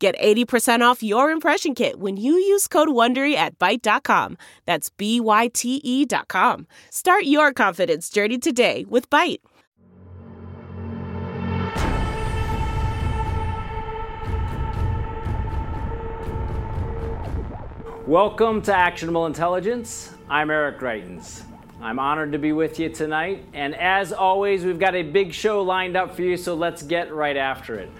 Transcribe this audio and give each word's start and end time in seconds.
Get 0.00 0.18
80% 0.18 0.80
off 0.80 1.02
your 1.02 1.30
impression 1.30 1.74
kit 1.74 2.00
when 2.00 2.16
you 2.16 2.32
use 2.32 2.66
code 2.66 2.88
WONDERY 2.88 3.34
at 3.34 3.58
Byte.com. 3.58 4.38
That's 4.64 4.88
B-Y-T-E 4.88 6.06
dot 6.06 6.26
com. 6.26 6.66
Start 6.88 7.24
your 7.24 7.52
confidence 7.52 8.08
journey 8.08 8.38
today 8.38 8.86
with 8.88 9.10
Byte. 9.10 9.40
Welcome 18.06 18.62
to 18.62 18.74
Actionable 18.74 19.26
Intelligence. 19.26 20.14
I'm 20.30 20.50
Eric 20.50 20.80
Greitens. 20.80 21.42
I'm 21.82 21.98
honored 21.98 22.32
to 22.32 22.38
be 22.38 22.52
with 22.52 22.78
you 22.78 22.88
tonight. 22.88 23.44
And 23.52 23.74
as 23.74 24.14
always, 24.14 24.64
we've 24.64 24.78
got 24.78 24.94
a 24.94 25.02
big 25.02 25.34
show 25.34 25.60
lined 25.60 25.94
up 25.94 26.16
for 26.16 26.22
you, 26.22 26.38
so 26.38 26.54
let's 26.54 26.82
get 26.82 27.12
right 27.12 27.36
after 27.36 27.74
it. 27.74 27.90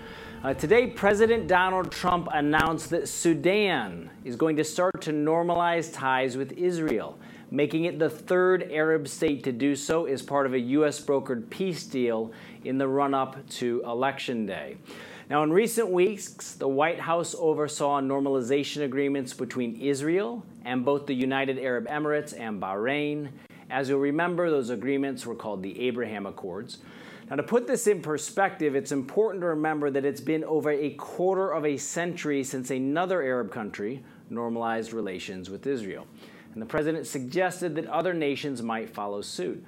Uh, 0.43 0.55
today, 0.55 0.87
President 0.87 1.47
Donald 1.47 1.93
Trump 1.93 2.27
announced 2.33 2.89
that 2.89 3.07
Sudan 3.11 4.09
is 4.25 4.37
going 4.37 4.57
to 4.57 4.65
start 4.65 5.03
to 5.03 5.13
normalize 5.13 5.93
ties 5.93 6.35
with 6.35 6.53
Israel, 6.53 7.19
making 7.51 7.85
it 7.85 7.99
the 7.99 8.09
third 8.09 8.67
Arab 8.73 9.07
state 9.07 9.45
to 9.45 9.53
do 9.53 9.77
so 9.77 10.07
as 10.07 10.23
part 10.23 10.47
of 10.47 10.55
a 10.55 10.59
U.S. 10.59 10.99
brokered 10.99 11.51
peace 11.51 11.85
deal 11.85 12.33
in 12.65 12.79
the 12.79 12.89
run 12.89 13.13
up 13.13 13.47
to 13.51 13.83
Election 13.85 14.47
Day. 14.47 14.79
Now, 15.29 15.43
in 15.43 15.53
recent 15.53 15.91
weeks, 15.91 16.55
the 16.55 16.69
White 16.69 17.01
House 17.01 17.35
oversaw 17.39 18.01
normalization 18.01 18.85
agreements 18.85 19.35
between 19.35 19.79
Israel 19.79 20.43
and 20.65 20.87
both 20.87 21.05
the 21.05 21.15
United 21.15 21.59
Arab 21.59 21.87
Emirates 21.87 22.33
and 22.35 22.63
Bahrain. 22.63 23.29
As 23.71 23.89
you'll 23.89 24.01
remember, 24.01 24.51
those 24.51 24.71
agreements 24.71 25.25
were 25.25 25.35
called 25.35 25.63
the 25.63 25.81
Abraham 25.81 26.27
Accords. 26.27 26.79
Now, 27.31 27.37
to 27.37 27.43
put 27.45 27.69
this 27.69 27.87
in 27.87 28.03
perspective, 28.03 28.75
it's 28.75 28.91
important 28.91 29.43
to 29.43 29.47
remember 29.47 29.89
that 29.91 30.05
it's 30.05 30.21
been 30.21 30.43
over 30.43 30.73
a 30.73 30.91
quarter 30.95 31.53
of 31.53 31.65
a 31.65 31.77
century 31.77 32.43
since 32.43 32.73
another 32.73 33.23
Arab 33.23 33.53
country 33.53 34.03
normalized 34.31 34.93
relations 34.93 35.49
with 35.49 35.67
Israel. 35.67 36.07
And 36.53 36.61
the 36.61 36.67
president 36.67 37.07
suggested 37.07 37.77
that 37.77 37.87
other 37.87 38.13
nations 38.13 38.63
might 38.63 38.91
follow 38.91 39.21
suit. 39.21 39.65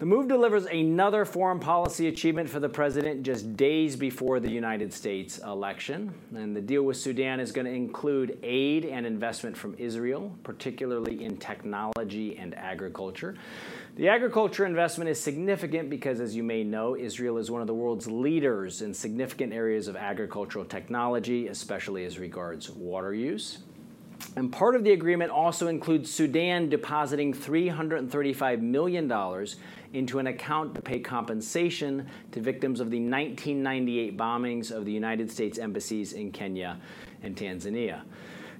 The 0.00 0.06
move 0.06 0.28
delivers 0.28 0.64
another 0.64 1.26
foreign 1.26 1.60
policy 1.60 2.08
achievement 2.08 2.48
for 2.48 2.58
the 2.58 2.70
president 2.70 3.22
just 3.22 3.54
days 3.54 3.96
before 3.96 4.40
the 4.40 4.50
United 4.50 4.94
States 4.94 5.36
election. 5.44 6.14
And 6.34 6.56
the 6.56 6.60
deal 6.62 6.84
with 6.84 6.96
Sudan 6.96 7.38
is 7.38 7.52
going 7.52 7.66
to 7.66 7.70
include 7.70 8.38
aid 8.42 8.86
and 8.86 9.04
investment 9.04 9.54
from 9.54 9.74
Israel, 9.76 10.34
particularly 10.42 11.22
in 11.22 11.36
technology 11.36 12.38
and 12.38 12.54
agriculture. 12.54 13.34
The 13.96 14.08
agriculture 14.08 14.64
investment 14.64 15.10
is 15.10 15.20
significant 15.20 15.90
because, 15.90 16.18
as 16.18 16.34
you 16.34 16.44
may 16.44 16.64
know, 16.64 16.96
Israel 16.96 17.36
is 17.36 17.50
one 17.50 17.60
of 17.60 17.66
the 17.66 17.74
world's 17.74 18.06
leaders 18.06 18.80
in 18.80 18.94
significant 18.94 19.52
areas 19.52 19.86
of 19.86 19.96
agricultural 19.96 20.64
technology, 20.64 21.48
especially 21.48 22.06
as 22.06 22.18
regards 22.18 22.70
water 22.70 23.12
use. 23.12 23.58
And 24.36 24.52
part 24.52 24.76
of 24.76 24.84
the 24.84 24.92
agreement 24.92 25.30
also 25.30 25.68
includes 25.68 26.10
Sudan 26.10 26.68
depositing 26.68 27.34
$335 27.34 28.60
million 28.60 29.46
into 29.92 30.18
an 30.18 30.26
account 30.28 30.74
to 30.74 30.82
pay 30.82 31.00
compensation 31.00 32.06
to 32.32 32.40
victims 32.40 32.80
of 32.80 32.90
the 32.90 33.00
1998 33.00 34.16
bombings 34.16 34.70
of 34.70 34.84
the 34.84 34.92
United 34.92 35.30
States 35.30 35.58
embassies 35.58 36.12
in 36.12 36.30
Kenya 36.30 36.78
and 37.22 37.36
Tanzania. 37.36 38.02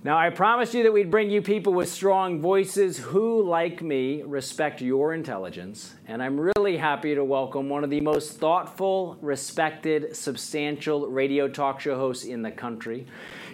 Now, 0.03 0.17
I 0.17 0.31
promised 0.31 0.73
you 0.73 0.83
that 0.85 0.93
we'd 0.93 1.11
bring 1.11 1.31
you 1.31 1.43
people 1.43 1.75
with 1.75 1.91
strong 1.91 2.41
voices 2.41 2.97
who, 2.97 3.43
like 3.43 3.83
me, 3.83 4.23
respect 4.23 4.81
your 4.81 5.13
intelligence. 5.13 5.95
And 6.09 6.23
I'm 6.23 6.41
really 6.41 6.79
happy 6.79 7.15
to 7.15 7.23
welcome 7.23 7.69
one 7.69 7.85
of 7.85 7.91
the 7.91 8.01
most 8.01 8.39
thoughtful, 8.39 9.19
respected, 9.21 10.17
substantial 10.17 11.07
radio 11.09 11.49
talk 11.49 11.81
show 11.81 11.97
hosts 11.97 12.25
in 12.25 12.41
the 12.41 12.51
country. 12.51 13.07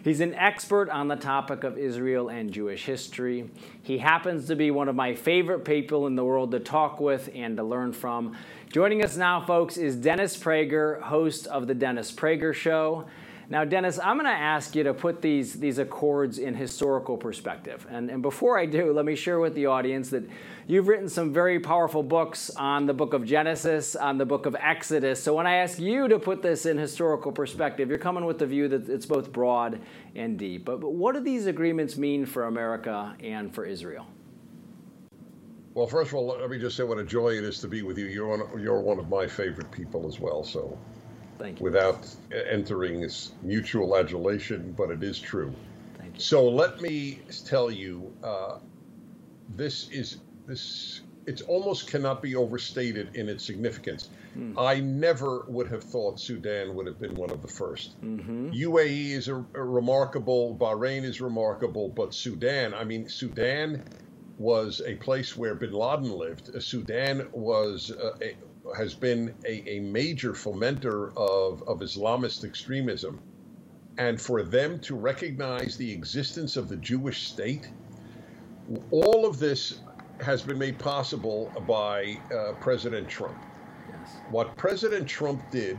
He's 0.07 0.21
an 0.21 0.35
expert 0.35 0.89
on 0.89 1.09
the 1.09 1.17
topic 1.17 1.65
of 1.65 1.77
Israel 1.77 2.29
and 2.29 2.53
Jewish 2.53 2.85
history. 2.85 3.51
He 3.83 3.99
happens 3.99 4.47
to 4.47 4.55
be 4.55 4.71
one 4.71 4.89
of 4.89 4.95
my 4.95 5.17
favorite 5.17 5.65
people 5.65 6.07
in 6.07 6.15
the 6.15 6.25
world 6.25 6.53
to 6.53 6.61
talk 6.61 7.01
with 7.01 7.29
and 7.35 7.57
to 7.57 7.65
learn 7.65 7.93
from. 7.93 8.37
Joining 8.73 9.03
us 9.03 9.17
now, 9.17 9.45
folks, 9.45 9.77
is 9.77 9.97
Dennis 9.97 10.37
Prager, 10.37 11.03
host 11.03 11.49
of 11.49 11.67
The 11.67 11.75
Dennis 11.75 12.13
Prager 12.13 12.55
Show. 12.55 13.07
Now, 13.49 13.65
Dennis, 13.65 14.01
I'm 14.03 14.17
going 14.17 14.27
to 14.27 14.33
ask 14.33 14.75
you 14.75 14.83
to 14.83 14.93
put 14.93 15.23
these, 15.23 15.55
these 15.55 15.79
accords 15.79 16.39
in 16.39 16.55
historical 16.55 17.17
perspective. 17.17 17.87
And, 17.89 18.11
and 18.11 18.21
before 18.21 18.59
I 18.59 18.67
do, 18.67 18.93
let 18.93 19.05
me 19.05 19.15
share 19.15 19.39
with 19.39 19.55
the 19.55 19.67
audience 19.67 20.11
that 20.11 20.25
you've 20.67 20.89
written 20.89 21.09
some 21.09 21.33
very 21.33 21.61
powerful 21.61 22.03
books 22.03 22.51
on 22.51 22.87
the 22.87 22.93
book 22.93 23.15
of 23.15 23.25
Genesis, 23.25 23.95
on 23.95 24.19
the 24.19 24.25
book 24.25 24.47
of 24.47 24.57
Exodus. 24.57 25.23
So 25.23 25.33
when 25.33 25.47
I 25.47 25.57
ask 25.57 25.79
you 25.79 26.09
to 26.09 26.19
put 26.19 26.43
this 26.43 26.67
in 26.67 26.77
historical 26.77 27.31
perspective, 27.31 27.89
you're 27.89 27.99
coming 27.99 28.25
with 28.25 28.41
the 28.41 28.47
view 28.47 28.67
that 28.67 28.89
it's 28.89 29.07
both 29.07 29.33
broad 29.33 29.81
and 30.17 30.37
deep. 30.37 30.65
But, 30.65 30.81
but 30.81 30.95
what 30.95 31.15
do 31.15 31.21
these 31.21 31.47
agreements 31.47 31.97
mean 31.97 32.27
for 32.27 32.47
America 32.47 33.15
and 33.21 33.55
for 33.55 33.65
Israel? 33.65 34.09
Well, 35.75 35.87
first 35.87 36.11
of 36.11 36.15
all, 36.15 36.27
let 36.27 36.51
me 36.51 36.59
just 36.59 36.77
say 36.77 36.83
what 36.83 36.99
a 36.99 37.05
joy 37.05 37.37
it 37.37 37.45
is 37.45 37.61
to 37.61 37.69
be 37.69 37.83
with 37.83 37.97
you. 37.97 38.07
You're 38.07 38.27
one, 38.27 38.61
you're 38.61 38.81
one 38.81 38.99
of 38.99 39.09
my 39.09 39.27
favorite 39.27 39.71
people 39.71 40.09
as 40.09 40.19
well. 40.19 40.43
So 40.43 40.77
Thank 41.39 41.61
you. 41.61 41.65
without 41.65 42.15
entering 42.51 43.01
this 43.01 43.33
mutual 43.43 43.97
adulation, 43.97 44.75
but 44.77 44.91
it 44.91 45.03
is 45.03 45.19
true. 45.19 45.55
So 46.19 46.49
let 46.49 46.81
me 46.81 47.21
tell 47.45 47.71
you, 47.71 48.13
uh, 48.23 48.59
this 49.57 49.89
is 49.91 50.19
this. 50.47 51.01
It 51.27 51.43
almost 51.49 51.91
cannot 51.91 52.23
be 52.23 52.37
overstated 52.37 53.17
in 53.17 53.29
its 53.29 53.45
significance. 53.45 54.09
Hmm. 54.35 54.57
I 54.57 54.79
never 54.81 55.45
would 55.49 55.69
have 55.69 55.83
thought 55.83 56.21
Sudan 56.21 56.75
would 56.77 56.87
have 56.87 57.01
been 57.01 57.17
one 57.17 57.33
of 57.33 57.43
the 57.43 57.49
1st 57.49 57.89
Mm-hmm. 58.05 58.51
UAE 58.51 59.11
is 59.11 59.29
a, 59.29 59.35
a 59.35 59.65
remarkable, 59.65 60.57
Bahrain 60.59 61.03
is 61.05 61.21
remarkable, 61.21 61.89
but 61.89 62.15
Sudan, 62.15 62.75
I 62.75 62.85
mean, 62.85 63.09
Sudan 63.09 63.83
was 64.39 64.83
a 64.87 64.95
place 64.97 65.37
where 65.37 65.55
bin 65.55 65.73
Laden 65.73 66.11
lived. 66.11 66.55
Uh, 66.55 66.61
Sudan 66.61 67.27
was 67.33 67.91
uh, 67.91 68.13
a, 68.23 68.37
has 68.77 68.95
been 68.95 69.35
a, 69.45 69.69
a 69.69 69.81
major 69.81 70.33
fomenter 70.33 71.17
of, 71.17 71.63
of 71.69 71.81
Islamist 71.81 72.45
extremism. 72.45 73.21
And 73.99 74.21
for 74.21 74.43
them 74.43 74.79
to 74.81 74.95
recognize 74.95 75.77
the 75.77 75.91
existence 75.91 76.57
of 76.57 76.69
the 76.69 76.77
Jewish 76.77 77.29
state, 77.29 77.69
all 78.91 79.25
of 79.25 79.39
this 79.39 79.81
has 80.21 80.43
been 80.43 80.59
made 80.59 80.79
possible 80.79 81.53
by 81.67 82.19
uh, 82.35 82.53
President 82.61 83.09
Trump. 83.09 83.37
Yes. 83.89 84.17
What 84.31 84.57
President 84.57 85.09
Trump 85.09 85.43
did, 85.51 85.79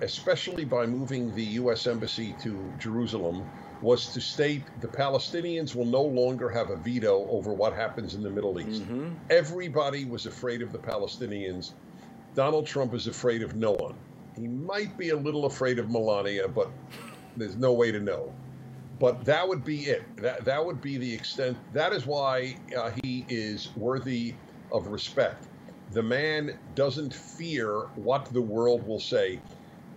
especially 0.00 0.64
by 0.64 0.86
moving 0.86 1.34
the 1.34 1.44
U.S. 1.44 1.86
Embassy 1.86 2.34
to 2.40 2.72
Jerusalem, 2.78 3.48
was 3.82 4.12
to 4.14 4.20
state 4.20 4.62
the 4.80 4.88
Palestinians 4.88 5.74
will 5.74 5.84
no 5.84 6.02
longer 6.02 6.48
have 6.48 6.70
a 6.70 6.76
veto 6.76 7.26
over 7.28 7.52
what 7.52 7.74
happens 7.74 8.14
in 8.14 8.22
the 8.22 8.30
Middle 8.30 8.58
East. 8.60 8.82
Mm-hmm. 8.82 9.10
Everybody 9.30 10.04
was 10.04 10.26
afraid 10.26 10.62
of 10.62 10.72
the 10.72 10.78
Palestinians. 10.78 11.72
Donald 12.34 12.66
Trump 12.66 12.94
is 12.94 13.06
afraid 13.06 13.42
of 13.42 13.56
no 13.56 13.72
one. 13.72 14.00
He 14.34 14.48
might 14.48 14.96
be 14.98 15.10
a 15.10 15.16
little 15.18 15.46
afraid 15.46 15.78
of 15.78 15.90
Melania, 15.90 16.48
but 16.48 16.68
there's 17.36 17.56
no 17.58 17.74
way 17.74 17.92
to 17.92 18.00
know. 18.00 18.38
But 18.92 19.26
that 19.26 19.48
would 19.48 19.64
be 19.64 19.82
it. 19.84 20.02
That 20.18 20.44
that 20.46 20.66
would 20.66 20.80
be 20.80 20.98
the 20.98 21.14
extent. 21.14 21.58
That 21.70 21.92
is 21.92 22.06
why 22.06 22.56
uh, 22.76 22.92
he 23.04 23.26
is 23.28 23.72
worthy 23.76 24.40
of 24.72 24.86
respect. 24.88 25.48
The 25.88 26.02
man 26.02 26.52
doesn't 26.74 27.14
fear 27.14 27.88
what 27.96 28.28
the 28.32 28.42
world 28.42 28.86
will 28.86 29.00
say. 29.00 29.44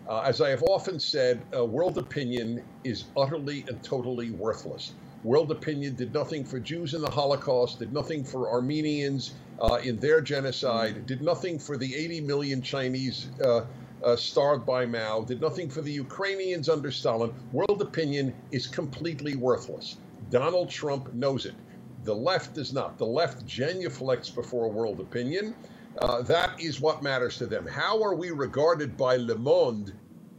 Uh, 0.10 0.22
as 0.22 0.42
I 0.42 0.50
have 0.50 0.64
often 0.64 1.00
said, 1.00 1.46
uh, 1.56 1.66
world 1.66 1.98
opinion 1.98 2.68
is 2.84 3.12
utterly 3.18 3.66
and 3.68 3.84
totally 3.84 4.32
worthless. 4.32 4.98
World 5.24 5.52
opinion 5.52 5.96
did 5.96 6.14
nothing 6.14 6.44
for 6.44 6.60
Jews 6.60 6.94
in 6.94 7.02
the 7.02 7.10
Holocaust, 7.10 7.80
did 7.80 7.92
nothing 7.92 8.24
for 8.24 8.50
Armenians 8.50 9.34
uh, 9.60 9.80
in 9.84 9.98
their 10.00 10.22
genocide, 10.22 11.06
did 11.06 11.22
nothing 11.22 11.58
for 11.58 11.78
the 11.78 11.96
80 11.96 12.22
million 12.22 12.62
Chinese 12.62 13.30
uh, 13.44 13.66
uh, 14.04 14.16
starved 14.16 14.66
by 14.66 14.86
Mao, 14.86 15.22
did 15.22 15.42
nothing 15.42 15.70
for 15.70 15.82
the 15.82 15.92
Ukrainians 15.92 16.70
under 16.70 16.92
Stalin. 16.92 17.34
World 17.52 17.82
opinion 17.82 18.34
is 18.52 18.68
completely 18.68 19.36
worthless. 19.36 19.98
Donald 20.30 20.70
Trump 20.70 21.14
knows 21.14 21.46
it. 21.46 21.56
The 22.04 22.16
left 22.16 22.54
does 22.54 22.74
not. 22.74 22.98
The 22.98 23.06
left 23.06 23.46
genuflects 23.46 24.34
before 24.34 24.70
world 24.70 25.00
opinion. 25.00 25.56
Uh, 26.00 26.22
that 26.24 26.60
is 26.62 26.80
what 26.80 27.02
matters 27.02 27.38
to 27.40 27.48
them. 27.48 27.66
How 27.66 28.02
are 28.04 28.14
we 28.14 28.30
regarded 28.30 28.96
by 28.96 29.18
Le 29.18 29.36
Monde 29.36 29.94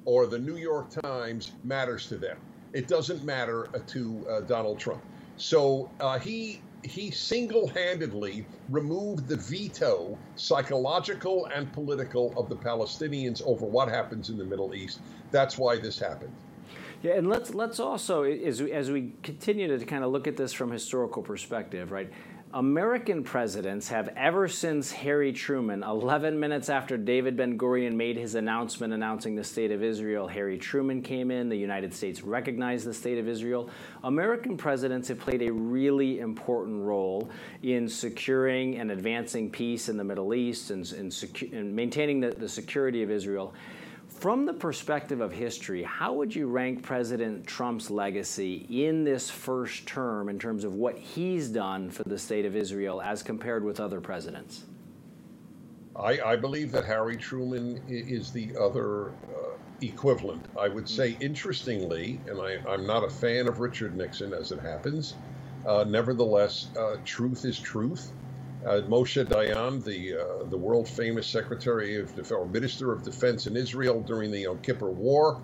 or 0.08 0.26
the 0.26 0.38
New 0.38 0.56
York 0.56 0.88
Times 1.02 1.52
matters 1.64 2.08
to 2.08 2.16
them. 2.16 2.38
It 2.72 2.88
doesn't 2.88 3.24
matter 3.24 3.68
uh, 3.74 3.78
to 3.88 4.26
uh, 4.28 4.40
Donald 4.42 4.78
Trump. 4.78 5.02
So 5.36 5.90
uh, 6.00 6.18
he 6.18 6.60
he 6.84 7.10
single-handedly 7.10 8.46
removed 8.68 9.26
the 9.26 9.36
veto, 9.36 10.16
psychological 10.36 11.46
and 11.46 11.72
political, 11.72 12.32
of 12.36 12.48
the 12.48 12.54
Palestinians 12.56 13.42
over 13.44 13.66
what 13.66 13.88
happens 13.88 14.30
in 14.30 14.38
the 14.38 14.44
Middle 14.44 14.74
East. 14.74 15.00
That's 15.32 15.58
why 15.58 15.78
this 15.78 15.98
happened. 15.98 16.32
Yeah, 17.02 17.14
and 17.14 17.28
let's 17.28 17.54
let's 17.54 17.80
also 17.80 18.24
as 18.24 18.62
we, 18.62 18.72
as 18.72 18.90
we 18.90 19.12
continue 19.22 19.76
to 19.76 19.84
kind 19.84 20.04
of 20.04 20.10
look 20.12 20.26
at 20.26 20.36
this 20.36 20.52
from 20.52 20.70
historical 20.70 21.22
perspective, 21.22 21.92
right? 21.92 22.10
American 22.54 23.22
presidents 23.22 23.88
have 23.88 24.08
ever 24.16 24.48
since 24.48 24.90
Harry 24.90 25.34
Truman, 25.34 25.82
11 25.82 26.40
minutes 26.40 26.70
after 26.70 26.96
David 26.96 27.36
Ben 27.36 27.58
Gurion 27.58 27.94
made 27.94 28.16
his 28.16 28.36
announcement 28.36 28.94
announcing 28.94 29.34
the 29.34 29.44
state 29.44 29.70
of 29.70 29.82
Israel, 29.82 30.26
Harry 30.26 30.56
Truman 30.56 31.02
came 31.02 31.30
in, 31.30 31.50
the 31.50 31.56
United 31.56 31.92
States 31.92 32.22
recognized 32.22 32.86
the 32.86 32.94
state 32.94 33.18
of 33.18 33.28
Israel. 33.28 33.68
American 34.02 34.56
presidents 34.56 35.08
have 35.08 35.18
played 35.18 35.42
a 35.42 35.52
really 35.52 36.20
important 36.20 36.80
role 36.80 37.28
in 37.62 37.86
securing 37.86 38.78
and 38.78 38.90
advancing 38.90 39.50
peace 39.50 39.90
in 39.90 39.98
the 39.98 40.04
Middle 40.04 40.32
East 40.32 40.70
and, 40.70 40.90
and, 40.92 41.12
secu- 41.12 41.52
and 41.52 41.76
maintaining 41.76 42.18
the, 42.18 42.30
the 42.30 42.48
security 42.48 43.02
of 43.02 43.10
Israel. 43.10 43.52
From 44.18 44.46
the 44.46 44.52
perspective 44.52 45.20
of 45.20 45.30
history, 45.30 45.84
how 45.84 46.12
would 46.14 46.34
you 46.34 46.48
rank 46.48 46.82
President 46.82 47.46
Trump's 47.46 47.88
legacy 47.88 48.66
in 48.68 49.04
this 49.04 49.30
first 49.30 49.86
term 49.86 50.28
in 50.28 50.40
terms 50.40 50.64
of 50.64 50.74
what 50.74 50.98
he's 50.98 51.48
done 51.48 51.88
for 51.88 52.02
the 52.02 52.18
state 52.18 52.44
of 52.44 52.56
Israel 52.56 53.00
as 53.00 53.22
compared 53.22 53.62
with 53.62 53.78
other 53.78 54.00
presidents? 54.00 54.64
I, 55.94 56.18
I 56.20 56.34
believe 56.34 56.72
that 56.72 56.84
Harry 56.84 57.16
Truman 57.16 57.80
is 57.86 58.32
the 58.32 58.56
other 58.60 59.10
uh, 59.10 59.56
equivalent. 59.82 60.44
I 60.58 60.66
would 60.66 60.88
say, 60.88 61.16
interestingly, 61.20 62.20
and 62.26 62.40
I, 62.40 62.74
am 62.74 62.88
not 62.88 63.04
a 63.04 63.10
fan 63.10 63.46
of 63.46 63.60
Richard 63.60 63.96
Nixon 63.96 64.34
as 64.34 64.50
it 64.50 64.58
happens, 64.58 65.14
uh, 65.64 65.84
nevertheless, 65.86 66.70
uh, 66.76 66.96
truth 67.04 67.44
is 67.44 67.56
truth. 67.60 68.10
Uh, 68.66 68.80
Moshe 68.88 69.24
Dayan, 69.24 69.82
the 69.84 70.14
uh, 70.14 70.44
the 70.50 70.56
world 70.56 70.88
famous 70.88 71.26
Secretary 71.26 71.96
of 71.96 72.08
Defense, 72.08 72.32
or 72.32 72.46
Minister 72.46 72.92
of 72.92 73.02
Defense 73.02 73.46
in 73.46 73.56
Israel 73.56 74.00
during 74.00 74.30
the 74.30 74.40
Yom 74.40 74.58
Kippur 74.58 74.90
War, 74.90 75.40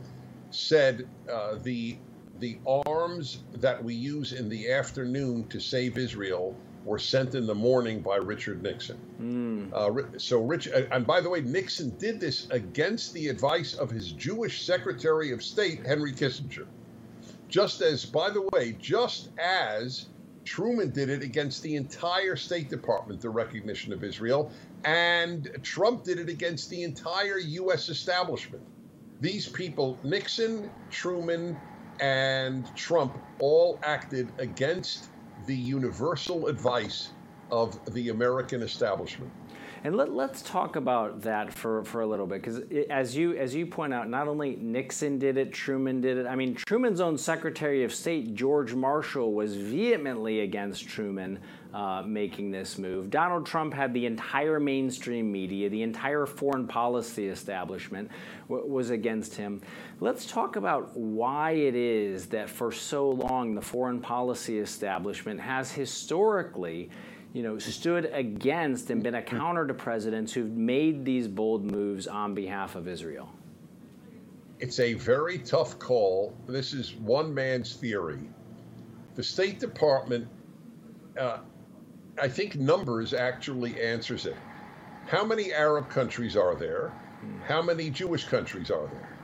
said 0.51 1.07
uh, 1.31 1.57
the 1.63 1.97
the 2.41 2.59
arms 2.87 3.39
that 3.55 3.83
we 3.83 3.95
use 3.95 4.33
in 4.33 4.49
the 4.49 4.73
afternoon 4.73 5.47
to 5.49 5.61
save 5.61 5.97
Israel 5.97 6.57
were 6.85 6.99
sent 6.99 7.35
in 7.35 7.47
the 7.47 7.55
morning 7.55 8.01
by 8.01 8.17
Richard 8.17 8.63
Nixon. 8.63 8.99
Mm. 9.21 10.21
so 10.21 10.43
Rich, 10.43 10.67
and 10.67 11.07
by 11.07 11.21
the 11.21 11.31
way, 11.31 11.41
Nixon 11.41 11.97
did 11.99 12.21
this 12.21 12.51
against 12.51 13.13
the 13.15 13.29
advice 13.29 13.75
of 13.75 13.91
his 13.91 14.13
Jewish 14.13 14.63
Secretary 14.63 15.33
of 15.33 15.43
State 15.43 15.87
Henry 15.87 16.13
Kissinger. 16.13 16.67
Just 17.49 17.81
as, 17.81 18.05
by 18.05 18.31
the 18.31 18.43
way, 18.53 18.77
just 18.81 19.29
as 19.39 20.07
Truman 20.47 20.93
did 20.93 21.09
it 21.11 21.23
against 21.23 21.63
the 21.63 21.77
entire 21.77 22.37
State 22.37 22.71
Department, 22.71 23.21
the 23.21 23.31
recognition 23.31 23.93
of 23.93 24.05
Israel, 24.05 24.53
and 24.85 25.49
Trump 25.63 26.05
did 26.05 26.19
it 26.19 26.29
against 26.29 26.71
the 26.71 26.83
entire 26.83 27.39
U.S. 27.39 27.89
establishment. 27.89 28.65
These 29.21 29.49
people, 29.51 30.01
Nixon, 30.05 30.73
Truman, 30.91 31.63
and 32.01 32.75
Trump, 32.77 33.17
all 33.41 33.81
acted 33.85 34.35
against 34.39 35.11
the 35.39 35.57
universal 35.57 36.47
advice 36.49 37.15
of 37.51 37.79
the 37.93 38.11
American 38.11 38.63
establishment. 38.63 39.33
And 39.85 39.95
let, 39.97 40.09
us 40.09 40.41
talk 40.41 40.77
about 40.77 41.21
that 41.21 41.53
for, 41.53 41.85
for 41.85 42.01
a 42.01 42.07
little 42.07 42.27
bit, 42.27 42.41
because 42.43 42.63
as 42.89 43.15
you 43.15 43.37
as 43.37 43.55
you 43.55 43.67
point 43.67 43.93
out, 43.93 44.09
not 44.09 44.29
only 44.29 44.57
Nixon 44.57 45.19
did 45.19 45.37
it, 45.37 45.53
Truman 45.53 46.01
did 46.01 46.17
it. 46.17 46.27
I 46.27 46.35
mean, 46.37 46.55
Truman's 46.55 47.03
own 47.03 47.19
Secretary 47.19 47.85
of 47.85 47.93
State 47.93 48.35
George 48.35 48.73
Marshall 48.73 49.35
was 49.35 49.55
vehemently 49.55 50.41
against 50.41 50.89
Truman 50.89 51.39
uh, 51.75 52.03
making 52.07 52.51
this 52.51 52.79
move. 52.79 53.11
Donald 53.11 53.45
Trump 53.45 53.75
had 53.75 53.93
the 53.93 54.07
entire 54.07 54.59
mainstream 54.59 55.31
media, 55.31 55.69
the 55.69 55.83
entire 55.83 56.25
foreign 56.25 56.67
policy 56.67 57.29
establishment 57.29 58.11
w- 58.49 58.67
was 58.67 58.89
against 58.89 59.35
him. 59.35 59.61
Let's 60.01 60.25
talk 60.25 60.57
about 60.57 60.97
why 60.97 61.51
it 61.51 61.75
is 61.75 62.25
that 62.29 62.49
for 62.49 62.73
so 62.73 63.11
long 63.11 63.55
the 63.55 63.61
foreign 63.61 64.01
policy 64.01 64.61
establishment 64.61 65.39
has 65.41 65.71
historically 65.71 66.89
you 67.35 67.43
know, 67.43 67.59
stood 67.59 68.09
against 68.13 68.91
and 68.91 69.03
been 69.03 69.17
a 69.17 69.23
counter 69.23 69.67
to 69.67 69.75
presidents 69.75 70.33
who've 70.33 70.57
made 70.57 71.05
these 71.05 71.27
bold 71.27 71.65
moves 71.65 72.07
on 72.07 72.33
behalf 72.33 72.77
of 72.77 72.87
Israel? 72.87 73.29
It's 74.61 74.79
a 74.79 74.95
very 74.95 75.39
tough 75.39 75.81
call. 75.81 76.33
This 76.47 76.73
is 76.73 76.95
one 76.95 77.35
man's 77.35 77.75
theory. 77.75 78.21
The 79.17 79.25
State 79.25 79.59
Department, 79.59 80.29
uh, 81.19 81.39
I 82.23 82.29
think 82.29 82.55
numbers 82.55 83.13
actually 83.13 83.83
answers 83.83 84.27
it. 84.27 84.37
How 85.09 85.25
many 85.25 85.53
Arab 85.53 85.89
countries 85.89 86.37
are 86.37 86.55
there? 86.55 86.93
How 87.49 87.61
many 87.61 87.91
Jewish 87.91 88.25
countries 88.25 88.71
are 88.71 88.87
there? 88.87 89.19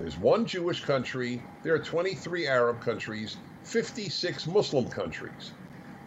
There's 0.00 0.18
one 0.18 0.46
Jewish 0.46 0.84
country, 0.84 1.40
there 1.62 1.74
are 1.74 1.78
23 1.78 2.48
Arab 2.48 2.80
countries, 2.80 3.36
56 3.62 4.48
Muslim 4.48 4.88
countries. 4.88 5.52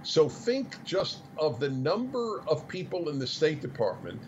So 0.05 0.29
think 0.29 0.83
just 0.83 1.17
of 1.39 1.59
the 1.59 1.69
number 1.69 2.41
of 2.47 2.67
people 2.67 3.09
in 3.09 3.17
the 3.17 3.25
State 3.25 3.59
Department 3.59 4.21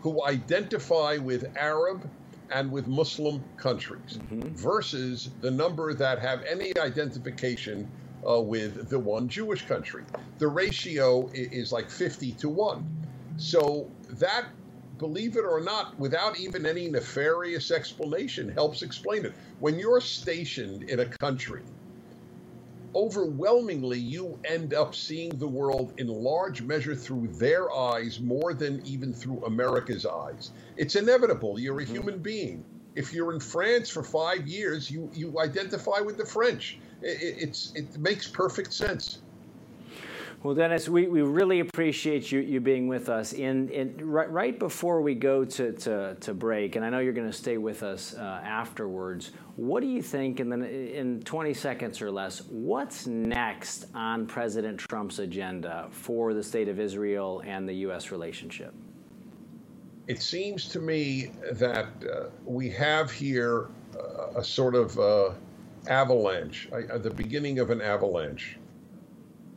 who 0.00 0.24
identify 0.24 1.18
with 1.18 1.54
Arab 1.58 2.08
and 2.50 2.72
with 2.72 2.88
Muslim 2.88 3.44
countries 3.58 4.18
mm-hmm. 4.18 4.48
versus 4.54 5.28
the 5.42 5.50
number 5.50 5.92
that 5.92 6.20
have 6.20 6.42
any 6.44 6.76
identification 6.78 7.86
uh, 8.26 8.40
with 8.40 8.88
the 8.88 8.98
one 8.98 9.28
Jewish 9.28 9.66
country. 9.66 10.04
The 10.38 10.48
ratio 10.48 11.28
is 11.34 11.70
like 11.70 11.90
50 11.90 12.32
to 12.32 12.48
1. 12.48 13.06
So 13.36 13.90
that, 14.12 14.46
believe 14.96 15.36
it 15.36 15.44
or 15.44 15.60
not, 15.60 15.98
without 15.98 16.40
even 16.40 16.64
any 16.64 16.90
nefarious 16.90 17.70
explanation, 17.70 18.48
helps 18.48 18.80
explain 18.80 19.26
it. 19.26 19.34
When 19.58 19.78
you're 19.78 20.00
stationed 20.00 20.84
in 20.84 21.00
a 21.00 21.06
country, 21.06 21.62
overwhelmingly 22.94 23.98
you 23.98 24.38
end 24.44 24.74
up 24.74 24.94
seeing 24.94 25.30
the 25.30 25.48
world 25.48 25.92
in 25.98 26.08
large 26.08 26.62
measure 26.62 26.94
through 26.94 27.28
their 27.34 27.72
eyes 27.72 28.20
more 28.20 28.54
than 28.54 28.84
even 28.86 29.12
through 29.12 29.44
America's 29.44 30.06
eyes. 30.06 30.50
It's 30.76 30.96
inevitable. 30.96 31.58
You're 31.58 31.80
a 31.80 31.84
mm-hmm. 31.84 31.94
human 31.94 32.18
being. 32.18 32.64
If 32.94 33.12
you're 33.12 33.32
in 33.32 33.40
France 33.40 33.88
for 33.88 34.02
five 34.02 34.48
years, 34.48 34.90
you, 34.90 35.10
you 35.14 35.38
identify 35.40 36.00
with 36.00 36.16
the 36.16 36.26
French. 36.26 36.78
It, 37.02 37.48
it's, 37.48 37.72
it 37.74 37.96
makes 37.98 38.26
perfect 38.26 38.72
sense. 38.72 39.20
Well, 40.42 40.54
Dennis, 40.54 40.88
we, 40.88 41.06
we 41.06 41.20
really 41.20 41.60
appreciate 41.60 42.32
you, 42.32 42.40
you 42.40 42.60
being 42.60 42.88
with 42.88 43.10
us. 43.10 43.34
In, 43.34 43.92
right, 44.00 44.30
right 44.30 44.58
before 44.58 45.02
we 45.02 45.14
go 45.14 45.44
to, 45.44 45.72
to, 45.72 46.16
to 46.18 46.32
break, 46.32 46.76
and 46.76 46.84
I 46.84 46.88
know 46.88 47.00
you're 47.00 47.12
going 47.12 47.26
to 47.26 47.32
stay 47.32 47.58
with 47.58 47.82
us 47.82 48.14
uh, 48.14 48.40
afterwards, 48.42 49.32
what 49.56 49.82
do 49.82 49.86
you 49.86 50.00
think, 50.00 50.40
in, 50.40 50.48
the, 50.48 50.98
in 50.98 51.20
20 51.24 51.52
seconds 51.52 52.00
or 52.00 52.10
less, 52.10 52.40
what's 52.48 53.06
next 53.06 53.84
on 53.94 54.24
President 54.24 54.80
Trump's 54.80 55.18
agenda 55.18 55.88
for 55.90 56.32
the 56.32 56.42
state 56.42 56.68
of 56.68 56.80
Israel 56.80 57.42
and 57.44 57.68
the 57.68 57.74
U.S. 57.74 58.10
relationship? 58.10 58.72
It 60.06 60.22
seems 60.22 60.68
to 60.70 60.80
me 60.80 61.32
that 61.52 61.88
uh, 62.02 62.30
we 62.46 62.70
have 62.70 63.10
here 63.10 63.68
uh, 63.94 64.38
a 64.38 64.42
sort 64.42 64.74
of 64.74 64.98
uh, 64.98 65.32
avalanche, 65.86 66.70
the 66.70 67.10
beginning 67.10 67.58
of 67.58 67.68
an 67.68 67.82
avalanche 67.82 68.56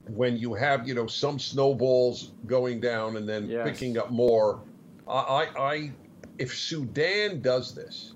when 0.07 0.38
you 0.38 0.53
have 0.53 0.88
you 0.88 0.93
know 0.93 1.07
some 1.07 1.39
snowballs 1.39 2.31
going 2.45 2.79
down 2.79 3.17
and 3.17 3.27
then 3.27 3.48
yes. 3.48 3.67
picking 3.67 3.98
up 3.98 4.12
more. 4.12 4.62
I, 5.07 5.13
I, 5.13 5.62
I, 5.74 5.91
if 6.38 6.55
Sudan 6.55 7.41
does 7.41 7.74
this 7.74 8.13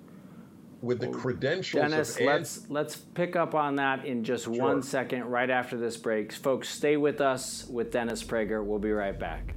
with 0.82 1.00
the 1.00 1.08
oh, 1.08 1.12
credentials 1.12 1.82
Dennis, 1.82 2.16
of 2.18 2.26
let's 2.26 2.70
let's 2.70 2.96
pick 2.96 3.36
up 3.36 3.56
on 3.56 3.78
that 3.78 4.06
in 4.06 4.24
just 4.24 4.46
sure. 4.46 4.54
one 4.54 4.84
second, 4.84 5.26
right 5.26 5.50
after 5.50 5.78
this 5.78 5.98
break, 5.98 6.32
folks. 6.32 6.70
Stay 6.70 6.98
with 6.98 7.22
us 7.22 7.66
with 7.68 7.92
Dennis 7.92 8.24
Prager. 8.24 8.64
We'll 8.64 8.80
be 8.80 8.92
right 8.92 9.18
back. 9.18 9.54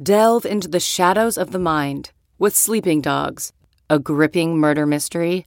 Delve 0.00 0.46
into 0.46 0.68
the 0.68 0.78
shadows 0.78 1.36
of 1.36 1.50
the 1.50 1.58
mind 1.58 2.12
with 2.38 2.54
Sleeping 2.54 3.00
Dogs, 3.00 3.52
a 3.90 3.98
gripping 3.98 4.56
murder 4.56 4.86
mystery 4.86 5.46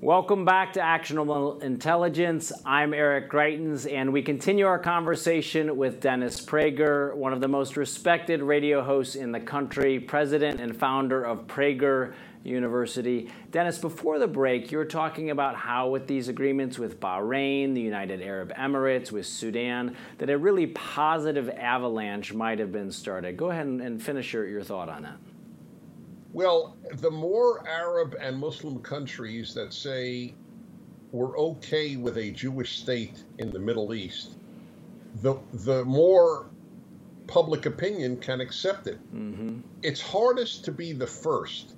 Welcome 0.00 0.44
back 0.44 0.74
to 0.74 0.80
Actionable 0.80 1.58
Intelligence. 1.58 2.52
I'm 2.64 2.94
Eric 2.94 3.28
Greitens, 3.28 3.92
and 3.92 4.12
we 4.12 4.22
continue 4.22 4.64
our 4.64 4.78
conversation 4.78 5.76
with 5.76 6.00
Dennis 6.00 6.40
Prager, 6.40 7.16
one 7.16 7.32
of 7.32 7.40
the 7.40 7.48
most 7.48 7.76
respected 7.76 8.40
radio 8.40 8.80
hosts 8.80 9.16
in 9.16 9.32
the 9.32 9.40
country, 9.40 9.98
president 9.98 10.60
and 10.60 10.76
founder 10.76 11.24
of 11.24 11.48
Prager 11.48 12.14
University. 12.44 13.28
Dennis, 13.50 13.76
before 13.78 14.20
the 14.20 14.28
break, 14.28 14.70
you 14.70 14.78
were 14.78 14.84
talking 14.84 15.30
about 15.30 15.56
how, 15.56 15.88
with 15.88 16.06
these 16.06 16.28
agreements 16.28 16.78
with 16.78 17.00
Bahrain, 17.00 17.74
the 17.74 17.80
United 17.80 18.22
Arab 18.22 18.54
Emirates, 18.54 19.10
with 19.10 19.26
Sudan, 19.26 19.96
that 20.18 20.30
a 20.30 20.38
really 20.38 20.68
positive 20.68 21.48
avalanche 21.48 22.32
might 22.32 22.60
have 22.60 22.70
been 22.70 22.92
started. 22.92 23.36
Go 23.36 23.50
ahead 23.50 23.66
and, 23.66 24.00
finish 24.00 24.32
your, 24.32 24.46
your 24.46 24.62
thought 24.62 24.88
on 24.88 25.02
that. 25.02 25.16
Well, 26.32 26.76
the 26.94 27.10
more 27.10 27.66
Arab 27.66 28.16
and 28.20 28.38
Muslim 28.38 28.80
countries 28.80 29.54
that 29.54 29.72
say 29.72 30.34
we're 31.10 31.38
okay 31.38 31.96
with 31.96 32.18
a 32.18 32.30
Jewish 32.30 32.78
state 32.78 33.24
in 33.38 33.50
the 33.50 33.58
Middle 33.58 33.94
East, 33.94 34.36
the 35.22 35.36
the 35.52 35.84
more 35.84 36.50
public 37.26 37.66
opinion 37.66 38.18
can 38.18 38.40
accept 38.40 38.86
it. 38.86 38.98
Mm-hmm. 39.14 39.60
It's 39.82 40.00
hardest 40.00 40.64
to 40.66 40.72
be 40.72 40.92
the 40.92 41.06
first 41.06 41.74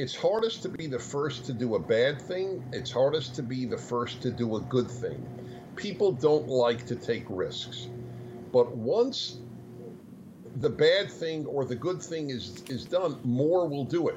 it's 0.00 0.16
hardest 0.16 0.62
to 0.62 0.70
be 0.70 0.86
the 0.86 0.98
first 0.98 1.44
to 1.44 1.52
do 1.52 1.74
a 1.74 1.78
bad 1.78 2.22
thing. 2.22 2.64
It's 2.72 2.90
hardest 2.90 3.34
to 3.34 3.42
be 3.42 3.66
the 3.66 3.76
first 3.76 4.22
to 4.22 4.30
do 4.30 4.56
a 4.56 4.60
good 4.62 4.90
thing. 4.90 5.22
People 5.76 6.12
don't 6.12 6.48
like 6.48 6.86
to 6.86 6.96
take 6.96 7.24
risks. 7.28 7.88
But 8.50 8.74
once 8.74 9.40
the 10.56 10.70
bad 10.70 11.10
thing 11.10 11.46
or 11.46 11.64
the 11.64 11.76
good 11.76 12.02
thing 12.02 12.30
is 12.30 12.62
is 12.68 12.86
done, 12.86 13.18
more 13.24 13.68
will 13.68 13.84
do 13.84 14.08
it. 14.08 14.16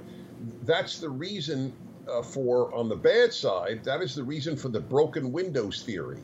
That's 0.64 1.00
the 1.00 1.10
reason 1.10 1.74
uh, 2.08 2.24
for 2.24 2.74
on 2.74 2.90
the 2.90 2.96
bad 2.96 3.34
side. 3.34 3.84
That 3.86 4.02
is 4.02 4.16
the 4.16 4.24
reason 4.24 4.58
for 4.58 4.70
the 4.70 4.82
broken 4.82 5.32
windows 5.32 5.84
theory, 5.84 6.22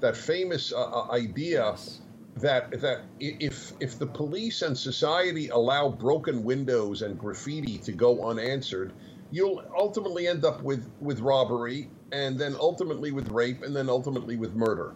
that 0.00 0.16
famous 0.16 0.72
uh, 0.72 0.80
uh 0.80 1.12
idea 1.12 1.60
yes 1.72 2.00
that 2.36 2.80
that 2.80 3.04
if 3.20 3.72
if 3.80 3.98
the 3.98 4.06
police 4.06 4.62
and 4.62 4.76
society 4.76 5.48
allow 5.48 5.90
broken 5.90 6.42
windows 6.42 7.02
and 7.02 7.18
graffiti 7.18 7.78
to 7.78 7.92
go 7.92 8.24
unanswered, 8.24 8.92
you'll 9.30 9.62
ultimately 9.78 10.26
end 10.26 10.44
up 10.44 10.62
with 10.62 10.90
with 11.00 11.20
robbery 11.20 11.90
and 12.10 12.38
then 12.38 12.56
ultimately 12.58 13.10
with 13.10 13.30
rape 13.30 13.62
and 13.62 13.76
then 13.76 13.88
ultimately 13.88 14.36
with 14.36 14.54
murder. 14.54 14.94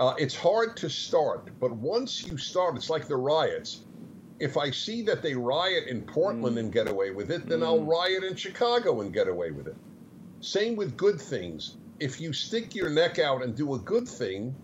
Uh, 0.00 0.14
it's 0.16 0.34
hard 0.34 0.78
to 0.78 0.88
start, 0.88 1.50
but 1.60 1.70
once 1.72 2.26
you 2.26 2.38
start, 2.38 2.74
it's 2.74 2.88
like 2.88 3.06
the 3.06 3.16
riots. 3.16 3.84
If 4.38 4.56
I 4.56 4.70
see 4.70 5.02
that 5.02 5.20
they 5.22 5.34
riot 5.34 5.88
in 5.88 6.00
Portland 6.00 6.56
mm. 6.56 6.60
and 6.60 6.72
get 6.72 6.88
away 6.88 7.10
with 7.10 7.30
it, 7.30 7.46
then 7.46 7.60
mm. 7.60 7.66
I'll 7.66 7.84
riot 7.84 8.24
in 8.24 8.34
Chicago 8.34 9.02
and 9.02 9.12
get 9.12 9.28
away 9.28 9.50
with 9.50 9.68
it. 9.68 9.76
Same 10.40 10.74
with 10.74 10.96
good 10.96 11.20
things. 11.20 11.76
If 11.98 12.18
you 12.18 12.32
stick 12.32 12.74
your 12.74 12.88
neck 12.88 13.18
out 13.18 13.42
and 13.42 13.54
do 13.54 13.74
a 13.74 13.78
good 13.78 14.08
thing, 14.08 14.54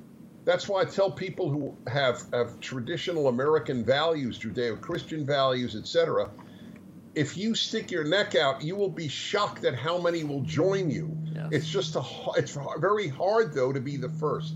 that's 0.46 0.70
why 0.70 0.80
I 0.80 0.84
tell 0.86 1.10
people 1.10 1.50
who 1.50 1.76
have, 1.86 2.22
have 2.32 2.58
traditional 2.60 3.28
American 3.28 3.84
values, 3.84 4.38
Judeo-Christian 4.38 5.26
values, 5.26 5.76
etc. 5.76 6.30
If 7.14 7.36
you 7.36 7.54
stick 7.54 7.90
your 7.90 8.04
neck 8.04 8.36
out, 8.36 8.62
you 8.62 8.74
will 8.74 8.88
be 8.88 9.08
shocked 9.08 9.66
at 9.66 9.74
how 9.74 10.00
many 10.00 10.24
will 10.24 10.42
join 10.42 10.88
you. 10.88 11.14
Yes. 11.24 11.48
It's 11.52 11.68
just 11.68 11.94
a 11.94 12.02
it's 12.36 12.56
very 12.78 13.08
hard 13.08 13.52
though 13.52 13.72
to 13.74 13.80
be 13.80 13.98
the 13.98 14.08
first. 14.08 14.54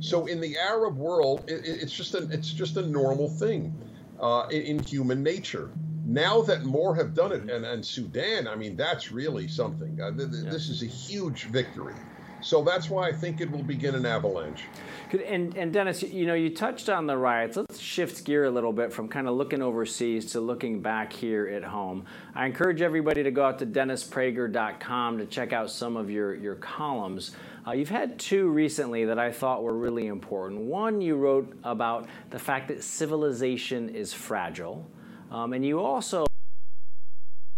So 0.00 0.26
in 0.26 0.40
the 0.40 0.56
Arab 0.58 0.96
world, 0.96 1.44
it, 1.48 1.62
it's 1.64 1.92
just 1.92 2.14
a 2.14 2.28
it's 2.30 2.52
just 2.52 2.76
a 2.76 2.86
normal 2.86 3.30
thing 3.30 3.76
uh, 4.20 4.44
in, 4.50 4.62
in, 4.62 4.82
human 4.82 5.22
nature. 5.22 5.72
Now 6.04 6.42
that 6.42 6.64
more 6.64 6.94
have 6.96 7.14
done 7.14 7.32
it, 7.32 7.42
and, 7.50 7.64
and 7.66 7.84
Sudan, 7.84 8.48
I 8.48 8.56
mean, 8.56 8.76
that's 8.76 9.10
really 9.10 9.48
something. 9.48 10.00
Uh, 10.00 10.12
th- 10.16 10.30
th- 10.30 10.44
yeah. 10.44 10.50
This 10.50 10.68
is 10.68 10.82
a 10.82 10.86
huge 10.86 11.46
victory. 11.50 12.04
So 12.46 12.62
that's 12.62 12.88
why 12.88 13.08
I 13.08 13.12
think 13.12 13.40
it 13.40 13.50
will 13.50 13.64
begin 13.64 13.96
an 13.96 14.06
avalanche. 14.06 14.66
And, 15.26 15.56
and 15.56 15.72
Dennis, 15.72 16.04
you 16.04 16.26
know, 16.26 16.34
you 16.34 16.54
touched 16.54 16.88
on 16.88 17.08
the 17.08 17.16
riots. 17.16 17.56
Let's 17.56 17.80
shift 17.80 18.24
gear 18.24 18.44
a 18.44 18.50
little 18.52 18.72
bit 18.72 18.92
from 18.92 19.08
kind 19.08 19.26
of 19.26 19.34
looking 19.34 19.62
overseas 19.62 20.26
to 20.26 20.40
looking 20.40 20.80
back 20.80 21.12
here 21.12 21.48
at 21.48 21.64
home. 21.64 22.06
I 22.36 22.46
encourage 22.46 22.82
everybody 22.82 23.24
to 23.24 23.32
go 23.32 23.44
out 23.44 23.58
to 23.58 23.66
DennisPrager.com 23.66 25.18
to 25.18 25.26
check 25.26 25.52
out 25.52 25.72
some 25.72 25.96
of 25.96 26.08
your, 26.08 26.36
your 26.36 26.54
columns. 26.54 27.34
Uh, 27.66 27.72
you've 27.72 27.88
had 27.88 28.16
two 28.16 28.48
recently 28.48 29.06
that 29.06 29.18
I 29.18 29.32
thought 29.32 29.64
were 29.64 29.76
really 29.76 30.06
important. 30.06 30.60
One, 30.60 31.00
you 31.00 31.16
wrote 31.16 31.52
about 31.64 32.08
the 32.30 32.38
fact 32.38 32.68
that 32.68 32.84
civilization 32.84 33.88
is 33.88 34.12
fragile. 34.12 34.88
Um, 35.32 35.52
and 35.52 35.66
you 35.66 35.80
also 35.80 36.26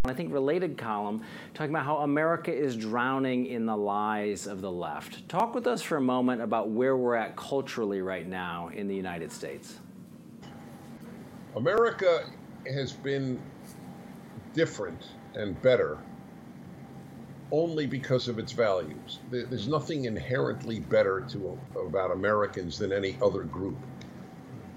I 0.05 0.15
think 0.15 0.33
related 0.33 0.79
column 0.79 1.23
talking 1.55 1.71
about 1.71 1.85
how 1.85 1.99
America 1.99 2.53
is 2.53 2.77
drowning 2.77 3.47
in 3.47 3.67
the 3.67 3.77
lies 3.77 4.47
of 4.47 4.61
the 4.61 4.71
left. 4.71 5.29
Talk 5.29 5.55
with 5.55 5.67
us 5.67 5.83
for 5.83 5.97
a 5.97 6.01
moment 6.01 6.41
about 6.41 6.71
where 6.71 6.97
we're 6.97 7.17
at 7.17 7.37
culturally 7.37 8.01
right 8.01 8.27
now 8.27 8.69
in 8.69 8.87
the 8.87 8.95
United 8.95 9.33
States. 9.33 9.79
America 11.57 12.25
has 12.73 12.93
been 12.93 13.41
different 14.55 15.09
and 15.35 15.61
better 15.63 15.99
only 17.51 17.87
because 17.87 18.29
of 18.29 18.39
its 18.39 18.53
values. 18.53 19.19
There's 19.31 19.69
nothing 19.69 20.05
inherently 20.05 20.81
better 20.81 21.27
to, 21.31 21.59
about 21.77 22.13
Americans 22.13 22.79
than 22.79 22.93
any 22.93 23.17
other 23.21 23.43
group 23.43 23.77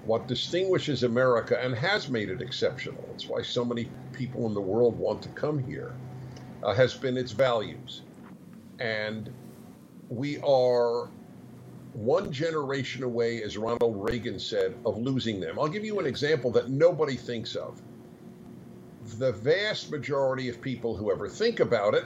what 0.04 0.26
distinguishes 0.26 1.04
America 1.04 1.58
and 1.62 1.74
has 1.74 2.08
made 2.08 2.28
it 2.28 2.42
exceptional, 2.42 3.04
it's 3.14 3.28
why 3.28 3.42
so 3.42 3.64
many 3.64 3.88
people 4.12 4.46
in 4.46 4.54
the 4.54 4.60
world 4.60 4.98
want 4.98 5.22
to 5.22 5.28
come 5.30 5.58
here, 5.58 5.94
uh, 6.62 6.74
has 6.74 6.94
been 6.94 7.16
its 7.16 7.32
values. 7.32 8.02
And 8.78 9.32
we 10.08 10.38
are 10.38 11.08
one 11.92 12.32
generation 12.32 13.02
away, 13.02 13.42
as 13.42 13.56
Ronald 13.56 14.08
Reagan 14.08 14.38
said, 14.38 14.74
of 14.86 14.98
losing 14.98 15.40
them. 15.40 15.58
I'll 15.58 15.68
give 15.68 15.84
you 15.84 15.98
an 16.00 16.06
example 16.06 16.50
that 16.52 16.70
nobody 16.70 17.16
thinks 17.16 17.54
of. 17.54 17.80
The 19.18 19.32
vast 19.32 19.90
majority 19.90 20.48
of 20.48 20.60
people 20.60 20.96
who 20.96 21.10
ever 21.10 21.28
think 21.28 21.60
about 21.60 21.94
it 21.94 22.04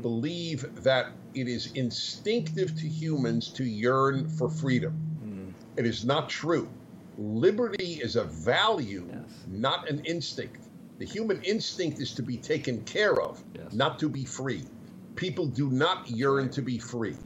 believe 0.00 0.82
that 0.82 1.12
it 1.34 1.48
is 1.48 1.72
instinctive 1.72 2.76
to 2.76 2.88
humans 2.88 3.48
to 3.50 3.64
yearn 3.64 4.28
for 4.28 4.48
freedom. 4.48 4.94
Mm. 5.24 5.52
It 5.78 5.86
is 5.86 6.04
not 6.04 6.28
true. 6.28 6.68
Liberty 7.18 8.00
is 8.02 8.16
a 8.16 8.24
value, 8.24 9.06
yes. 9.10 9.44
not 9.48 9.88
an 9.88 10.00
instinct. 10.04 10.68
The 11.00 11.06
human 11.06 11.42
instinct 11.44 11.98
is 11.98 12.12
to 12.14 12.22
be 12.22 12.36
taken 12.36 12.84
care 12.84 13.18
of, 13.22 13.42
yes. 13.54 13.72
not 13.72 13.98
to 14.00 14.08
be 14.10 14.26
free. 14.26 14.66
People 15.16 15.46
do 15.46 15.70
not 15.70 16.08
yearn 16.10 16.50
to 16.50 16.60
be 16.60 16.78
free. 16.78 17.16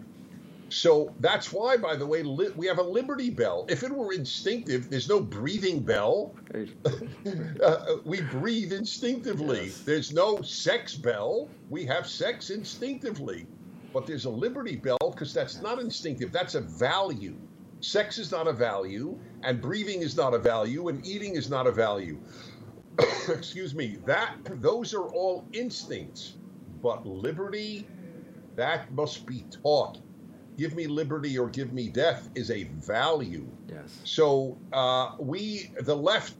So 0.68 1.12
that's 1.18 1.52
why, 1.52 1.76
by 1.76 1.96
the 1.96 2.06
way, 2.06 2.22
li- 2.22 2.52
we 2.56 2.68
have 2.68 2.78
a 2.78 2.82
Liberty 2.82 3.30
Bell. 3.30 3.66
If 3.68 3.82
it 3.82 3.90
were 3.90 4.12
instinctive, 4.12 4.88
there's 4.90 5.08
no 5.08 5.20
breathing 5.20 5.80
bell. 5.80 6.36
uh, 7.64 7.76
we 8.04 8.20
breathe 8.22 8.72
instinctively. 8.72 9.66
Yes. 9.66 9.80
There's 9.80 10.12
no 10.12 10.40
sex 10.42 10.94
bell. 10.94 11.48
We 11.68 11.84
have 11.86 12.06
sex 12.06 12.50
instinctively. 12.50 13.44
But 13.92 14.06
there's 14.06 14.24
a 14.24 14.30
Liberty 14.30 14.76
Bell 14.76 14.98
because 15.10 15.34
that's 15.34 15.60
not 15.62 15.80
instinctive, 15.80 16.30
that's 16.30 16.54
a 16.54 16.60
value. 16.60 17.36
Sex 17.80 18.18
is 18.18 18.32
not 18.32 18.48
a 18.48 18.52
value, 18.52 19.18
and 19.42 19.60
breathing 19.60 20.00
is 20.00 20.16
not 20.16 20.32
a 20.32 20.38
value, 20.38 20.88
and 20.88 21.06
eating 21.06 21.36
is 21.36 21.50
not 21.50 21.66
a 21.66 21.72
value. 21.72 22.18
Excuse 23.28 23.74
me. 23.74 23.98
That 24.06 24.36
those 24.60 24.94
are 24.94 25.06
all 25.08 25.46
instincts, 25.52 26.34
but 26.82 27.06
liberty, 27.06 27.86
that 28.56 28.92
must 28.92 29.26
be 29.26 29.44
taught. 29.62 29.98
Give 30.56 30.74
me 30.74 30.86
liberty 30.86 31.36
or 31.36 31.48
give 31.48 31.72
me 31.72 31.88
death 31.88 32.28
is 32.34 32.50
a 32.50 32.64
value. 32.64 33.46
Yes. 33.68 33.98
So 34.04 34.56
uh, 34.72 35.16
we, 35.18 35.72
the 35.80 35.96
left, 35.96 36.34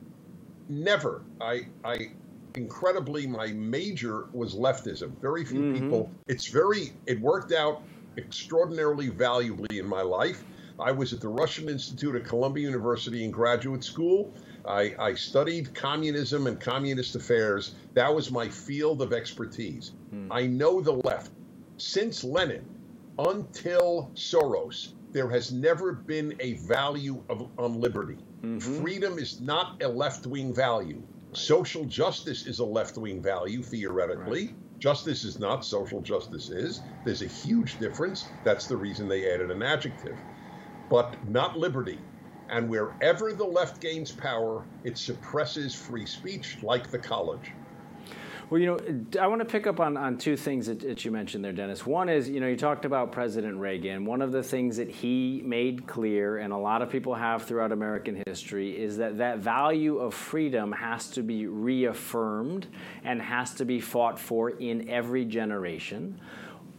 never. 0.69 1.23
I, 1.41 1.67
I 1.85 2.13
incredibly, 2.55 3.27
my 3.27 3.49
major 3.49 4.27
was 4.33 4.55
leftism. 4.55 5.21
Very 5.21 5.45
few 5.45 5.61
mm-hmm. 5.61 5.83
people. 5.83 6.11
It's 6.29 6.47
very. 6.47 6.93
It 7.07 7.21
worked 7.21 7.53
out 7.53 7.83
extraordinarily 8.17 9.09
valuably 9.09 9.79
in 9.79 9.87
my 9.87 10.03
life. 10.03 10.45
I 10.79 10.93
was 10.93 11.13
at 11.13 11.21
the 11.21 11.29
Russian 11.29 11.69
Institute 11.69 12.15
at 12.17 12.25
Columbia 12.25 12.65
University 12.67 13.25
in 13.25 13.31
graduate 13.31 13.85
school. 13.85 14.33
I, 14.67 14.95
I, 14.99 15.15
studied 15.15 15.75
communism 15.75 16.47
and 16.47 16.59
communist 16.61 17.17
affairs. 17.17 17.75
That 17.95 18.15
was 18.15 18.31
my 18.31 18.49
field 18.49 19.03
of 19.03 19.13
expertise. 19.13 19.93
Hmm. 20.11 20.33
I 20.33 20.47
know 20.47 20.81
the 20.81 20.93
left. 20.93 21.33
Since 21.77 22.25
Lenin 22.25 22.65
until 23.19 24.11
Soros, 24.15 24.93
there 25.13 25.29
has 25.29 25.53
never 25.53 25.93
been 25.93 26.35
a 26.41 26.55
value 26.55 27.23
of, 27.29 27.49
on 27.59 27.81
liberty. 27.81 28.19
Mm-hmm. 28.43 28.83
Freedom 28.83 29.19
is 29.19 29.41
not 29.41 29.83
a 29.83 29.89
left 29.89 30.27
wing 30.27 30.55
value. 30.55 30.97
Right. 30.97 31.37
Social 31.37 31.85
justice 31.85 32.47
is 32.47 32.59
a 32.59 32.65
left 32.65 32.97
wing 32.97 33.23
value, 33.23 33.63
theoretically. 33.63 34.47
Right. 34.47 34.81
Justice 34.81 35.25
is 35.25 35.39
not, 35.39 35.65
social 35.65 36.01
justice 36.01 36.51
is. 36.51 36.83
There's 37.05 37.23
a 37.23 37.29
huge 37.29 37.79
difference. 37.79 38.29
That's 38.43 38.67
the 38.67 38.77
reason 38.77 39.09
they 39.09 39.33
added 39.33 39.51
an 39.51 39.63
adjective 39.63 40.17
but 40.89 41.17
not 41.29 41.59
liberty. 41.59 41.99
And 42.51 42.69
wherever 42.69 43.33
the 43.33 43.45
left 43.45 43.81
gains 43.81 44.13
power, 44.13 44.65
it 44.85 44.99
suppresses 44.99 45.75
free 45.75 46.07
speech, 46.07 46.59
like 46.63 46.91
the 46.91 46.99
college. 46.99 47.53
Well, 48.51 48.61
you 48.61 48.67
know, 48.67 49.21
I 49.21 49.27
want 49.27 49.41
to 49.41 49.47
pick 49.47 49.67
up 49.67 49.81
on, 49.81 49.97
on 49.97 50.19
two 50.19 50.37
things 50.37 50.67
that, 50.67 50.81
that, 50.81 51.05
you 51.05 51.11
mentioned 51.11 51.43
there, 51.43 51.53
Dennis. 51.53 51.87
One 51.87 52.11
is, 52.11 52.29
you 52.29 52.41
know, 52.41 52.47
you 52.47 52.57
talked 52.57 52.85
about 52.85 53.11
President 53.11 53.59
Reagan. 53.59 54.05
One 54.05 54.21
of 54.21 54.33
the 54.33 54.43
things 54.43 54.77
that 54.77 54.91
he 54.91 55.41
made 55.45 55.87
clear, 55.87 56.37
and 56.37 56.53
a 56.53 56.57
lot 56.57 56.83
of 56.83 56.91
people 56.91 57.15
have 57.15 57.45
throughout 57.45 57.73
American 57.73 58.23
history, 58.27 58.79
is 58.79 58.99
that 58.99 59.17
that 59.19 59.39
value 59.39 59.97
of 59.99 60.13
freedom 60.13 60.73
has 60.73 61.09
to 61.11 61.23
be 61.23 61.47
reaffirmed 61.47 62.67
and 63.03 63.23
has 63.23 63.55
to 63.55 63.65
be 63.65 63.81
fought 63.81 64.19
for 64.19 64.51
in 64.51 64.91
every 64.91 65.25
generation. 65.25 66.21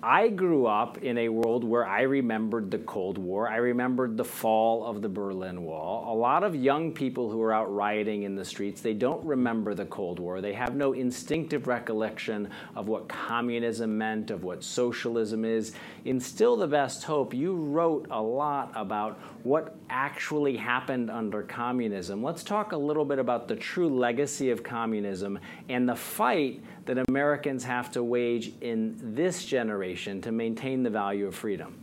I 0.04 0.28
grew 0.28 0.68
up 0.68 1.00
in 1.00 1.18
a 1.18 1.30
world 1.30 1.64
where 1.64 1.86
I 1.86 2.02
remembered 2.02 2.70
the 2.70 2.78
Cold 2.80 3.18
War. 3.18 3.50
I 3.50 3.56
remembered 3.56 4.18
the 4.18 4.26
fall 4.26 4.86
of 4.86 5.02
the 5.02 5.10
Berlin 5.10 5.64
Wall. 5.64 6.14
A 6.14 6.16
lot 6.16 6.44
of 6.44 6.56
young 6.56 6.92
people 6.92 7.30
who 7.30 7.42
are 7.42 7.54
out 7.54 7.74
rioting 7.74 8.24
in 8.24 8.36
the 8.36 8.46
streets, 8.46 8.82
they 8.82 8.94
don't 8.94 9.26
remember 9.26 9.74
the 9.74 9.86
Cold 9.86 10.20
War. 10.20 10.42
They 10.42 10.54
have 10.54 10.76
no 10.76 10.94
instinctive 10.94 11.68
recollection 11.68 12.50
of 12.76 12.88
what 12.88 13.08
communism 13.08 13.98
meant, 13.98 14.30
of 14.30 14.44
what 14.44 14.64
socialism 14.64 15.44
is. 15.44 15.74
In 16.04 16.20
Still 16.20 16.56
the 16.56 16.68
Best 16.68 17.04
Hope, 17.04 17.34
you 17.34 17.56
wrote 17.56 18.08
a 18.12 18.22
lot 18.22 18.72
about 18.76 19.20
what 19.44 19.76
actually 19.90 20.58
happened 20.58 21.10
under 21.10 21.42
communism. 21.42 22.22
Let's 22.22 22.44
talk 22.44 22.74
a 22.74 22.78
little 22.78 23.06
bit 23.06 23.18
about 23.18 23.48
the 23.48 23.56
true 23.56 23.90
legacy 23.90 24.52
of 24.52 24.62
communism 24.62 25.40
and 25.70 25.88
the 25.88 25.96
fight 25.96 26.62
that 26.86 27.04
Americans 27.10 27.64
have 27.64 27.92
to 27.92 28.04
wage 28.04 28.54
in 28.62 28.96
this 29.02 29.46
generation 29.46 30.22
to 30.22 30.32
maintain 30.32 30.84
the 30.84 30.90
value 30.90 31.28
of 31.28 31.36
freedom. 31.36 31.80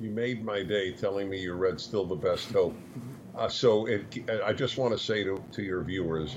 You 0.00 0.10
made 0.10 0.44
my 0.44 0.62
day 0.62 0.92
telling 0.92 1.28
me 1.28 1.40
you 1.40 1.54
read 1.54 1.80
Still 1.80 2.04
the 2.04 2.16
Best 2.16 2.52
Hope. 2.52 2.76
Uh, 3.36 3.48
so 3.48 3.86
it, 3.86 4.28
I 4.44 4.52
just 4.52 4.78
want 4.78 4.92
to 4.92 4.98
say 4.98 5.24
to, 5.24 5.42
to 5.52 5.62
your 5.62 5.82
viewers, 5.82 6.36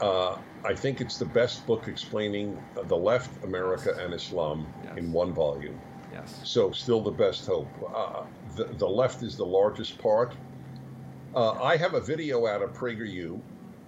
uh, 0.00 0.36
I 0.64 0.74
think 0.74 1.00
it's 1.00 1.18
the 1.18 1.24
best 1.24 1.66
book 1.66 1.88
explaining 1.88 2.62
the 2.84 2.96
left, 2.96 3.42
America, 3.44 3.96
and 3.98 4.12
Islam 4.12 4.66
yes. 4.84 4.98
in 4.98 5.12
one 5.12 5.32
volume. 5.32 5.78
Yes. 6.12 6.40
So, 6.44 6.70
still 6.70 7.00
the 7.00 7.10
best 7.10 7.46
hope. 7.46 7.68
Uh, 7.94 8.24
the, 8.56 8.64
the 8.64 8.88
left 8.88 9.22
is 9.22 9.36
the 9.36 9.44
largest 9.44 9.98
part. 9.98 10.34
Uh, 11.34 11.52
I 11.62 11.76
have 11.76 11.94
a 11.94 12.00
video 12.00 12.46
out 12.46 12.62
of 12.62 12.72
PragerU 12.72 13.40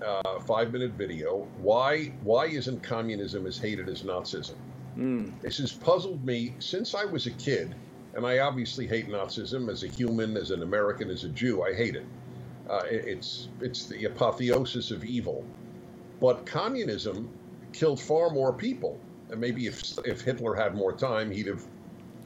uh, 0.05 0.40
five 0.40 0.73
minute 0.73 0.93
video 0.93 1.47
why 1.61 2.07
why 2.23 2.47
isn't 2.47 2.83
communism 2.83 3.47
as 3.47 3.59
hated 3.59 3.88
as 3.88 4.02
Nazism? 4.02 4.55
Mm. 4.97 5.40
This 5.40 5.59
has 5.59 5.73
puzzled 5.73 6.25
me 6.25 6.55
since 6.59 6.95
I 6.95 7.05
was 7.05 7.26
a 7.26 7.31
kid, 7.31 7.75
and 8.14 8.26
I 8.26 8.40
obviously 8.40 8.87
hate 8.87 9.09
Nazism 9.09 9.71
as 9.71 9.85
a 9.85 9.87
human, 9.87 10.37
as 10.37 10.50
an 10.50 10.62
American, 10.62 11.09
as 11.09 11.23
a 11.25 11.28
Jew. 11.28 11.62
I 11.62 11.73
hate 11.73 11.95
it. 11.95 12.07
Uh, 12.69 12.83
it 12.90 13.05
it's 13.07 13.49
it's 13.61 13.87
the 13.87 14.05
apotheosis 14.05 14.90
of 14.90 15.05
evil. 15.05 15.45
But 16.21 16.47
communism 16.47 17.31
killed 17.73 18.00
far 18.00 18.31
more 18.31 18.52
people, 18.52 18.99
and 19.31 19.40
maybe 19.40 19.67
if 19.67 19.83
if 20.05 20.23
Hitler 20.23 20.55
had 20.55 20.75
more 20.75 20.93
time, 20.93 21.31
he'd 21.31 21.47
have 21.47 21.64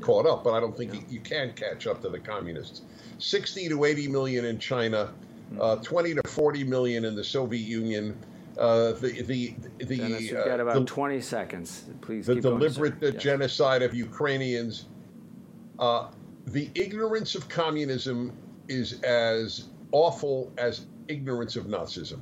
caught 0.01 0.27
up. 0.27 0.43
But 0.45 0.55
I 0.55 0.61
don't 0.61 0.77
think 0.77 0.95
yeah. 0.95 1.01
you, 1.01 1.07
you 1.17 1.21
can 1.21 1.53
catch 1.53 1.87
up 1.87 2.01
to 2.03 2.09
the 2.09 2.19
communists. 2.19 2.83
Sixty 3.19 3.69
to 3.69 3.85
eighty 3.85 4.09
million 4.09 4.47
in 4.47 4.59
China 4.59 5.13
uh, 5.61 5.77
20 5.77 6.15
to 6.15 6.23
40 6.29 6.65
million 6.65 7.05
in 7.05 7.15
the 7.15 7.25
Soviet 7.25 7.67
Union. 7.67 8.17
Uh, 8.59 8.93
the 8.93 9.23
the 9.23 9.55
the 9.79 9.97
Dennis, 9.97 10.23
you've 10.23 10.45
got 10.45 10.61
uh, 10.61 10.65
about 10.65 10.75
the, 10.75 10.85
20 10.85 11.21
seconds. 11.23 11.85
Please. 12.03 12.27
The 12.27 12.35
deliberate 12.35 13.01
going, 13.01 13.19
genocide 13.19 13.83
of 13.83 13.95
Ukrainians. 13.95 14.87
Uh, 15.79 16.09
the 16.47 16.71
ignorance 16.75 17.35
of 17.35 17.49
communism 17.49 18.33
is 18.69 19.01
as 19.03 19.69
awful 19.93 20.53
as 20.59 20.87
ignorance 21.09 21.57
of 21.57 21.67
Nazism. 21.67 22.21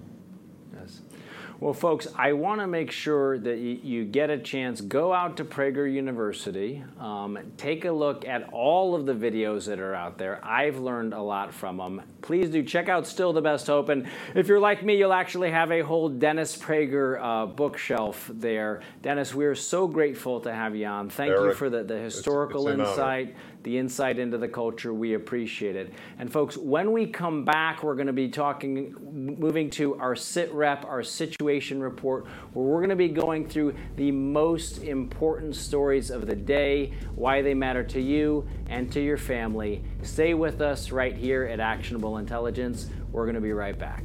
Well, 1.61 1.75
folks, 1.75 2.07
I 2.17 2.33
want 2.33 2.62
to 2.62 2.67
make 2.67 2.90
sure 2.90 3.37
that 3.38 3.59
you 3.59 4.07
get 4.07 4.31
a 4.31 4.38
chance. 4.38 4.81
Go 4.81 5.12
out 5.12 5.37
to 5.37 5.45
Prager 5.45 5.93
University, 5.93 6.83
um, 6.99 7.39
take 7.58 7.84
a 7.84 7.93
look 7.93 8.26
at 8.26 8.49
all 8.50 8.95
of 8.95 9.04
the 9.04 9.13
videos 9.13 9.67
that 9.67 9.78
are 9.78 9.95
out 9.95 10.17
there. 10.17 10.43
I've 10.43 10.78
learned 10.78 11.13
a 11.13 11.21
lot 11.21 11.52
from 11.52 11.76
them. 11.76 12.00
Please 12.23 12.49
do 12.49 12.63
check 12.63 12.89
out 12.89 13.06
Still 13.06 13.34
the 13.34 13.43
Best 13.43 13.67
Hope. 13.67 13.91
And 13.91 14.08
if 14.34 14.49
you're 14.49 14.58
like 14.58 14.82
me, 14.82 14.97
you'll 14.97 15.13
actually 15.13 15.50
have 15.50 15.71
a 15.71 15.82
whole 15.82 16.08
Dennis 16.08 16.56
Prager 16.56 17.21
uh, 17.23 17.45
bookshelf 17.45 18.30
there. 18.32 18.80
Dennis, 19.02 19.34
we 19.34 19.45
are 19.45 19.54
so 19.54 19.87
grateful 19.87 20.41
to 20.41 20.54
have 20.54 20.75
you 20.75 20.87
on. 20.87 21.11
Thank 21.11 21.32
Eric, 21.32 21.50
you 21.50 21.54
for 21.56 21.69
the, 21.69 21.82
the 21.82 21.99
historical 21.99 22.69
it's, 22.69 22.80
it's 22.80 22.89
insight. 22.89 23.26
Honor 23.28 23.37
the 23.62 23.76
insight 23.76 24.18
into 24.18 24.38
the 24.38 24.49
culture. 24.49 24.94
We 24.94 25.14
appreciate 25.14 25.76
it. 25.76 25.92
And 26.18 26.32
folks, 26.32 26.56
when 26.56 26.92
we 26.92 27.06
come 27.06 27.44
back, 27.44 27.82
we're 27.82 27.94
going 27.94 28.06
to 28.06 28.12
be 28.12 28.28
talking, 28.28 28.94
moving 29.38 29.70
to 29.70 29.96
our 29.96 30.16
sit 30.16 30.52
rep, 30.52 30.84
our 30.84 31.02
situation 31.02 31.80
report, 31.80 32.26
where 32.52 32.64
we're 32.64 32.80
going 32.80 32.90
to 32.90 32.96
be 32.96 33.08
going 33.08 33.49
through 33.49 33.75
the 33.96 34.10
most 34.10 34.78
important 34.82 35.54
stories 35.56 36.10
of 36.10 36.26
the 36.26 36.36
day, 36.36 36.92
why 37.14 37.42
they 37.42 37.54
matter 37.54 37.84
to 37.84 38.00
you 38.00 38.46
and 38.68 38.90
to 38.92 39.00
your 39.00 39.18
family. 39.18 39.82
Stay 40.02 40.34
with 40.34 40.60
us 40.60 40.90
right 40.90 41.16
here 41.16 41.44
at 41.44 41.60
Actionable 41.60 42.18
Intelligence. 42.18 42.88
We're 43.12 43.25
going 43.25 43.34
to 43.34 43.40
be 43.40 43.52
right 43.52 43.78
back. 43.78 44.04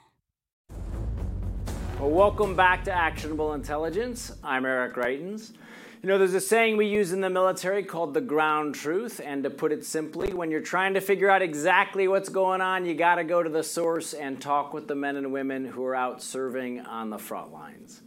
Well, 2.01 2.09
welcome 2.09 2.55
back 2.55 2.83
to 2.85 2.91
Actionable 2.91 3.53
Intelligence. 3.53 4.31
I'm 4.43 4.65
Eric 4.65 4.95
Greitens. 4.95 5.51
You 6.01 6.09
know, 6.09 6.17
there's 6.17 6.33
a 6.33 6.41
saying 6.41 6.75
we 6.75 6.87
use 6.87 7.13
in 7.13 7.21
the 7.21 7.29
military 7.29 7.83
called 7.83 8.15
the 8.15 8.21
ground 8.21 8.73
truth, 8.73 9.21
and 9.23 9.43
to 9.43 9.51
put 9.51 9.71
it 9.71 9.85
simply, 9.85 10.33
when 10.33 10.49
you're 10.49 10.61
trying 10.61 10.95
to 10.95 10.99
figure 10.99 11.29
out 11.29 11.43
exactly 11.43 12.07
what's 12.07 12.27
going 12.27 12.59
on, 12.59 12.87
you 12.87 12.95
got 12.95 13.15
to 13.15 13.23
go 13.23 13.43
to 13.43 13.51
the 13.51 13.61
source 13.61 14.15
and 14.15 14.41
talk 14.41 14.73
with 14.73 14.87
the 14.87 14.95
men 14.95 15.15
and 15.15 15.31
women 15.31 15.63
who 15.63 15.85
are 15.85 15.93
out 15.93 16.23
serving 16.23 16.79
on 16.79 17.11
the 17.11 17.19
front 17.19 17.53
lines. 17.53 18.01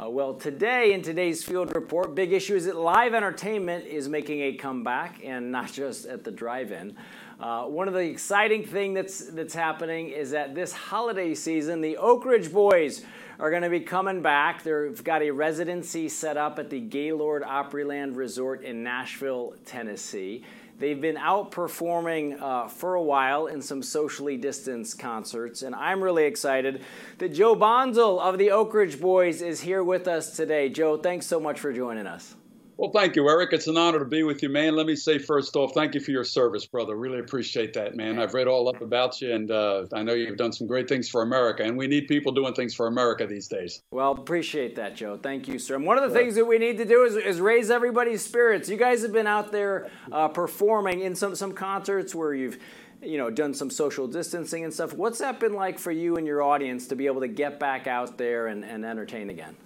Uh, 0.00 0.08
well, 0.08 0.34
today 0.34 0.92
in 0.92 1.02
today's 1.02 1.42
field 1.42 1.74
report, 1.74 2.14
big 2.14 2.32
issue 2.32 2.54
is 2.54 2.66
that 2.66 2.76
live 2.76 3.12
entertainment 3.12 3.84
is 3.86 4.08
making 4.08 4.40
a 4.40 4.52
comeback, 4.52 5.18
and 5.24 5.50
not 5.50 5.72
just 5.72 6.06
at 6.06 6.22
the 6.22 6.30
drive-in. 6.30 6.96
Uh, 7.40 7.64
one 7.64 7.88
of 7.88 7.94
the 7.94 8.08
exciting 8.08 8.64
things 8.64 8.94
that's 8.94 9.30
that's 9.32 9.54
happening 9.54 10.10
is 10.10 10.30
that 10.30 10.54
this 10.54 10.72
holiday 10.72 11.34
season, 11.34 11.80
the 11.80 11.96
Oak 11.96 12.24
Ridge 12.24 12.52
Boys 12.52 13.04
are 13.42 13.50
going 13.50 13.62
to 13.62 13.68
be 13.68 13.80
coming 13.80 14.22
back. 14.22 14.62
They've 14.62 15.02
got 15.02 15.20
a 15.20 15.32
residency 15.32 16.08
set 16.08 16.36
up 16.36 16.60
at 16.60 16.70
the 16.70 16.78
Gaylord 16.78 17.42
Opryland 17.42 18.16
Resort 18.16 18.62
in 18.62 18.84
Nashville, 18.84 19.54
Tennessee. 19.66 20.44
They've 20.78 21.00
been 21.00 21.16
outperforming 21.16 22.40
uh, 22.40 22.68
for 22.68 22.94
a 22.94 23.02
while 23.02 23.48
in 23.48 23.60
some 23.60 23.82
socially 23.82 24.36
distanced 24.36 25.00
concerts, 25.00 25.62
and 25.62 25.74
I'm 25.74 26.00
really 26.00 26.24
excited 26.24 26.82
that 27.18 27.30
Joe 27.30 27.56
Bonsall 27.56 28.20
of 28.20 28.38
the 28.38 28.52
Oak 28.52 28.74
Ridge 28.74 29.00
Boys 29.00 29.42
is 29.42 29.60
here 29.60 29.82
with 29.82 30.06
us 30.06 30.36
today. 30.36 30.68
Joe, 30.68 30.96
thanks 30.96 31.26
so 31.26 31.40
much 31.40 31.58
for 31.58 31.72
joining 31.72 32.06
us. 32.06 32.36
Well, 32.76 32.90
thank 32.90 33.16
you, 33.16 33.28
Eric. 33.28 33.52
It's 33.52 33.66
an 33.66 33.76
honor 33.76 33.98
to 33.98 34.04
be 34.04 34.22
with 34.22 34.42
you, 34.42 34.48
man. 34.48 34.74
Let 34.74 34.86
me 34.86 34.96
say 34.96 35.18
first 35.18 35.56
off, 35.56 35.72
thank 35.74 35.94
you 35.94 36.00
for 36.00 36.10
your 36.10 36.24
service, 36.24 36.66
brother. 36.66 36.96
Really 36.96 37.18
appreciate 37.18 37.74
that, 37.74 37.94
man. 37.96 38.18
I've 38.18 38.34
read 38.34 38.48
all 38.48 38.68
up 38.68 38.80
about 38.80 39.20
you, 39.20 39.32
and 39.32 39.50
uh, 39.50 39.86
I 39.92 40.02
know 40.02 40.14
you've 40.14 40.36
done 40.38 40.52
some 40.52 40.66
great 40.66 40.88
things 40.88 41.08
for 41.08 41.22
America, 41.22 41.62
and 41.62 41.76
we 41.76 41.86
need 41.86 42.08
people 42.08 42.32
doing 42.32 42.54
things 42.54 42.74
for 42.74 42.86
America 42.86 43.26
these 43.26 43.46
days. 43.46 43.82
Well, 43.92 44.12
appreciate 44.12 44.76
that, 44.76 44.96
Joe. 44.96 45.18
Thank 45.22 45.48
you, 45.48 45.58
sir. 45.58 45.76
And 45.76 45.84
one 45.84 45.98
of 45.98 46.10
the 46.10 46.16
yeah. 46.16 46.24
things 46.24 46.34
that 46.36 46.46
we 46.46 46.58
need 46.58 46.78
to 46.78 46.84
do 46.84 47.04
is, 47.04 47.16
is, 47.16 47.40
raise 47.40 47.70
everybody's 47.70 48.24
spirits. 48.24 48.68
You 48.68 48.76
guys 48.76 49.02
have 49.02 49.12
been 49.12 49.26
out 49.26 49.52
there 49.52 49.90
uh, 50.10 50.28
performing 50.28 51.00
in 51.00 51.14
some 51.14 51.34
some 51.34 51.52
concerts 51.52 52.14
where 52.14 52.34
you've 52.34 52.58
you 53.02 53.18
know 53.18 53.30
done 53.30 53.52
some 53.52 53.70
social 53.70 54.06
distancing 54.06 54.64
and 54.64 54.72
stuff. 54.72 54.94
What's 54.94 55.18
that 55.18 55.40
been 55.40 55.54
like 55.54 55.78
for 55.78 55.90
you 55.90 56.16
and 56.16 56.26
your 56.26 56.42
audience 56.42 56.86
to 56.88 56.96
be 56.96 57.06
able 57.06 57.20
to 57.20 57.28
get 57.28 57.60
back 57.60 57.86
out 57.86 58.16
there 58.16 58.46
and, 58.46 58.64
and 58.64 58.84
entertain 58.84 59.30
again? 59.30 59.56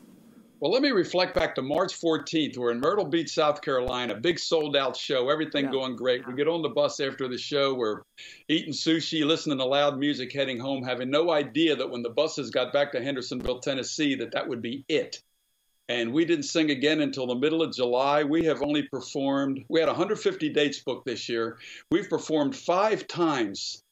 Well, 0.59 0.73
let 0.73 0.81
me 0.81 0.91
reflect 0.91 1.35
back 1.35 1.55
to 1.57 1.63
March 1.63 2.01
14th. 2.01 2.57
We're 2.57 2.71
in 2.71 2.81
Myrtle 2.81 3.05
Beach, 3.05 3.29
South 3.29 3.61
Carolina, 3.61 4.15
big 4.15 4.39
sold 4.39 4.75
out 4.75 4.97
show, 4.97 5.29
everything 5.29 5.67
yeah. 5.67 5.71
going 5.71 5.97
great. 5.97 6.27
We 6.27 6.33
get 6.33 6.49
on 6.49 6.63
the 6.63 6.71
bus 6.71 6.99
after 6.99 7.29
the 7.29 7.37
show. 7.37 7.75
We're 7.75 8.01
eating 8.49 8.73
sushi, 8.73 9.27
listening 9.27 9.59
to 9.59 9.67
loud 9.67 9.99
music, 9.99 10.33
heading 10.33 10.59
home, 10.59 10.83
having 10.83 11.11
no 11.11 11.31
idea 11.31 11.77
that 11.77 11.91
when 11.91 12.03
the 12.03 12.09
buses 12.09 12.51
got 12.51 12.73
back 12.73 12.93
to 12.93 13.03
Hendersonville, 13.03 13.61
Tennessee, 13.61 14.15
that 14.15 14.33
that 14.33 14.49
would 14.49 14.63
be 14.63 14.83
it. 14.89 15.23
and 15.89 16.13
we 16.13 16.25
didn't 16.25 16.45
sing 16.45 16.71
again 16.71 17.01
until 17.01 17.27
the 17.27 17.35
middle 17.35 17.63
of 17.63 17.75
July. 17.75 18.25
We 18.25 18.47
have 18.47 18.63
only 18.63 18.83
performed, 18.85 19.65
we 19.69 19.81
had 19.81 19.89
150 19.89 20.49
dates 20.51 20.81
booked 20.81 21.07
this 21.07 21.29
year. 21.29 21.59
We've 21.91 22.09
performed 22.09 22.57
five 22.57 23.07
times 23.07 23.83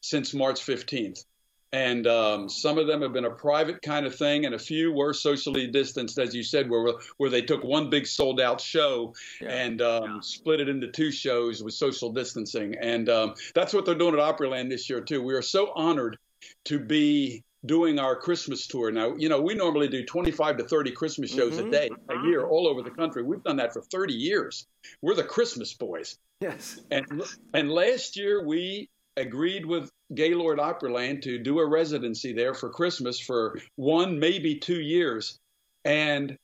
since 0.00 0.32
March 0.34 0.60
15th. 0.60 1.24
And 1.72 2.06
um, 2.06 2.50
some 2.50 2.76
of 2.76 2.86
them 2.86 3.00
have 3.00 3.14
been 3.14 3.24
a 3.24 3.30
private 3.30 3.80
kind 3.80 4.04
of 4.04 4.14
thing, 4.14 4.44
and 4.44 4.54
a 4.54 4.58
few 4.58 4.92
were 4.92 5.14
socially 5.14 5.66
distanced, 5.66 6.18
as 6.18 6.34
you 6.34 6.42
said, 6.42 6.68
where 6.68 6.92
where 7.16 7.30
they 7.30 7.40
took 7.40 7.64
one 7.64 7.88
big 7.88 8.06
sold 8.06 8.40
out 8.40 8.60
show 8.60 9.14
yeah. 9.40 9.48
and 9.48 9.80
um, 9.80 10.04
yeah. 10.04 10.20
split 10.20 10.60
it 10.60 10.68
into 10.68 10.88
two 10.88 11.10
shows 11.10 11.62
with 11.62 11.72
social 11.72 12.12
distancing. 12.12 12.74
And 12.80 13.08
um, 13.08 13.34
that's 13.54 13.72
what 13.72 13.86
they're 13.86 13.94
doing 13.94 14.14
at 14.14 14.20
Opryland 14.20 14.68
this 14.68 14.90
year 14.90 15.00
too. 15.00 15.22
We 15.22 15.34
are 15.34 15.42
so 15.42 15.72
honored 15.74 16.18
to 16.64 16.78
be 16.78 17.42
doing 17.64 17.98
our 17.98 18.16
Christmas 18.16 18.66
tour. 18.66 18.90
Now, 18.90 19.14
you 19.16 19.28
know, 19.28 19.40
we 19.40 19.54
normally 19.54 19.88
do 19.88 20.04
25 20.04 20.58
to 20.58 20.64
30 20.64 20.90
Christmas 20.92 21.32
shows 21.32 21.54
mm-hmm. 21.54 21.68
a 21.68 21.70
day, 21.70 21.90
a 22.10 22.26
year, 22.26 22.44
all 22.44 22.66
over 22.66 22.82
the 22.82 22.90
country. 22.90 23.22
We've 23.22 23.42
done 23.42 23.56
that 23.56 23.72
for 23.72 23.82
30 23.82 24.14
years. 24.14 24.66
We're 25.00 25.14
the 25.14 25.24
Christmas 25.24 25.72
boys. 25.72 26.18
Yes. 26.40 26.80
And 26.90 27.22
and 27.54 27.70
last 27.70 28.16
year 28.16 28.44
we 28.44 28.88
agreed 29.16 29.66
with 29.66 29.90
Gaylord 30.14 30.58
Opryland 30.58 31.22
to 31.22 31.38
do 31.38 31.58
a 31.58 31.66
residency 31.66 32.32
there 32.32 32.54
for 32.54 32.70
Christmas 32.70 33.18
for 33.18 33.58
one, 33.76 34.18
maybe 34.18 34.56
two 34.56 34.80
years. 34.80 35.38
And 35.84 36.36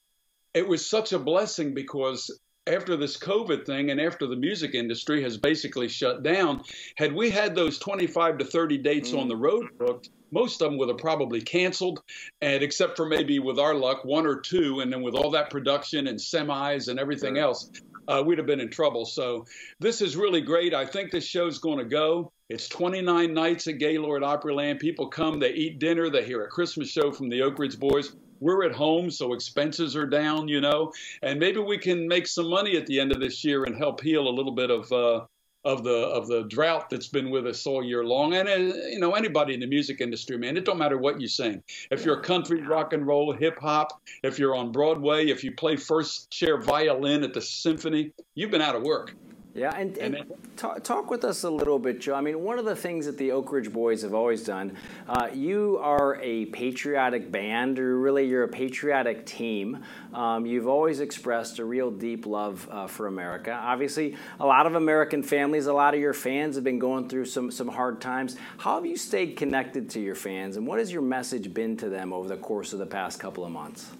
it 0.54 0.66
was 0.66 0.84
such 0.84 1.12
a 1.12 1.18
blessing 1.18 1.74
because 1.74 2.30
after 2.66 2.96
this 2.96 3.16
COVID 3.16 3.64
thing 3.64 3.90
and 3.90 4.00
after 4.00 4.26
the 4.26 4.36
music 4.36 4.74
industry 4.74 5.22
has 5.22 5.36
basically 5.36 5.88
shut 5.88 6.22
down, 6.22 6.62
had 6.96 7.14
we 7.14 7.30
had 7.30 7.54
those 7.54 7.78
25 7.78 8.38
to 8.38 8.44
30 8.44 8.78
dates 8.78 9.10
mm. 9.10 9.20
on 9.20 9.28
the 9.28 9.36
road 9.36 9.68
booked, 9.78 10.10
most 10.30 10.60
of 10.60 10.70
them 10.70 10.78
would 10.78 10.88
have 10.88 10.98
probably 10.98 11.40
canceled, 11.40 12.02
and 12.42 12.62
except 12.62 12.96
for 12.96 13.06
maybe 13.06 13.38
with 13.38 13.58
our 13.58 13.74
luck, 13.74 14.04
one 14.04 14.26
or 14.26 14.40
two, 14.40 14.80
and 14.80 14.92
then 14.92 15.00
with 15.00 15.14
all 15.14 15.30
that 15.30 15.48
production 15.48 16.06
and 16.06 16.18
semis 16.18 16.88
and 16.88 17.00
everything 17.00 17.38
else, 17.38 17.70
uh, 18.08 18.22
we'd 18.24 18.38
have 18.38 18.46
been 18.46 18.60
in 18.60 18.70
trouble. 18.70 19.06
So 19.06 19.46
this 19.80 20.02
is 20.02 20.16
really 20.16 20.42
great. 20.42 20.74
I 20.74 20.84
think 20.84 21.10
this 21.10 21.24
show's 21.24 21.58
going 21.58 21.78
to 21.78 21.84
go. 21.84 22.32
It's 22.48 22.66
29 22.66 23.34
nights 23.34 23.66
at 23.66 23.76
Gaylord 23.76 24.22
Opryland. 24.22 24.80
People 24.80 25.08
come, 25.08 25.38
they 25.38 25.52
eat 25.52 25.78
dinner, 25.78 26.08
they 26.08 26.24
hear 26.24 26.44
a 26.44 26.48
Christmas 26.48 26.88
show 26.88 27.12
from 27.12 27.28
the 27.28 27.42
Oak 27.42 27.58
Ridge 27.58 27.78
Boys. 27.78 28.16
We're 28.40 28.64
at 28.64 28.72
home, 28.72 29.10
so 29.10 29.34
expenses 29.34 29.94
are 29.94 30.06
down, 30.06 30.48
you 30.48 30.62
know, 30.62 30.94
and 31.20 31.38
maybe 31.38 31.60
we 31.60 31.76
can 31.76 32.08
make 32.08 32.26
some 32.26 32.48
money 32.48 32.78
at 32.78 32.86
the 32.86 33.00
end 33.00 33.12
of 33.12 33.20
this 33.20 33.44
year 33.44 33.64
and 33.64 33.76
help 33.76 34.00
heal 34.00 34.26
a 34.26 34.30
little 34.30 34.52
bit 34.52 34.70
of 34.70 34.90
uh, 34.90 35.26
of 35.64 35.84
the 35.84 35.90
of 35.90 36.26
the 36.28 36.44
drought 36.44 36.88
that's 36.88 37.08
been 37.08 37.28
with 37.28 37.46
us 37.46 37.66
all 37.66 37.84
year 37.84 38.02
long. 38.02 38.32
And 38.32 38.48
uh, 38.48 38.76
you 38.88 38.98
know, 38.98 39.12
anybody 39.12 39.52
in 39.52 39.60
the 39.60 39.66
music 39.66 40.00
industry, 40.00 40.38
man, 40.38 40.56
it 40.56 40.64
don't 40.64 40.78
matter 40.78 40.96
what 40.96 41.20
you 41.20 41.28
sing. 41.28 41.62
If 41.90 42.06
you're 42.06 42.18
country, 42.22 42.62
rock 42.62 42.94
and 42.94 43.06
roll, 43.06 43.30
hip 43.34 43.58
hop, 43.58 44.00
if 44.22 44.38
you're 44.38 44.56
on 44.56 44.72
Broadway, 44.72 45.26
if 45.26 45.44
you 45.44 45.52
play 45.52 45.76
first 45.76 46.30
chair 46.30 46.58
violin 46.62 47.24
at 47.24 47.34
the 47.34 47.42
symphony, 47.42 48.12
you've 48.34 48.50
been 48.50 48.62
out 48.62 48.74
of 48.74 48.84
work. 48.84 49.14
Yeah, 49.58 49.74
and, 49.76 49.98
and, 49.98 50.32
talk, 50.56 50.84
talk, 50.84 51.10
with 51.10 51.24
us 51.24 51.42
a 51.42 51.50
little 51.50 51.80
bit, 51.80 52.00
Joe. 52.00 52.14
I 52.14 52.20
mean, 52.20 52.44
one 52.44 52.60
of 52.60 52.64
the 52.64 52.76
things 52.76 53.06
that 53.06 53.18
the 53.18 53.32
Oak 53.32 53.50
Ridge 53.50 53.72
Boys 53.72 54.02
have 54.02 54.14
always 54.14 54.44
done, 54.44 54.76
uh, 55.08 55.30
you 55.34 55.80
are 55.82 56.20
a 56.22 56.46
patriotic 56.46 57.32
band, 57.32 57.80
or 57.80 57.98
really 57.98 58.24
you're 58.28 58.44
a 58.44 58.48
patriotic 58.48 59.26
team. 59.26 59.82
Um, 60.14 60.46
you've 60.46 60.68
always 60.68 61.00
expressed 61.00 61.58
a 61.58 61.64
real 61.64 61.90
deep 61.90 62.24
love 62.24 62.68
uh, 62.70 62.86
for 62.86 63.08
America. 63.08 63.50
Obviously, 63.50 64.14
a 64.38 64.46
lot 64.46 64.66
of 64.66 64.76
American 64.76 65.24
families, 65.24 65.66
a 65.66 65.72
lot 65.72 65.92
of 65.92 65.98
your 65.98 66.14
fans 66.14 66.54
have 66.54 66.62
been 66.62 66.78
going 66.78 67.08
through 67.08 67.24
some, 67.24 67.50
some 67.50 67.66
hard 67.66 68.00
times. 68.00 68.36
How 68.58 68.76
have 68.76 68.86
you 68.86 68.96
stayed 68.96 69.36
connected 69.36 69.90
to 69.90 70.00
your 70.00 70.14
fans, 70.14 70.56
and 70.56 70.68
what 70.68 70.78
has 70.78 70.92
your 70.92 71.02
message 71.02 71.52
been 71.52 71.76
to 71.78 71.88
them 71.88 72.12
over 72.12 72.28
the 72.28 72.36
course 72.36 72.72
of 72.72 72.78
the 72.78 72.86
past 72.86 73.18
couple 73.18 73.44
of 73.44 73.50
months? 73.50 73.90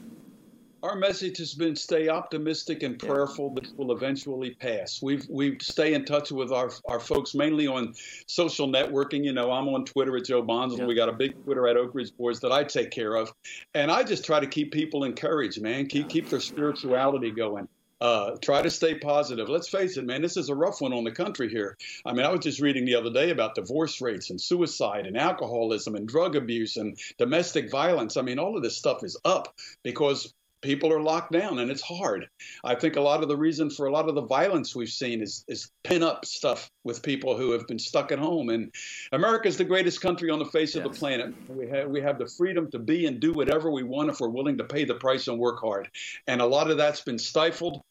Our 0.83 0.97
message 0.97 1.39
has 1.39 1.55
been 1.55 1.75
stay 1.77 2.09
optimistic 2.09 2.83
and 2.83 2.99
prayerful 2.99 3.51
this 3.51 3.73
will 3.77 3.93
eventually 3.93 4.51
pass. 4.51 5.01
We've 5.03 5.27
we 5.29 5.59
stay 5.61 5.95
in 5.95 6.05
touch 6.05 6.31
with 6.31 6.53
our 6.53 6.71
our 6.87 7.01
folks 7.01 7.35
mainly 7.35 7.67
on 7.67 7.95
social 8.27 8.69
networking. 8.69 9.25
You 9.25 9.33
know, 9.33 9.51
I'm 9.51 9.69
on 9.69 9.85
Twitter 9.85 10.17
at 10.17 10.25
Joe 10.25 10.43
Bonds. 10.43 10.77
Yeah. 10.77 10.87
We 10.87 10.95
got 10.95 11.09
a 11.09 11.13
big 11.13 11.43
Twitter 11.45 11.67
at 11.69 11.77
Oak 11.77 11.95
Ridge 11.95 12.17
Boys 12.17 12.41
that 12.41 12.53
I 12.53 12.65
take 12.65 12.91
care 12.91 13.15
of, 13.15 13.33
and 13.75 13.91
I 13.91 14.03
just 14.03 14.25
try 14.25 14.41
to 14.41 14.47
keep 14.47 14.73
people 14.73 15.05
encouraged, 15.05 15.61
man. 15.61 15.87
Keep 15.87 16.09
keep 16.09 16.29
their 16.29 16.41
spirituality 16.41 17.31
going. 17.31 17.69
Uh, 18.01 18.37
try 18.41 18.63
to 18.63 18.71
stay 18.71 18.95
positive. 18.95 19.49
Let's 19.49 19.69
face 19.69 19.97
it, 19.97 20.05
man, 20.05 20.23
this 20.23 20.37
is 20.37 20.51
a 20.51 20.55
rough 20.55 20.81
one 20.81 20.93
on 20.93 21.03
the 21.03 21.11
country 21.11 21.49
here. 21.49 21.77
I 22.07 22.13
mean, 22.13 22.25
I 22.25 22.31
was 22.31 22.39
just 22.41 22.61
reading 22.61 22.85
the 22.85 22.95
other 22.95 23.11
day 23.13 23.31
about 23.31 23.57
divorce 23.57 24.01
rates 24.01 24.31
and 24.31 24.41
suicide 24.41 25.07
and 25.07 25.17
alcoholism 25.17 25.97
and 25.97 26.07
drug 26.07 26.37
abuse 26.37 26.77
and 26.77 26.97
domestic 27.19 27.73
violence. 27.73 28.17
I 28.17 28.23
mean, 28.23 28.39
all 28.39 28.57
of 28.57 28.63
this 28.63 28.77
stuff 28.77 29.03
is 29.03 29.19
up 29.25 29.53
because 29.83 30.33
people 30.61 30.93
are 30.93 31.01
locked 31.01 31.33
down 31.33 31.59
and 31.59 31.71
it's 31.71 31.83
hard. 31.83 32.29
I 32.65 32.75
think 32.75 32.97
a 32.97 33.01
lot 33.01 33.23
of 33.23 33.29
the 33.29 33.37
reason 33.37 33.71
for 33.71 33.87
a 33.87 33.93
lot 33.93 34.09
of 34.09 34.15
the 34.15 34.23
violence 34.23 34.75
we've 34.75 34.89
seen 34.89 35.23
is 35.23 35.45
is 35.49 35.71
pin 35.85 36.03
up 36.03 36.25
stuff 36.25 36.71
with 36.85 37.03
people 37.03 37.37
who 37.37 37.53
have 37.53 37.67
been 37.67 37.79
stuck 37.79 38.13
at 38.13 38.19
home. 38.19 38.49
And 38.49 38.73
America 39.13 39.49
is 39.49 39.57
the 39.57 39.65
greatest 39.65 40.01
country 40.01 40.31
on 40.31 40.39
the 40.39 40.45
face 40.47 40.75
yes. 40.75 40.85
of 40.85 40.93
the 40.93 40.99
planet. 40.99 41.35
We 41.49 41.69
have 41.69 41.89
we 41.89 42.01
have 42.01 42.19
the 42.19 42.27
freedom 42.27 42.71
to 42.73 42.79
be 42.79 43.07
and 43.07 43.21
do 43.21 43.33
whatever 43.33 43.71
we 43.71 43.83
want 43.83 44.11
if 44.11 44.21
we're 44.21 44.29
willing 44.29 44.59
to 44.59 44.65
pay 44.65 44.85
the 44.85 44.95
price 44.95 45.29
and 45.29 45.39
work 45.39 45.61
hard. 45.61 45.89
And 46.27 46.41
a 46.41 46.47
lot 46.47 46.71
of 46.71 46.77
that's 46.77 47.03
been 47.03 47.19
stifled. 47.19 47.83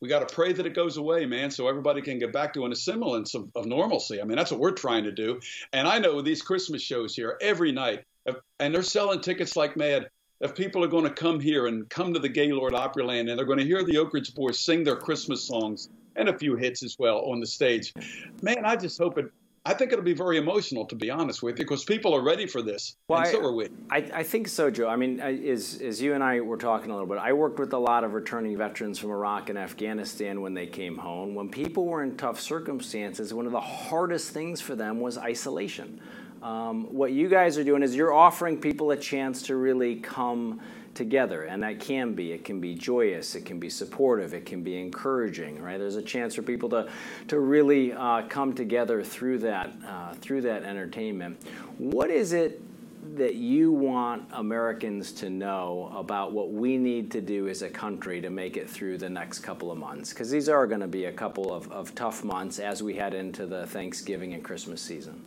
We 0.00 0.08
got 0.08 0.28
to 0.28 0.34
pray 0.34 0.52
that 0.52 0.66
it 0.66 0.74
goes 0.74 0.98
away, 0.98 1.24
man, 1.24 1.50
so 1.50 1.66
everybody 1.66 2.02
can 2.02 2.18
get 2.18 2.30
back 2.30 2.52
to 2.54 2.66
an 2.66 2.74
semblance 2.74 3.34
of, 3.34 3.48
of 3.54 3.64
normalcy. 3.64 4.20
I 4.20 4.24
mean, 4.24 4.36
that's 4.36 4.50
what 4.50 4.60
we're 4.60 4.72
trying 4.72 5.04
to 5.04 5.12
do. 5.12 5.40
And 5.72 5.88
I 5.88 5.98
know 5.98 6.20
these 6.20 6.42
Christmas 6.42 6.82
shows 6.82 7.14
here 7.14 7.38
every 7.40 7.72
night, 7.72 8.04
and 8.58 8.74
they're 8.74 8.82
selling 8.82 9.20
tickets 9.20 9.56
like 9.56 9.78
mad 9.78 10.10
if 10.44 10.54
people 10.54 10.84
are 10.84 10.88
going 10.88 11.04
to 11.04 11.10
come 11.10 11.40
here 11.40 11.66
and 11.66 11.88
come 11.88 12.12
to 12.12 12.20
the 12.20 12.28
Gaylord 12.28 12.74
Opryland 12.74 13.30
and 13.30 13.38
they're 13.38 13.46
going 13.46 13.58
to 13.58 13.64
hear 13.64 13.82
the 13.82 13.96
Oak 13.96 14.12
Ridge 14.12 14.34
Boys 14.34 14.58
sing 14.60 14.84
their 14.84 14.94
Christmas 14.94 15.42
songs 15.42 15.88
and 16.16 16.28
a 16.28 16.38
few 16.38 16.54
hits 16.54 16.82
as 16.82 16.96
well 16.98 17.20
on 17.22 17.40
the 17.40 17.46
stage, 17.46 17.94
man, 18.42 18.64
I 18.64 18.76
just 18.76 18.98
hope 18.98 19.18
it. 19.18 19.32
I 19.66 19.72
think 19.72 19.92
it'll 19.92 20.04
be 20.04 20.12
very 20.12 20.36
emotional, 20.36 20.84
to 20.84 20.94
be 20.94 21.10
honest 21.10 21.42
with 21.42 21.58
you, 21.58 21.64
because 21.64 21.84
people 21.84 22.14
are 22.14 22.22
ready 22.22 22.46
for 22.46 22.60
this, 22.60 22.96
well, 23.08 23.20
and 23.20 23.28
so 23.28 23.40
I, 23.40 23.44
are 23.44 23.52
we. 23.52 23.68
I, 23.90 23.96
I, 24.12 24.22
think 24.22 24.46
so, 24.46 24.70
Joe. 24.70 24.88
I 24.88 24.96
mean, 24.96 25.20
as, 25.20 25.80
as 25.80 26.02
you 26.02 26.12
and 26.12 26.22
I 26.22 26.42
were 26.42 26.58
talking 26.58 26.90
a 26.90 26.92
little 26.92 27.08
bit, 27.08 27.16
I 27.16 27.32
worked 27.32 27.58
with 27.58 27.72
a 27.72 27.78
lot 27.78 28.04
of 28.04 28.12
returning 28.12 28.58
veterans 28.58 28.98
from 28.98 29.10
Iraq 29.10 29.48
and 29.48 29.58
Afghanistan 29.58 30.42
when 30.42 30.52
they 30.52 30.66
came 30.66 30.98
home. 30.98 31.34
When 31.34 31.48
people 31.48 31.86
were 31.86 32.02
in 32.02 32.18
tough 32.18 32.38
circumstances, 32.38 33.32
one 33.32 33.46
of 33.46 33.52
the 33.52 33.60
hardest 33.60 34.32
things 34.32 34.60
for 34.60 34.76
them 34.76 35.00
was 35.00 35.16
isolation. 35.16 35.98
Um, 36.44 36.84
what 36.92 37.12
you 37.12 37.30
guys 37.30 37.56
are 37.56 37.64
doing 37.64 37.82
is 37.82 37.96
you're 37.96 38.12
offering 38.12 38.60
people 38.60 38.90
a 38.90 38.96
chance 38.98 39.40
to 39.44 39.56
really 39.56 39.96
come 39.96 40.60
together 40.92 41.44
and 41.44 41.62
that 41.62 41.80
can 41.80 42.12
be 42.12 42.30
it 42.30 42.44
can 42.44 42.60
be 42.60 42.72
joyous 42.72 43.34
it 43.34 43.44
can 43.44 43.58
be 43.58 43.68
supportive 43.68 44.32
it 44.32 44.46
can 44.46 44.62
be 44.62 44.80
encouraging 44.80 45.60
right 45.60 45.78
there's 45.78 45.96
a 45.96 46.02
chance 46.02 46.36
for 46.36 46.42
people 46.42 46.68
to 46.68 46.88
to 47.26 47.40
really 47.40 47.92
uh, 47.92 48.22
come 48.28 48.52
together 48.52 49.02
through 49.02 49.38
that 49.38 49.72
uh, 49.88 50.14
through 50.20 50.40
that 50.40 50.62
entertainment 50.62 51.36
what 51.78 52.10
is 52.10 52.32
it 52.32 52.62
that 53.16 53.34
you 53.34 53.72
want 53.72 54.24
Americans 54.32 55.12
to 55.12 55.28
know 55.28 55.92
about 55.94 56.32
what 56.32 56.52
we 56.52 56.78
need 56.78 57.10
to 57.10 57.20
do 57.20 57.48
as 57.48 57.62
a 57.62 57.68
country 57.68 58.20
to 58.20 58.30
make 58.30 58.56
it 58.56 58.68
through 58.68 58.96
the 58.96 59.10
next 59.10 59.40
couple 59.40 59.70
of 59.70 59.76
months? 59.76 60.10
Because 60.10 60.30
these 60.30 60.48
are 60.48 60.66
going 60.66 60.80
to 60.80 60.88
be 60.88 61.04
a 61.04 61.12
couple 61.12 61.52
of, 61.52 61.70
of 61.70 61.94
tough 61.94 62.24
months 62.24 62.58
as 62.58 62.82
we 62.82 62.94
head 62.94 63.12
into 63.12 63.44
the 63.44 63.66
Thanksgiving 63.66 64.32
and 64.32 64.42
Christmas 64.42 64.80
season. 64.80 65.20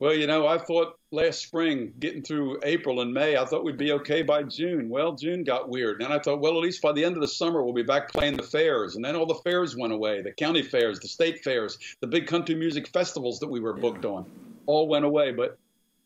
Well, 0.00 0.14
you 0.14 0.26
know, 0.26 0.46
I 0.46 0.56
thought 0.56 0.98
last 1.12 1.42
spring, 1.42 1.92
getting 1.98 2.22
through 2.22 2.60
April 2.62 3.02
and 3.02 3.12
May, 3.12 3.36
I 3.36 3.44
thought 3.44 3.64
we'd 3.64 3.76
be 3.76 3.92
okay 3.92 4.22
by 4.22 4.42
June. 4.42 4.88
Well, 4.88 5.12
June 5.12 5.44
got 5.44 5.68
weird. 5.68 6.02
And 6.02 6.10
I 6.10 6.18
thought, 6.18 6.40
well, 6.40 6.52
at 6.52 6.62
least 6.62 6.80
by 6.80 6.92
the 6.92 7.04
end 7.04 7.16
of 7.16 7.20
the 7.20 7.28
summer, 7.28 7.62
we'll 7.62 7.74
be 7.74 7.82
back 7.82 8.10
playing 8.10 8.38
the 8.38 8.42
fairs. 8.42 8.96
And 8.96 9.04
then 9.04 9.14
all 9.14 9.26
the 9.26 9.34
fairs 9.34 9.76
went 9.76 9.92
away 9.92 10.22
the 10.22 10.32
county 10.32 10.62
fairs, 10.62 10.98
the 11.00 11.08
state 11.08 11.44
fairs, 11.44 11.78
the 12.00 12.06
big 12.06 12.26
country 12.26 12.54
music 12.54 12.88
festivals 12.88 13.38
that 13.40 13.48
we 13.48 13.60
were 13.60 13.74
booked 13.74 14.04
yeah. 14.04 14.12
on 14.12 14.26
all 14.64 14.88
went 14.88 15.04
away. 15.04 15.32
But 15.32 15.58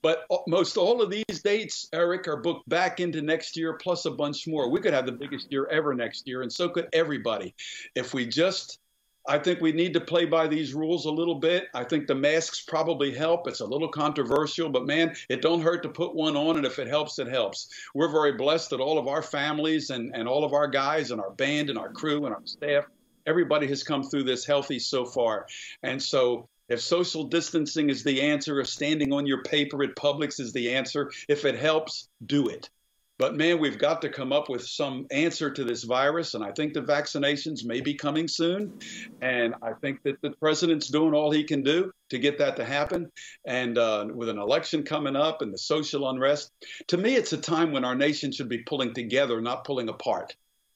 but 0.03 0.27
most 0.47 0.77
all 0.77 1.01
of 1.01 1.11
these 1.11 1.41
dates, 1.43 1.89
Eric, 1.93 2.29
are 2.29 2.37
booked 2.37 2.69
back 2.69 3.01
into 3.01 3.23
next 3.23 3.57
year, 3.57 3.75
plus 3.75 4.05
a 4.05 4.11
bunch 4.11 4.47
more. 4.47 4.69
We 4.69 4.81
could 4.81 4.93
have 4.93 5.07
the 5.07 5.13
biggest 5.13 5.51
year 5.51 5.67
ever 5.71 5.95
next 5.95 6.27
year, 6.27 6.43
and 6.43 6.53
so 6.53 6.69
could 6.69 6.89
everybody 6.93 7.55
if 7.95 8.13
we 8.13 8.27
just 8.27 8.81
I 9.27 9.39
think 9.39 9.61
we 9.61 9.73
need 9.73 9.95
to 9.95 10.01
play 10.01 10.27
by 10.27 10.47
these 10.47 10.75
rules 10.75 11.07
a 11.07 11.11
little 11.11 11.37
bit. 11.37 11.69
I 11.73 11.85
think 11.85 12.07
the 12.07 12.15
masks 12.15 12.61
probably 12.61 13.15
help. 13.15 13.49
It's 13.49 13.61
a 13.61 13.67
little 13.67 13.89
controversial, 13.89 14.69
but 14.69 14.87
man, 14.87 15.15
it 15.31 15.41
don't 15.41 15.63
hurt 15.63 15.83
to 15.85 15.89
put 15.89 16.15
one 16.15 16.37
on, 16.37 16.57
and 16.57 16.67
if 16.67 16.79
it 16.79 16.89
helps, 16.89 17.19
it 17.19 17.29
helps. 17.29 17.69
We're 17.95 18.13
very 18.13 18.33
blessed 18.33 18.71
that 18.71 18.81
all 18.81 18.99
of 18.99 19.09
our 19.09 19.23
families 19.23 19.89
and, 19.91 20.15
and 20.15 20.29
all 20.29 20.45
of 20.45 20.53
our 20.53 20.69
guys 20.69 21.11
and 21.11 21.21
our 21.21 21.31
band 21.31 21.71
and 21.71 21.79
our 21.79 21.91
crew 21.91 22.27
and 22.27 22.35
our 22.35 22.43
staff, 22.45 22.85
everybody 23.27 23.67
has 23.69 23.83
come 23.83 24.03
through 24.03 24.25
this 24.25 24.45
healthy 24.45 24.79
so 24.79 25.07
far. 25.07 25.47
And 25.83 26.03
so 26.03 26.49
if 26.69 26.81
social 26.81 27.25
distancing 27.25 27.89
is 27.91 28.05
the 28.05 28.21
answer, 28.23 28.61
if 28.61 28.69
standing 28.69 29.13
on 29.13 29.27
your 29.27 29.43
paper 29.43 29.83
at 29.83 29.97
Publix 29.97 30.41
is 30.41 30.53
the 30.53 30.75
answer, 30.75 31.11
if 31.29 31.45
it 31.45 31.59
helps, 31.59 32.09
do 32.27 32.49
it. 32.49 32.69
But 33.19 33.37
man, 33.37 33.61
we've 33.61 33.79
got 33.79 34.03
to 34.03 34.09
come 34.09 34.33
up 34.33 34.49
with 34.49 34.67
some 34.67 35.07
answer 35.13 35.51
to 35.51 35.65
this 35.65 35.85
virus. 35.85 36.35
And 36.35 36.45
I 36.45 36.51
think 36.51 36.75
the 36.75 36.81
vaccinations 36.81 37.65
may 37.65 37.81
be 37.81 37.95
coming 37.95 38.27
soon. 38.27 38.79
And 39.23 39.55
I 39.63 39.73
think 39.81 40.03
that 40.03 40.21
the 40.21 40.31
president's 40.31 40.89
doing 40.89 41.15
all 41.15 41.31
he 41.31 41.45
can 41.45 41.63
do 41.63 41.93
to 42.11 42.19
get 42.19 42.39
that 42.39 42.57
to 42.57 42.65
happen. 42.65 43.11
And 43.47 43.79
uh, 43.79 44.07
with 44.13 44.29
an 44.29 44.39
election 44.39 44.83
coming 44.83 45.17
up 45.17 45.43
and 45.43 45.53
the 45.53 45.59
social 45.59 46.09
unrest, 46.09 46.51
to 46.89 46.97
me, 46.97 47.15
it's 47.15 47.33
a 47.33 47.39
time 47.39 47.73
when 47.73 47.85
our 47.85 47.95
nation 47.95 48.33
should 48.33 48.49
be 48.49 48.63
pulling 48.65 48.95
together, 48.95 49.41
not 49.41 49.65
pulling 49.65 49.89
apart 49.89 50.35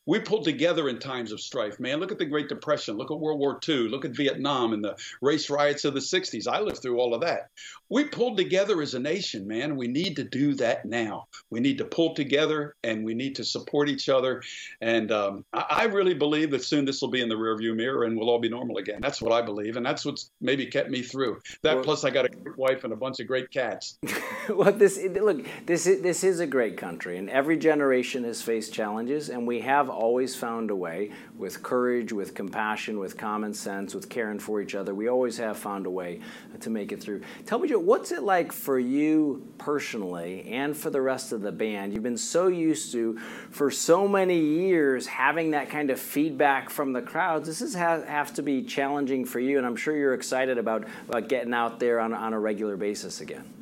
we 0.08 0.18
pulled 0.18 0.44
together 0.44 0.88
in 0.88 0.98
times 0.98 1.32
of 1.32 1.40
strife, 1.40 1.78
man. 1.78 2.00
Look 2.00 2.10
at 2.10 2.18
the 2.18 2.24
Great 2.24 2.48
Depression. 2.48 2.96
Look 2.96 3.10
at 3.10 3.20
World 3.20 3.38
War 3.38 3.60
II. 3.68 3.90
Look 3.90 4.06
at 4.06 4.12
Vietnam 4.12 4.72
and 4.72 4.82
the 4.82 4.96
race 5.20 5.50
riots 5.50 5.84
of 5.84 5.92
the 5.92 6.00
60s. 6.00 6.48
I 6.48 6.60
lived 6.60 6.78
through 6.78 6.98
all 6.98 7.12
of 7.12 7.20
that. 7.20 7.50
We 7.90 8.04
pulled 8.04 8.38
together 8.38 8.80
as 8.80 8.94
a 8.94 8.98
nation, 8.98 9.46
man. 9.46 9.76
We 9.76 9.86
need 9.86 10.16
to 10.16 10.24
do 10.24 10.54
that 10.54 10.86
now. 10.86 11.26
We 11.50 11.60
need 11.60 11.76
to 11.78 11.84
pull 11.84 12.14
together 12.14 12.74
and 12.82 13.04
we 13.04 13.12
need 13.12 13.36
to 13.36 13.44
support 13.44 13.90
each 13.90 14.08
other. 14.08 14.42
And 14.80 15.12
um, 15.12 15.44
I, 15.52 15.64
I, 15.68 15.84
really 15.84 16.14
believe 16.14 16.52
that 16.52 16.64
soon 16.64 16.86
this 16.86 17.02
will 17.02 17.08
be 17.08 17.20
in 17.20 17.28
the 17.28 17.34
rearview 17.34 17.76
mirror 17.76 18.04
and 18.04 18.16
we'll 18.16 18.30
all 18.30 18.38
be 18.38 18.48
normal 18.48 18.78
again. 18.78 19.00
That's 19.02 19.20
what 19.20 19.32
I 19.32 19.42
believe. 19.42 19.76
And 19.76 19.84
that's 19.84 20.06
what's 20.06 20.30
maybe 20.40 20.66
kept 20.66 20.88
me 20.88 21.02
through. 21.02 21.40
That 21.62 21.76
well, 21.76 21.84
plus 21.84 22.04
I 22.04 22.10
got 22.10 22.24
a 22.24 22.30
great 22.30 22.56
wife 22.56 22.84
and 22.84 22.94
a 22.94 22.96
bunch 22.96 23.20
of 23.20 23.26
great 23.26 23.50
cats. 23.50 23.98
well, 24.48 24.72
this 24.72 24.98
look, 25.20 25.46
this 25.66 25.86
is, 25.86 26.00
this 26.02 26.24
is 26.24 26.40
a 26.40 26.46
great 26.46 26.78
country 26.78 27.18
and 27.18 27.28
every 27.28 27.58
generation 27.58 28.24
has 28.24 28.40
faced 28.40 28.72
challenges 28.72 29.28
and 29.28 29.46
we 29.46 29.60
have 29.60 29.90
always 29.98 30.36
found 30.36 30.70
a 30.70 30.76
way 30.76 31.10
with 31.36 31.60
courage, 31.62 32.12
with 32.12 32.32
compassion, 32.32 33.00
with 33.00 33.16
common 33.16 33.52
sense, 33.52 33.94
with 33.94 34.08
caring 34.08 34.38
for 34.38 34.62
each 34.62 34.76
other. 34.76 34.94
We 34.94 35.08
always 35.08 35.36
have 35.38 35.58
found 35.58 35.86
a 35.86 35.90
way 35.90 36.20
to 36.60 36.70
make 36.70 36.92
it 36.92 37.02
through. 37.02 37.22
Tell 37.46 37.58
me, 37.58 37.68
Joe, 37.68 37.80
what's 37.80 38.12
it 38.12 38.22
like 38.22 38.52
for 38.52 38.78
you 38.78 39.46
personally 39.58 40.48
and 40.48 40.76
for 40.76 40.90
the 40.90 41.00
rest 41.00 41.32
of 41.32 41.42
the 41.42 41.50
band? 41.50 41.92
You've 41.92 42.04
been 42.04 42.16
so 42.16 42.46
used 42.46 42.92
to, 42.92 43.18
for 43.50 43.72
so 43.72 44.06
many 44.06 44.38
years, 44.38 45.06
having 45.06 45.50
that 45.50 45.68
kind 45.68 45.90
of 45.90 45.98
feedback 45.98 46.70
from 46.70 46.92
the 46.92 47.02
crowds. 47.02 47.48
This 47.48 47.60
is 47.60 47.74
ha- 47.74 48.02
have 48.02 48.32
to 48.34 48.42
be 48.42 48.62
challenging 48.62 49.24
for 49.24 49.40
you, 49.40 49.58
and 49.58 49.66
I'm 49.66 49.76
sure 49.76 49.96
you're 49.96 50.14
excited 50.14 50.58
about, 50.58 50.86
about 51.08 51.28
getting 51.28 51.52
out 51.52 51.80
there 51.80 51.98
on, 51.98 52.14
on 52.14 52.32
a 52.32 52.38
regular 52.38 52.76
basis 52.76 53.20
again. 53.20 53.57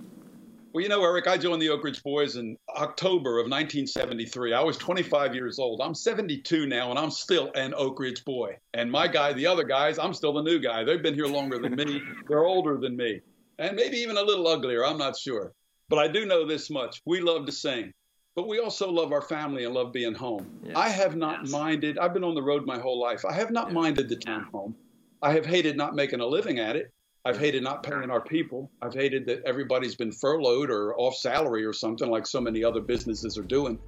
Well, 0.76 0.82
you 0.82 0.90
know, 0.90 1.02
Eric, 1.02 1.26
I 1.26 1.38
joined 1.38 1.62
the 1.62 1.70
Oak 1.70 1.84
Ridge 1.84 2.02
Boys 2.02 2.36
in 2.36 2.54
October 2.68 3.38
of 3.38 3.44
1973. 3.48 4.52
I 4.52 4.60
was 4.60 4.76
25 4.76 5.34
years 5.34 5.58
old. 5.58 5.80
I'm 5.80 5.94
72 5.94 6.66
now, 6.66 6.90
and 6.90 6.98
I'm 6.98 7.10
still 7.10 7.50
an 7.54 7.72
Oak 7.72 7.98
Ridge 7.98 8.22
boy. 8.26 8.58
And 8.74 8.92
my 8.92 9.08
guy, 9.08 9.32
the 9.32 9.46
other 9.46 9.64
guys, 9.64 9.98
I'm 9.98 10.12
still 10.12 10.34
the 10.34 10.42
new 10.42 10.58
guy. 10.58 10.84
They've 10.84 11.02
been 11.02 11.14
here 11.14 11.28
longer 11.28 11.58
than 11.58 11.76
me. 11.76 12.02
They're 12.28 12.44
older 12.44 12.76
than 12.76 12.94
me, 12.94 13.22
and 13.58 13.74
maybe 13.74 13.96
even 13.96 14.18
a 14.18 14.22
little 14.22 14.46
uglier. 14.46 14.84
I'm 14.84 14.98
not 14.98 15.16
sure. 15.16 15.54
But 15.88 15.98
I 15.98 16.08
do 16.08 16.26
know 16.26 16.46
this 16.46 16.68
much: 16.68 17.00
we 17.06 17.22
love 17.22 17.46
to 17.46 17.52
sing, 17.52 17.94
but 18.34 18.46
we 18.46 18.58
also 18.58 18.90
love 18.90 19.12
our 19.12 19.22
family 19.22 19.64
and 19.64 19.72
love 19.72 19.94
being 19.94 20.12
home. 20.12 20.60
Yes. 20.62 20.74
I 20.76 20.90
have 20.90 21.16
not 21.16 21.44
yes. 21.44 21.52
minded. 21.52 21.96
I've 21.96 22.12
been 22.12 22.22
on 22.22 22.34
the 22.34 22.42
road 22.42 22.66
my 22.66 22.78
whole 22.78 23.00
life. 23.00 23.24
I 23.24 23.32
have 23.32 23.50
not 23.50 23.68
yes. 23.68 23.74
minded 23.74 24.10
the 24.10 24.16
town 24.16 24.46
home. 24.52 24.76
I 25.22 25.32
have 25.32 25.46
hated 25.46 25.78
not 25.78 25.94
making 25.94 26.20
a 26.20 26.26
living 26.26 26.58
at 26.58 26.76
it. 26.76 26.92
I've 27.26 27.40
hated 27.40 27.64
not 27.64 27.82
paying 27.82 28.08
our 28.08 28.20
people. 28.20 28.70
I've 28.80 28.94
hated 28.94 29.26
that 29.26 29.42
everybody's 29.44 29.96
been 29.96 30.12
furloughed 30.12 30.70
or 30.70 30.94
off 30.96 31.16
salary 31.16 31.64
or 31.64 31.72
something 31.72 32.08
like 32.08 32.24
so 32.24 32.40
many 32.40 32.62
other 32.62 32.80
businesses 32.80 33.36
are 33.36 33.42
doing. 33.42 33.80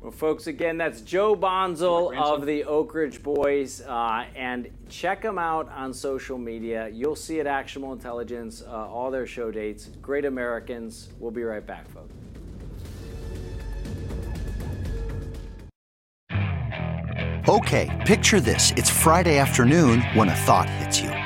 Well, 0.00 0.12
folks, 0.12 0.46
again, 0.46 0.78
that's 0.78 1.00
Joe 1.00 1.34
Bonsall 1.34 2.16
of 2.16 2.46
the 2.46 2.62
Oak 2.62 2.94
Ridge 2.94 3.20
Boys, 3.20 3.80
uh, 3.80 4.26
and 4.36 4.70
check 4.88 5.22
them 5.22 5.40
out 5.40 5.68
on 5.72 5.92
social 5.92 6.38
media. 6.38 6.88
You'll 6.88 7.16
see 7.16 7.40
at 7.40 7.48
Actionable 7.48 7.92
Intelligence 7.92 8.62
uh, 8.62 8.70
all 8.70 9.10
their 9.10 9.26
show 9.26 9.50
dates. 9.50 9.90
Great 10.00 10.24
Americans. 10.24 11.08
We'll 11.18 11.32
be 11.32 11.42
right 11.42 11.66
back, 11.66 11.88
folks. 11.88 12.12
Okay, 17.48 18.04
picture 18.06 18.38
this: 18.38 18.72
it's 18.76 18.90
Friday 18.90 19.38
afternoon 19.38 20.02
when 20.14 20.28
a 20.28 20.34
thought 20.36 20.70
hits 20.70 21.00
you. 21.00 21.25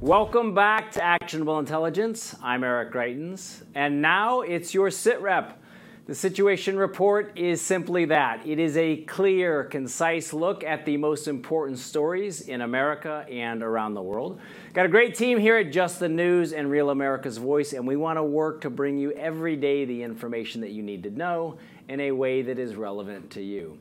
Welcome 0.00 0.54
back 0.54 0.92
to 0.92 1.04
Actionable 1.04 1.58
Intelligence. 1.58 2.34
I'm 2.42 2.64
Eric 2.64 2.90
Greitens, 2.90 3.62
and 3.74 4.00
now 4.00 4.40
it's 4.40 4.72
your 4.72 4.90
sit 4.90 5.20
rep. 5.20 5.62
The 6.06 6.14
situation 6.14 6.78
report 6.78 7.36
is 7.36 7.60
simply 7.60 8.06
that 8.06 8.46
it 8.46 8.58
is 8.58 8.78
a 8.78 9.02
clear, 9.02 9.64
concise 9.64 10.32
look 10.32 10.64
at 10.64 10.86
the 10.86 10.96
most 10.96 11.28
important 11.28 11.78
stories 11.78 12.40
in 12.40 12.62
America 12.62 13.26
and 13.30 13.62
around 13.62 13.92
the 13.92 14.00
world. 14.00 14.40
Got 14.72 14.86
a 14.86 14.88
great 14.88 15.16
team 15.16 15.38
here 15.38 15.58
at 15.58 15.70
Just 15.70 16.00
the 16.00 16.08
News 16.08 16.54
and 16.54 16.70
Real 16.70 16.88
America's 16.88 17.36
Voice, 17.36 17.74
and 17.74 17.86
we 17.86 17.96
want 17.96 18.16
to 18.16 18.24
work 18.24 18.62
to 18.62 18.70
bring 18.70 18.96
you 18.96 19.12
every 19.12 19.54
day 19.54 19.84
the 19.84 20.02
information 20.02 20.62
that 20.62 20.70
you 20.70 20.82
need 20.82 21.02
to 21.02 21.10
know 21.10 21.58
in 21.88 22.00
a 22.00 22.12
way 22.12 22.40
that 22.40 22.58
is 22.58 22.74
relevant 22.74 23.28
to 23.32 23.42
you. 23.42 23.78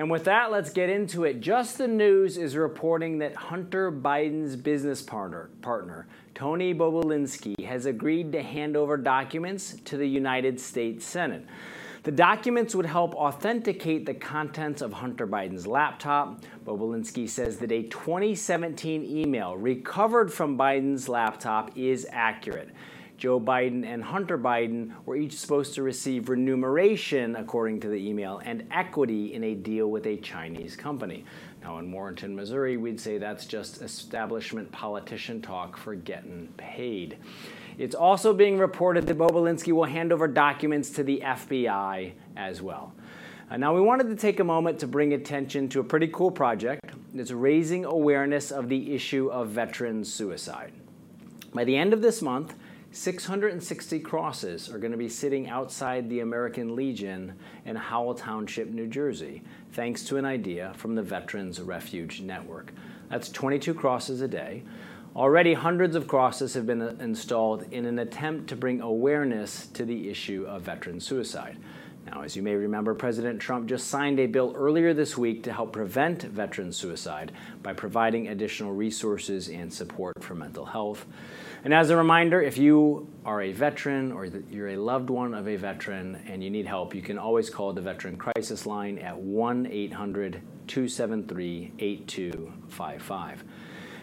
And 0.00 0.10
with 0.10 0.24
that, 0.24 0.50
let's 0.50 0.70
get 0.70 0.88
into 0.88 1.24
it. 1.24 1.42
Just 1.42 1.76
the 1.76 1.86
News 1.86 2.38
is 2.38 2.56
reporting 2.56 3.18
that 3.18 3.36
Hunter 3.36 3.92
Biden's 3.92 4.56
business 4.56 5.02
partner, 5.02 5.50
partner 5.60 6.06
Tony 6.34 6.72
Bobulinski, 6.72 7.66
has 7.66 7.84
agreed 7.84 8.32
to 8.32 8.42
hand 8.42 8.78
over 8.78 8.96
documents 8.96 9.76
to 9.84 9.98
the 9.98 10.06
United 10.06 10.58
States 10.58 11.04
Senate. 11.04 11.44
The 12.04 12.12
documents 12.12 12.74
would 12.74 12.86
help 12.86 13.14
authenticate 13.14 14.06
the 14.06 14.14
contents 14.14 14.80
of 14.80 14.94
Hunter 14.94 15.26
Biden's 15.26 15.66
laptop. 15.66 16.44
Bobulinski 16.64 17.28
says 17.28 17.58
that 17.58 17.70
a 17.70 17.82
2017 17.82 19.04
email 19.04 19.54
recovered 19.54 20.32
from 20.32 20.56
Biden's 20.56 21.10
laptop 21.10 21.76
is 21.76 22.06
accurate. 22.10 22.70
Joe 23.20 23.38
Biden 23.38 23.84
and 23.84 24.02
Hunter 24.02 24.38
Biden 24.38 24.92
were 25.04 25.14
each 25.14 25.36
supposed 25.36 25.74
to 25.74 25.82
receive 25.82 26.30
remuneration, 26.30 27.36
according 27.36 27.80
to 27.80 27.88
the 27.88 28.08
email, 28.08 28.40
and 28.46 28.66
equity 28.70 29.34
in 29.34 29.44
a 29.44 29.54
deal 29.54 29.90
with 29.90 30.06
a 30.06 30.16
Chinese 30.16 30.74
company. 30.74 31.26
Now, 31.62 31.78
in 31.80 31.92
Warrenton, 31.92 32.34
Missouri, 32.34 32.78
we'd 32.78 32.98
say 32.98 33.18
that's 33.18 33.44
just 33.44 33.82
establishment 33.82 34.72
politician 34.72 35.42
talk 35.42 35.76
for 35.76 35.94
getting 35.94 36.48
paid. 36.56 37.18
It's 37.76 37.94
also 37.94 38.32
being 38.32 38.56
reported 38.56 39.06
that 39.06 39.18
Bobulinski 39.18 39.72
will 39.72 39.84
hand 39.84 40.14
over 40.14 40.26
documents 40.26 40.88
to 40.92 41.04
the 41.04 41.20
FBI 41.22 42.12
as 42.38 42.62
well. 42.62 42.94
Uh, 43.50 43.58
now, 43.58 43.74
we 43.74 43.82
wanted 43.82 44.08
to 44.08 44.16
take 44.16 44.40
a 44.40 44.44
moment 44.44 44.78
to 44.78 44.86
bring 44.86 45.12
attention 45.12 45.68
to 45.68 45.80
a 45.80 45.84
pretty 45.84 46.08
cool 46.08 46.30
project 46.30 46.90
that's 47.12 47.32
raising 47.32 47.84
awareness 47.84 48.50
of 48.50 48.70
the 48.70 48.94
issue 48.94 49.28
of 49.28 49.48
veteran 49.48 50.06
suicide. 50.06 50.72
By 51.52 51.64
the 51.64 51.76
end 51.76 51.92
of 51.92 52.00
this 52.00 52.22
month, 52.22 52.54
660 52.92 54.00
crosses 54.00 54.68
are 54.68 54.78
going 54.78 54.90
to 54.90 54.98
be 54.98 55.08
sitting 55.08 55.48
outside 55.48 56.08
the 56.08 56.20
American 56.20 56.74
Legion 56.74 57.34
in 57.64 57.76
Howell 57.76 58.14
Township, 58.14 58.68
New 58.68 58.88
Jersey, 58.88 59.42
thanks 59.72 60.02
to 60.04 60.16
an 60.16 60.24
idea 60.24 60.72
from 60.76 60.96
the 60.96 61.02
Veterans 61.02 61.60
Refuge 61.60 62.20
Network. 62.20 62.72
That's 63.08 63.28
22 63.28 63.74
crosses 63.74 64.22
a 64.22 64.28
day. 64.28 64.64
Already, 65.14 65.54
hundreds 65.54 65.94
of 65.94 66.08
crosses 66.08 66.54
have 66.54 66.66
been 66.66 66.82
uh, 66.82 66.96
installed 66.98 67.64
in 67.70 67.86
an 67.86 68.00
attempt 68.00 68.48
to 68.48 68.56
bring 68.56 68.80
awareness 68.80 69.68
to 69.68 69.84
the 69.84 70.08
issue 70.10 70.44
of 70.48 70.62
veteran 70.62 70.98
suicide. 70.98 71.58
Now, 72.06 72.22
as 72.22 72.34
you 72.34 72.42
may 72.42 72.54
remember, 72.54 72.94
President 72.94 73.40
Trump 73.40 73.68
just 73.68 73.86
signed 73.86 74.18
a 74.18 74.26
bill 74.26 74.52
earlier 74.56 74.94
this 74.94 75.16
week 75.16 75.44
to 75.44 75.52
help 75.52 75.72
prevent 75.72 76.22
veteran 76.22 76.72
suicide 76.72 77.30
by 77.62 77.72
providing 77.72 78.28
additional 78.28 78.72
resources 78.72 79.48
and 79.48 79.72
support 79.72 80.20
for 80.22 80.34
mental 80.34 80.64
health. 80.64 81.06
And 81.62 81.74
as 81.74 81.90
a 81.90 81.96
reminder, 81.96 82.40
if 82.40 82.56
you 82.56 83.06
are 83.24 83.42
a 83.42 83.52
veteran 83.52 84.12
or 84.12 84.24
you're 84.24 84.70
a 84.70 84.76
loved 84.76 85.10
one 85.10 85.34
of 85.34 85.46
a 85.46 85.56
veteran 85.56 86.18
and 86.26 86.42
you 86.42 86.48
need 86.48 86.66
help, 86.66 86.94
you 86.94 87.02
can 87.02 87.18
always 87.18 87.50
call 87.50 87.74
the 87.74 87.82
Veteran 87.82 88.16
Crisis 88.16 88.64
Line 88.64 88.98
at 88.98 89.16
1 89.18 89.66
800 89.66 90.40
273 90.66 91.72
8255. 91.78 93.44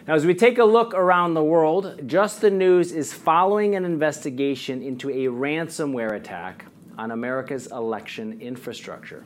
Now, 0.06 0.14
as 0.14 0.24
we 0.24 0.34
take 0.34 0.58
a 0.58 0.64
look 0.64 0.94
around 0.94 1.34
the 1.34 1.42
world, 1.42 2.00
Just 2.06 2.40
the 2.40 2.50
News 2.50 2.92
is 2.92 3.12
following 3.12 3.74
an 3.74 3.84
investigation 3.84 4.80
into 4.80 5.10
a 5.10 5.26
ransomware 5.26 6.12
attack 6.12 6.66
on 6.96 7.10
America's 7.10 7.66
election 7.66 8.40
infrastructure. 8.40 9.24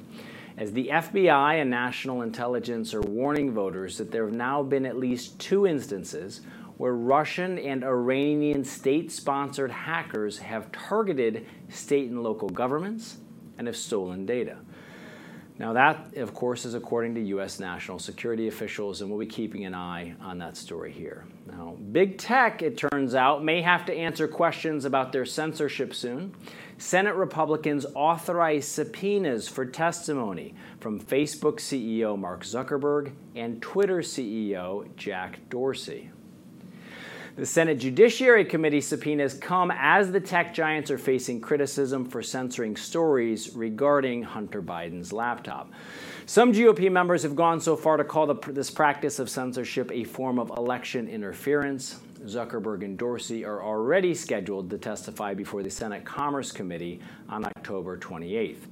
As 0.56 0.72
the 0.72 0.88
FBI 0.88 1.60
and 1.60 1.70
national 1.70 2.22
intelligence 2.22 2.94
are 2.94 3.00
warning 3.00 3.52
voters 3.52 3.98
that 3.98 4.10
there 4.10 4.24
have 4.24 4.34
now 4.34 4.62
been 4.62 4.86
at 4.86 4.96
least 4.96 5.38
two 5.38 5.66
instances 5.66 6.40
where 6.76 6.94
Russian 6.94 7.58
and 7.58 7.84
Iranian 7.84 8.64
state 8.64 9.12
sponsored 9.12 9.70
hackers 9.70 10.38
have 10.38 10.72
targeted 10.72 11.46
state 11.68 12.10
and 12.10 12.22
local 12.22 12.48
governments 12.48 13.18
and 13.58 13.66
have 13.66 13.76
stolen 13.76 14.26
data. 14.26 14.58
Now, 15.58 15.74
that, 15.74 16.16
of 16.16 16.34
course, 16.34 16.64
is 16.64 16.74
according 16.74 17.14
to 17.16 17.20
U.S. 17.20 17.60
national 17.60 17.98
security 17.98 18.48
officials, 18.48 19.00
and 19.00 19.10
we'll 19.10 19.20
be 19.20 19.26
keeping 19.26 19.64
an 19.64 19.74
eye 19.74 20.14
on 20.20 20.38
that 20.38 20.56
story 20.56 20.90
here. 20.90 21.24
Now, 21.46 21.76
big 21.92 22.18
tech, 22.18 22.62
it 22.62 22.78
turns 22.78 23.14
out, 23.14 23.44
may 23.44 23.60
have 23.60 23.84
to 23.86 23.94
answer 23.94 24.26
questions 24.26 24.86
about 24.86 25.12
their 25.12 25.26
censorship 25.26 25.94
soon. 25.94 26.34
Senate 26.78 27.14
Republicans 27.14 27.86
authorized 27.94 28.70
subpoenas 28.70 29.46
for 29.46 29.66
testimony 29.66 30.54
from 30.80 30.98
Facebook 30.98 31.58
CEO 31.58 32.18
Mark 32.18 32.42
Zuckerberg 32.42 33.12
and 33.36 33.60
Twitter 33.62 33.98
CEO 33.98 34.88
Jack 34.96 35.48
Dorsey. 35.48 36.10
The 37.34 37.46
Senate 37.46 37.78
Judiciary 37.78 38.44
Committee 38.44 38.82
subpoenas 38.82 39.32
come 39.32 39.72
as 39.74 40.12
the 40.12 40.20
tech 40.20 40.52
giants 40.52 40.90
are 40.90 40.98
facing 40.98 41.40
criticism 41.40 42.04
for 42.04 42.22
censoring 42.22 42.76
stories 42.76 43.56
regarding 43.56 44.22
Hunter 44.22 44.60
Biden's 44.60 45.14
laptop. 45.14 45.72
Some 46.26 46.52
GOP 46.52 46.92
members 46.92 47.22
have 47.22 47.34
gone 47.34 47.58
so 47.58 47.74
far 47.74 47.96
to 47.96 48.04
call 48.04 48.26
the, 48.26 48.34
this 48.52 48.70
practice 48.70 49.18
of 49.18 49.30
censorship 49.30 49.90
a 49.90 50.04
form 50.04 50.38
of 50.38 50.50
election 50.50 51.08
interference. 51.08 52.00
Zuckerberg 52.26 52.84
and 52.84 52.98
Dorsey 52.98 53.46
are 53.46 53.62
already 53.62 54.12
scheduled 54.12 54.68
to 54.68 54.76
testify 54.76 55.32
before 55.32 55.62
the 55.62 55.70
Senate 55.70 56.04
Commerce 56.04 56.52
Committee 56.52 57.00
on 57.30 57.46
October 57.46 57.96
28th. 57.96 58.66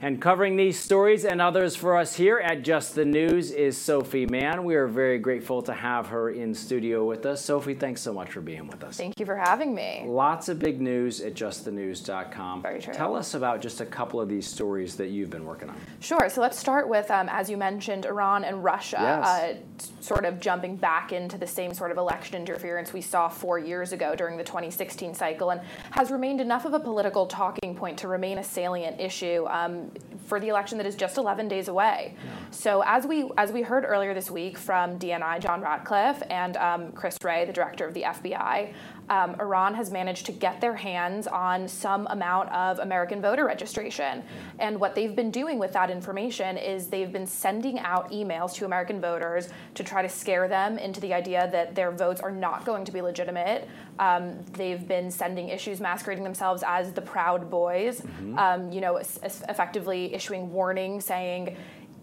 And 0.00 0.22
covering 0.22 0.54
these 0.54 0.78
stories 0.78 1.24
and 1.24 1.40
others 1.40 1.74
for 1.74 1.96
us 1.96 2.14
here 2.14 2.38
at 2.38 2.62
Just 2.62 2.94
the 2.94 3.04
News 3.04 3.50
is 3.50 3.76
Sophie 3.76 4.26
Mann. 4.26 4.62
We 4.62 4.76
are 4.76 4.86
very 4.86 5.18
grateful 5.18 5.60
to 5.62 5.72
have 5.72 6.06
her 6.06 6.30
in 6.30 6.54
studio 6.54 7.04
with 7.04 7.26
us. 7.26 7.44
Sophie, 7.44 7.74
thanks 7.74 8.00
so 8.00 8.12
much 8.12 8.30
for 8.30 8.40
being 8.40 8.68
with 8.68 8.84
us. 8.84 8.96
Thank 8.96 9.18
you 9.18 9.26
for 9.26 9.36
having 9.36 9.74
me. 9.74 10.04
Lots 10.06 10.48
of 10.48 10.60
big 10.60 10.80
news 10.80 11.20
at 11.20 11.34
justthenews.com. 11.34 12.62
Very 12.62 12.80
true. 12.80 12.94
Tell 12.94 13.16
us 13.16 13.34
about 13.34 13.60
just 13.60 13.80
a 13.80 13.86
couple 13.86 14.20
of 14.20 14.28
these 14.28 14.46
stories 14.46 14.94
that 14.94 15.08
you've 15.08 15.30
been 15.30 15.44
working 15.44 15.68
on. 15.68 15.76
Sure. 15.98 16.28
So 16.28 16.40
let's 16.40 16.56
start 16.56 16.88
with, 16.88 17.10
um, 17.10 17.28
as 17.28 17.50
you 17.50 17.56
mentioned, 17.56 18.06
Iran 18.06 18.44
and 18.44 18.62
Russia, 18.62 18.98
yes. 19.00 19.26
uh, 19.26 19.90
sort 20.00 20.24
of 20.24 20.38
jumping 20.38 20.76
back 20.76 21.12
into 21.12 21.36
the 21.36 21.46
same 21.46 21.74
sort 21.74 21.90
of 21.90 21.98
election 21.98 22.36
interference 22.36 22.92
we 22.92 23.00
saw 23.00 23.28
four 23.28 23.58
years 23.58 23.92
ago 23.92 24.14
during 24.14 24.36
the 24.36 24.44
2016 24.44 25.12
cycle, 25.14 25.50
and 25.50 25.60
has 25.90 26.12
remained 26.12 26.40
enough 26.40 26.66
of 26.66 26.72
a 26.72 26.80
political 26.80 27.26
talking 27.26 27.74
point 27.74 27.98
to 27.98 28.06
remain 28.06 28.38
a 28.38 28.44
salient 28.44 29.00
issue. 29.00 29.44
Um, 29.48 29.87
for 30.26 30.38
the 30.38 30.48
election 30.48 30.76
that 30.78 30.86
is 30.86 30.94
just 30.94 31.16
11 31.16 31.48
days 31.48 31.68
away. 31.68 32.14
Yeah. 32.14 32.30
So 32.50 32.82
as 32.84 33.06
we 33.06 33.30
as 33.38 33.50
we 33.50 33.62
heard 33.62 33.84
earlier 33.86 34.14
this 34.14 34.30
week 34.30 34.58
from 34.58 34.98
DNI 34.98 35.40
John 35.40 35.62
Ratcliffe 35.62 36.22
and 36.28 36.56
um, 36.58 36.92
Chris 36.92 37.16
Wray, 37.24 37.44
the 37.46 37.52
director 37.52 37.86
of 37.86 37.94
the 37.94 38.02
FBI, 38.02 38.74
um, 39.10 39.36
Iran 39.40 39.74
has 39.74 39.90
managed 39.90 40.26
to 40.26 40.32
get 40.32 40.60
their 40.60 40.74
hands 40.74 41.26
on 41.26 41.68
some 41.68 42.06
amount 42.10 42.50
of 42.50 42.78
American 42.78 43.20
voter 43.20 43.44
registration. 43.46 44.22
And 44.58 44.78
what 44.78 44.94
they've 44.94 45.14
been 45.14 45.30
doing 45.30 45.58
with 45.58 45.72
that 45.72 45.90
information 45.90 46.56
is 46.56 46.88
they've 46.88 47.12
been 47.12 47.26
sending 47.26 47.78
out 47.78 48.10
emails 48.10 48.54
to 48.54 48.64
American 48.64 49.00
voters 49.00 49.48
to 49.74 49.84
try 49.84 50.02
to 50.02 50.08
scare 50.08 50.48
them 50.48 50.78
into 50.78 51.00
the 51.00 51.14
idea 51.14 51.48
that 51.52 51.74
their 51.74 51.90
votes 51.90 52.20
are 52.20 52.30
not 52.30 52.64
going 52.64 52.84
to 52.84 52.92
be 52.92 53.00
legitimate. 53.00 53.68
Um, 53.98 54.44
they've 54.52 54.86
been 54.86 55.10
sending 55.10 55.48
issues 55.48 55.80
masquerading 55.80 56.24
themselves 56.24 56.62
as 56.66 56.92
the 56.92 57.02
Proud 57.02 57.50
Boys, 57.50 58.00
mm-hmm. 58.00 58.38
um, 58.38 58.72
you 58.72 58.80
know, 58.80 58.96
effectively 58.96 60.14
issuing 60.14 60.52
warnings 60.52 61.04
saying, 61.04 61.56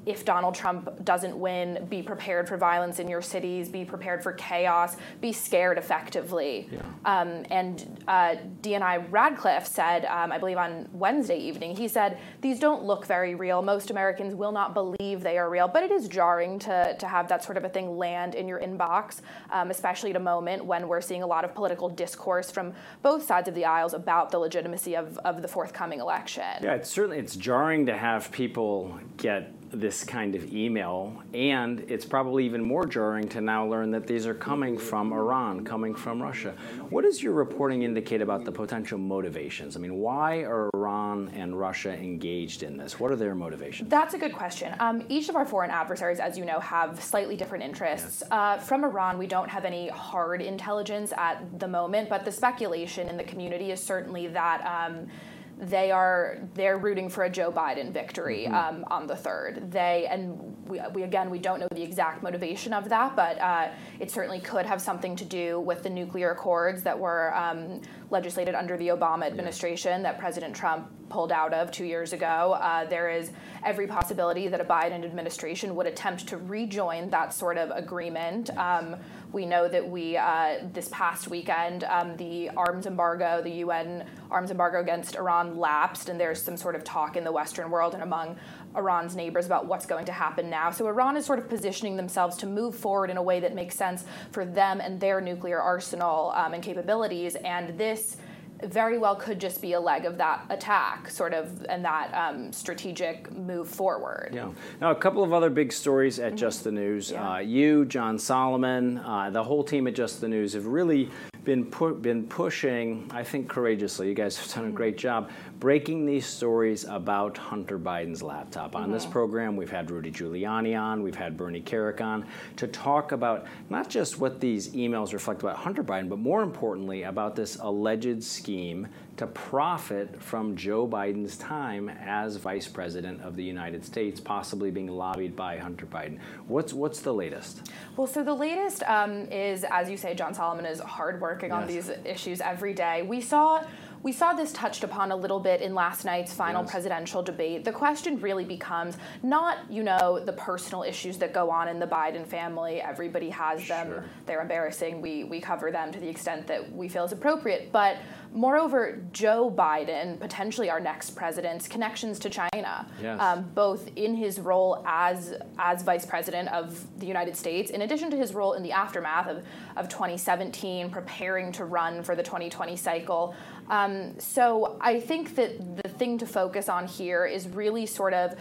if 0.05 0.25
Donald 0.25 0.55
Trump 0.55 1.03
doesn't 1.03 1.37
win, 1.37 1.85
be 1.89 2.01
prepared 2.01 2.47
for 2.47 2.57
violence 2.57 2.99
in 2.99 3.07
your 3.07 3.21
cities, 3.21 3.69
be 3.69 3.83
prepared 3.83 4.21
for 4.21 4.33
chaos, 4.33 4.97
be 5.21 5.31
scared 5.31 5.77
effectively. 5.77 6.69
Yeah. 6.71 6.81
Um, 7.05 7.45
and 7.49 8.03
uh, 8.07 8.35
DNI 8.61 9.05
Ratcliffe 9.11 9.65
said, 9.65 10.05
um, 10.05 10.31
I 10.31 10.37
believe 10.37 10.57
on 10.57 10.87
Wednesday 10.93 11.37
evening, 11.37 11.75
he 11.75 11.87
said, 11.87 12.19
These 12.41 12.59
don't 12.59 12.83
look 12.83 13.05
very 13.05 13.35
real. 13.35 13.61
Most 13.61 13.89
Americans 13.89 14.35
will 14.35 14.51
not 14.51 14.73
believe 14.73 15.21
they 15.21 15.37
are 15.37 15.49
real, 15.49 15.67
but 15.67 15.83
it 15.83 15.91
is 15.91 16.07
jarring 16.07 16.59
to, 16.59 16.95
to 16.97 17.07
have 17.07 17.27
that 17.29 17.43
sort 17.43 17.57
of 17.57 17.63
a 17.63 17.69
thing 17.69 17.97
land 17.97 18.35
in 18.35 18.47
your 18.47 18.59
inbox, 18.59 19.21
um, 19.51 19.71
especially 19.71 20.11
at 20.11 20.15
a 20.15 20.19
moment 20.19 20.63
when 20.65 20.87
we're 20.87 21.01
seeing 21.01 21.23
a 21.23 21.27
lot 21.27 21.43
of 21.43 21.53
political 21.55 21.89
discourse 21.89 22.51
from 22.51 22.73
both 23.01 23.23
sides 23.23 23.47
of 23.47 23.55
the 23.55 23.65
aisles 23.65 23.93
about 23.93 24.29
the 24.29 24.37
legitimacy 24.37 24.95
of, 24.95 25.17
of 25.19 25.41
the 25.41 25.47
forthcoming 25.47 25.99
election. 25.99 26.43
Yeah, 26.61 26.75
it's 26.75 26.89
certainly 26.89 27.17
it's 27.17 27.35
jarring 27.35 27.85
to 27.87 27.97
have 27.97 28.31
people 28.31 28.99
get 29.17 29.64
this 29.71 30.03
kind 30.03 30.35
of 30.35 30.53
email, 30.53 31.21
and 31.33 31.79
it's 31.87 32.05
probably 32.05 32.45
even 32.45 32.63
more 32.63 32.85
jarring 32.85 33.27
to 33.29 33.41
now 33.41 33.65
learn 33.65 33.91
that 33.91 34.07
these 34.07 34.25
are 34.25 34.33
coming 34.33 34.77
from 34.77 35.11
Iran, 35.11 35.63
coming 35.65 35.93
from 35.93 36.21
Russia. 36.21 36.53
What 36.89 37.03
does 37.03 37.21
your 37.21 37.33
reporting 37.33 37.81
indicate 37.81 38.21
about 38.21 38.45
the 38.45 38.51
potential 38.51 38.97
motivations? 38.97 39.75
I 39.75 39.79
mean, 39.79 39.95
why 39.95 40.43
are 40.43 40.69
Iran 40.73 41.31
and 41.35 41.59
Russia 41.59 41.93
engaged 41.93 42.63
in 42.63 42.77
this? 42.77 42.99
What 42.99 43.11
are 43.11 43.15
their 43.15 43.35
motivations? 43.35 43.89
That's 43.89 44.13
a 44.13 44.17
good 44.17 44.33
question. 44.33 44.75
Um, 44.79 45.03
each 45.09 45.29
of 45.29 45.35
our 45.35 45.45
foreign 45.45 45.71
adversaries, 45.71 46.19
as 46.19 46.37
you 46.37 46.45
know, 46.45 46.59
have 46.59 47.01
slightly 47.03 47.35
different 47.35 47.63
interests. 47.63 48.21
Yes. 48.21 48.31
Uh, 48.31 48.57
from 48.57 48.83
Iran, 48.83 49.17
we 49.17 49.27
don't 49.27 49.49
have 49.49 49.65
any 49.65 49.89
hard 49.89 50.41
intelligence 50.41 51.11
at 51.17 51.59
the 51.59 51.67
moment, 51.67 52.09
but 52.09 52.23
the 52.23 52.31
speculation 52.31 53.09
in 53.09 53.17
the 53.17 53.23
community 53.23 53.71
is 53.71 53.81
certainly 53.81 54.27
that. 54.27 54.65
Um, 54.65 55.07
they 55.57 55.91
are 55.91 56.37
they're 56.53 56.77
rooting 56.77 57.09
for 57.09 57.23
a 57.23 57.29
Joe 57.29 57.51
Biden 57.51 57.91
victory 57.91 58.45
mm-hmm. 58.45 58.53
um, 58.53 58.85
on 58.87 59.07
the 59.07 59.15
third. 59.15 59.71
They 59.71 60.07
and 60.09 60.55
we, 60.67 60.81
we, 60.93 61.03
again 61.03 61.29
we 61.29 61.39
don't 61.39 61.59
know 61.59 61.67
the 61.71 61.83
exact 61.83 62.23
motivation 62.23 62.73
of 62.73 62.89
that, 62.89 63.15
but 63.15 63.39
uh, 63.39 63.69
it 63.99 64.11
certainly 64.11 64.39
could 64.39 64.65
have 64.65 64.81
something 64.81 65.15
to 65.15 65.25
do 65.25 65.59
with 65.59 65.83
the 65.83 65.89
nuclear 65.89 66.31
accords 66.31 66.83
that 66.83 66.97
were 66.97 67.35
um, 67.35 67.81
legislated 68.09 68.55
under 68.55 68.77
the 68.77 68.89
Obama 68.89 69.25
administration 69.25 70.01
yeah. 70.01 70.11
that 70.11 70.19
President 70.19 70.55
Trump 70.55 70.89
pulled 71.09 71.31
out 71.31 71.53
of 71.53 71.71
two 71.71 71.85
years 71.85 72.13
ago. 72.13 72.57
Uh, 72.59 72.85
there 72.85 73.09
is 73.09 73.31
every 73.63 73.87
possibility 73.87 74.47
that 74.47 74.59
a 74.59 74.63
Biden 74.63 75.03
administration 75.03 75.75
would 75.75 75.87
attempt 75.87 76.27
to 76.27 76.37
rejoin 76.37 77.09
that 77.09 77.33
sort 77.33 77.57
of 77.57 77.71
agreement. 77.71 78.49
Um, 78.57 78.95
we 79.31 79.45
know 79.45 79.67
that 79.67 79.87
we, 79.87 80.17
uh, 80.17 80.59
this 80.73 80.87
past 80.91 81.27
weekend, 81.27 81.83
um, 81.85 82.15
the 82.17 82.49
arms 82.51 82.85
embargo, 82.85 83.41
the 83.43 83.51
UN 83.51 84.05
arms 84.31 84.49
embargo 84.49 84.79
against 84.79 85.15
Iran 85.15 85.57
lapsed, 85.57 86.09
and 86.09 86.19
there's 86.19 86.41
some 86.41 86.57
sort 86.57 86.75
of 86.75 86.83
talk 86.83 87.17
in 87.17 87.23
the 87.23 87.31
Western 87.31 87.69
world 87.69 87.93
and 87.93 88.03
among 88.03 88.37
Iran's 88.77 89.15
neighbors 89.15 89.45
about 89.45 89.65
what's 89.65 89.85
going 89.85 90.05
to 90.05 90.11
happen 90.11 90.49
now. 90.49 90.71
So 90.71 90.87
Iran 90.87 91.17
is 91.17 91.25
sort 91.25 91.39
of 91.39 91.49
positioning 91.49 91.95
themselves 91.95 92.37
to 92.37 92.45
move 92.45 92.75
forward 92.75 93.09
in 93.09 93.17
a 93.17 93.23
way 93.23 93.39
that 93.39 93.55
makes 93.55 93.75
sense 93.75 94.05
for 94.31 94.45
them 94.45 94.81
and 94.81 94.99
their 94.99 95.21
nuclear 95.21 95.59
arsenal 95.59 96.31
um, 96.35 96.53
and 96.53 96.63
capabilities. 96.63 97.35
And 97.35 97.77
this 97.77 98.17
very 98.63 98.97
well 98.97 99.15
could 99.15 99.39
just 99.39 99.61
be 99.61 99.73
a 99.73 99.79
leg 99.79 100.05
of 100.05 100.17
that 100.17 100.45
attack, 100.49 101.09
sort 101.09 101.33
of, 101.33 101.65
and 101.67 101.83
that 101.83 102.13
um, 102.13 102.51
strategic 102.51 103.31
move 103.31 103.67
forward. 103.67 104.31
Yeah. 104.33 104.49
Now, 104.79 104.91
a 104.91 104.95
couple 104.95 105.23
of 105.23 105.33
other 105.33 105.49
big 105.49 105.73
stories 105.73 106.19
at 106.19 106.27
mm-hmm. 106.27 106.37
Just 106.37 106.63
the 106.63 106.71
News. 106.71 107.11
Yeah. 107.11 107.33
Uh, 107.33 107.37
you, 107.39 107.85
John 107.85 108.17
Solomon, 108.17 108.99
uh, 108.99 109.29
the 109.29 109.43
whole 109.43 109.63
team 109.63 109.87
at 109.87 109.95
Just 109.95 110.21
the 110.21 110.27
News 110.27 110.53
have 110.53 110.65
really 110.65 111.09
been 111.45 111.65
pu- 111.65 111.95
been 111.95 112.25
pushing, 112.27 113.09
I 113.13 113.23
think, 113.23 113.47
courageously. 113.47 114.09
You 114.09 114.15
guys 114.15 114.37
have 114.37 114.53
done 114.53 114.65
a 114.65 114.71
great 114.71 114.97
job 114.97 115.29
breaking 115.59 116.05
these 116.05 116.25
stories 116.25 116.83
about 116.83 117.37
Hunter 117.37 117.79
Biden's 117.79 118.21
laptop. 118.21 118.75
On 118.75 118.83
mm-hmm. 118.83 118.91
this 118.91 119.05
program, 119.05 119.55
we've 119.55 119.71
had 119.71 119.89
Rudy 119.89 120.11
Giuliani 120.11 120.79
on, 120.79 121.01
we've 121.01 121.15
had 121.15 121.37
Bernie 121.37 121.61
Kerik 121.61 122.01
on 122.01 122.25
to 122.57 122.67
talk 122.67 123.11
about 123.11 123.45
not 123.69 123.89
just 123.89 124.19
what 124.19 124.41
these 124.41 124.69
emails 124.69 125.13
reflect 125.13 125.41
about 125.43 125.55
Hunter 125.55 125.83
Biden, 125.83 126.09
but 126.09 126.19
more 126.19 126.43
importantly 126.43 127.03
about 127.03 127.35
this 127.35 127.57
alleged 127.61 128.23
scheme 128.23 128.87
to 129.17 129.27
profit 129.27 130.21
from 130.21 130.55
Joe 130.55 130.87
Biden's 130.87 131.37
time 131.37 131.89
as 131.89 132.35
vice 132.35 132.67
president 132.67 133.21
of 133.21 133.35
the 133.35 133.43
United 133.43 133.85
States, 133.85 134.19
possibly 134.19 134.71
being 134.71 134.87
lobbied 134.87 135.35
by 135.35 135.57
Hunter 135.57 135.85
Biden. 135.85 136.19
What's 136.47 136.73
what's 136.73 136.99
the 136.99 137.13
latest? 137.13 137.71
Well, 137.95 138.07
so 138.07 138.23
the 138.23 138.33
latest 138.33 138.83
um, 138.83 139.25
is, 139.31 139.65
as 139.69 139.89
you 139.89 139.97
say, 139.97 140.15
John 140.15 140.33
Solomon 140.33 140.65
is 140.65 140.79
hard 140.79 141.21
working 141.21 141.49
yes. 141.49 141.57
on 141.57 141.67
these 141.67 141.91
issues 142.03 142.41
every 142.41 142.73
day. 142.73 143.03
We 143.03 143.21
saw 143.21 143.63
we 144.05 144.11
saw 144.11 144.33
this 144.33 144.53
touched 144.53 144.83
upon 144.83 145.11
a 145.11 145.15
little 145.15 145.39
bit 145.39 145.61
in 145.61 145.73
last 145.73 146.05
night's 146.05 146.31
final 146.31 146.61
yes. 146.61 146.69
presidential 146.69 147.23
debate. 147.23 147.65
The 147.65 147.71
question 147.71 148.19
really 148.19 148.45
becomes 148.45 148.97
not, 149.23 149.57
you 149.67 149.81
know, 149.81 150.19
the 150.23 150.33
personal 150.33 150.83
issues 150.83 151.17
that 151.17 151.33
go 151.33 151.49
on 151.49 151.67
in 151.67 151.79
the 151.79 151.87
Biden 151.87 152.23
family. 152.23 152.79
Everybody 152.79 153.31
has 153.31 153.67
them. 153.67 153.87
Sure. 153.87 154.05
They're 154.27 154.41
embarrassing. 154.41 155.01
We 155.01 155.23
we 155.23 155.41
cover 155.41 155.71
them 155.71 155.91
to 155.91 155.99
the 155.99 156.07
extent 156.07 156.45
that 156.45 156.71
we 156.71 156.87
feel 156.87 157.05
is 157.05 157.13
appropriate. 157.13 157.71
But 157.71 157.97
moreover, 158.33 159.01
Joe 159.11 159.53
Biden, 159.55 160.19
potentially 160.19 160.69
our 160.69 160.79
next 160.79 161.11
president's 161.11 161.67
connections 161.67 162.19
to 162.19 162.29
China, 162.29 162.87
yes. 163.01 163.19
um, 163.19 163.49
both 163.53 163.89
in 163.95 164.15
his 164.15 164.39
role 164.39 164.83
as 164.87 165.33
as 165.57 165.83
vice 165.83 166.05
president 166.05 166.49
of 166.49 166.85
the 166.99 167.05
United 167.05 167.35
States, 167.35 167.71
in 167.71 167.81
addition 167.81 168.09
to 168.11 168.17
his 168.17 168.33
role 168.33 168.53
in 168.53 168.63
the 168.63 168.71
aftermath 168.71 169.27
of, 169.27 169.43
of 169.75 169.89
2017, 169.89 170.89
preparing 170.89 171.51
to 171.51 171.65
run 171.65 172.03
for 172.03 172.15
the 172.15 172.23
2020 172.23 172.75
cycle. 172.75 173.35
Um, 173.69 174.19
so 174.19 174.77
I 174.81 174.99
think 174.99 175.35
that 175.35 175.83
the 175.83 175.89
thing 175.89 176.17
to 176.19 176.25
focus 176.25 176.69
on 176.69 176.87
here 176.87 177.25
is 177.25 177.47
really 177.47 177.85
sort 177.85 178.13
of 178.13 178.35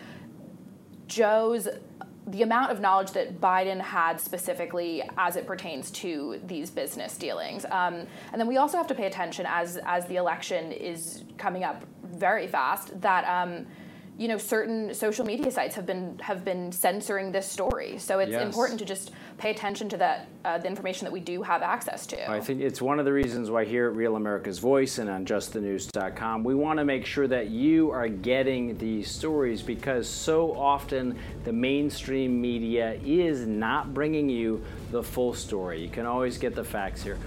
Joe's 1.07 1.69
the 2.27 2.43
amount 2.43 2.73
of 2.73 2.81
knowledge 2.81 3.11
that 3.13 3.41
Biden 3.41 3.81
had 3.81 4.21
specifically 4.21 5.03
as 5.19 5.37
it 5.37 5.47
pertains 5.47 5.91
to 5.91 6.41
these 6.47 6.71
business 6.71 7.17
dealings. 7.19 7.65
Um, 7.67 8.07
and 8.33 8.41
then 8.41 8.47
we 8.47 8.57
also 8.57 8.79
have 8.79 8.87
to 8.89 8.95
pay 8.95 9.07
attention 9.07 9.47
as 9.49 9.79
as 9.85 10.07
the 10.07 10.17
election 10.17 10.73
is 10.73 11.25
coming 11.37 11.65
up 11.65 11.85
very 12.03 12.47
fast 12.47 12.99
that 13.01 13.25
um, 13.25 13.67
you 14.17 14.29
know 14.29 14.39
certain 14.39 14.95
social 14.95 15.25
media 15.25 15.51
sites 15.51 15.75
have 15.75 15.87
been 15.87 16.19
have 16.21 16.45
been 16.45 16.71
censoring 16.71 17.33
this 17.33 17.47
story 17.51 17.99
so 17.99 18.21
it's 18.21 18.31
Yes. 18.31 18.43
important 18.45 18.79
to 18.79 18.85
just 18.85 19.11
pay 19.39 19.51
attention 19.51 19.89
to 19.89 19.97
that 19.97 20.29
uh, 20.45 20.59
the 20.59 20.67
information 20.69 21.05
that 21.05 21.13
we 21.13 21.21
do 21.21 21.43
have 21.43 21.63
access 21.63 22.07
to 22.07 22.31
I 22.31 22.41
think 22.41 22.61
it's 22.61 22.81
one 22.81 22.99
of 22.99 23.05
the 23.05 23.13
reasons 23.13 23.51
why 23.51 23.65
here 23.65 23.89
at 23.89 23.97
Real 23.97 24.17
America's 24.17 24.59
Voice 24.59 24.99
and 24.99 25.11
on 25.11 25.25
justthenews.com, 25.27 26.45
we 26.45 26.55
want 26.55 26.79
to 26.79 26.85
make 26.85 27.05
sure 27.07 27.27
that 27.29 27.49
you 27.49 27.91
are 27.91 28.09
getting 28.09 28.79
these 28.79 29.11
stories 29.11 29.63
because 29.63 30.09
so 30.09 30.53
often 30.57 31.19
the 31.45 31.53
mainstream 31.53 32.41
media 32.41 32.99
is 33.05 33.47
not 33.47 33.95
bringing 33.95 34.29
you 34.29 34.63
the 34.91 35.03
full 35.03 35.35
story. 35.35 35.81
You 35.83 35.89
can 35.89 36.07
always 36.07 36.39
get 36.39 36.55
the 36.55 36.65
facts 36.65 37.03
here. 37.03 37.19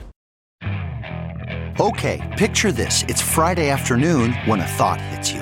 Okay, 1.79 2.33
picture 2.37 2.71
this. 2.71 3.03
It's 3.07 3.21
Friday 3.21 3.69
afternoon 3.69 4.33
when 4.45 4.61
a 4.61 4.67
thought 4.67 4.99
hits 4.99 5.31
you. 5.31 5.41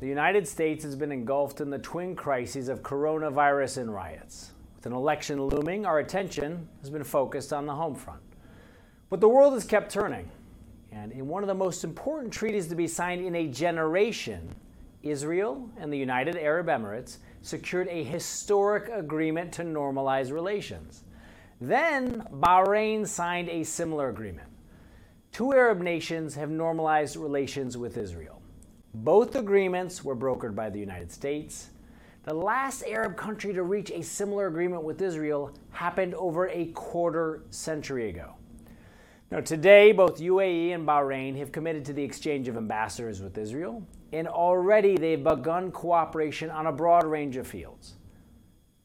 the 0.00 0.06
United 0.06 0.46
States 0.46 0.84
has 0.84 0.94
been 0.94 1.12
engulfed 1.12 1.60
in 1.60 1.70
the 1.70 1.78
twin 1.78 2.14
crises 2.14 2.68
of 2.68 2.82
coronavirus 2.82 3.78
and 3.78 3.94
riots. 3.94 4.52
With 4.76 4.86
an 4.86 4.92
election 4.92 5.42
looming, 5.42 5.86
our 5.86 6.00
attention 6.00 6.68
has 6.80 6.90
been 6.90 7.04
focused 7.04 7.52
on 7.52 7.64
the 7.64 7.74
home 7.74 7.94
front. 7.94 8.20
But 9.08 9.20
the 9.20 9.28
world 9.28 9.54
has 9.54 9.64
kept 9.64 9.90
turning. 9.90 10.30
And 10.92 11.12
in 11.12 11.28
one 11.28 11.42
of 11.42 11.46
the 11.46 11.54
most 11.54 11.82
important 11.82 12.32
treaties 12.32 12.66
to 12.68 12.74
be 12.74 12.86
signed 12.86 13.24
in 13.24 13.34
a 13.34 13.48
generation, 13.48 14.54
Israel 15.02 15.70
and 15.78 15.90
the 15.92 15.98
United 15.98 16.36
Arab 16.36 16.66
Emirates 16.66 17.18
secured 17.40 17.88
a 17.88 18.04
historic 18.04 18.88
agreement 18.88 19.52
to 19.52 19.62
normalize 19.62 20.30
relations. 20.30 21.04
Then 21.60 22.26
Bahrain 22.32 23.06
signed 23.06 23.48
a 23.48 23.64
similar 23.64 24.10
agreement. 24.10 24.48
Two 25.32 25.54
Arab 25.54 25.80
nations 25.80 26.34
have 26.34 26.50
normalized 26.50 27.16
relations 27.16 27.78
with 27.78 27.96
Israel. 27.96 28.35
Both 29.04 29.36
agreements 29.36 30.02
were 30.02 30.16
brokered 30.16 30.54
by 30.54 30.70
the 30.70 30.80
United 30.80 31.12
States. 31.12 31.68
The 32.22 32.32
last 32.32 32.82
Arab 32.86 33.14
country 33.14 33.52
to 33.52 33.62
reach 33.62 33.90
a 33.90 34.02
similar 34.02 34.46
agreement 34.46 34.84
with 34.84 35.02
Israel 35.02 35.52
happened 35.70 36.14
over 36.14 36.48
a 36.48 36.68
quarter 36.68 37.42
century 37.50 38.08
ago. 38.08 38.32
Now, 39.30 39.40
today, 39.40 39.92
both 39.92 40.18
UAE 40.18 40.72
and 40.72 40.88
Bahrain 40.88 41.36
have 41.36 41.52
committed 41.52 41.84
to 41.84 41.92
the 41.92 42.02
exchange 42.02 42.48
of 42.48 42.56
ambassadors 42.56 43.20
with 43.20 43.36
Israel, 43.36 43.86
and 44.14 44.26
already 44.26 44.96
they've 44.96 45.22
begun 45.22 45.72
cooperation 45.72 46.48
on 46.48 46.66
a 46.66 46.72
broad 46.72 47.04
range 47.04 47.36
of 47.36 47.46
fields. 47.46 47.96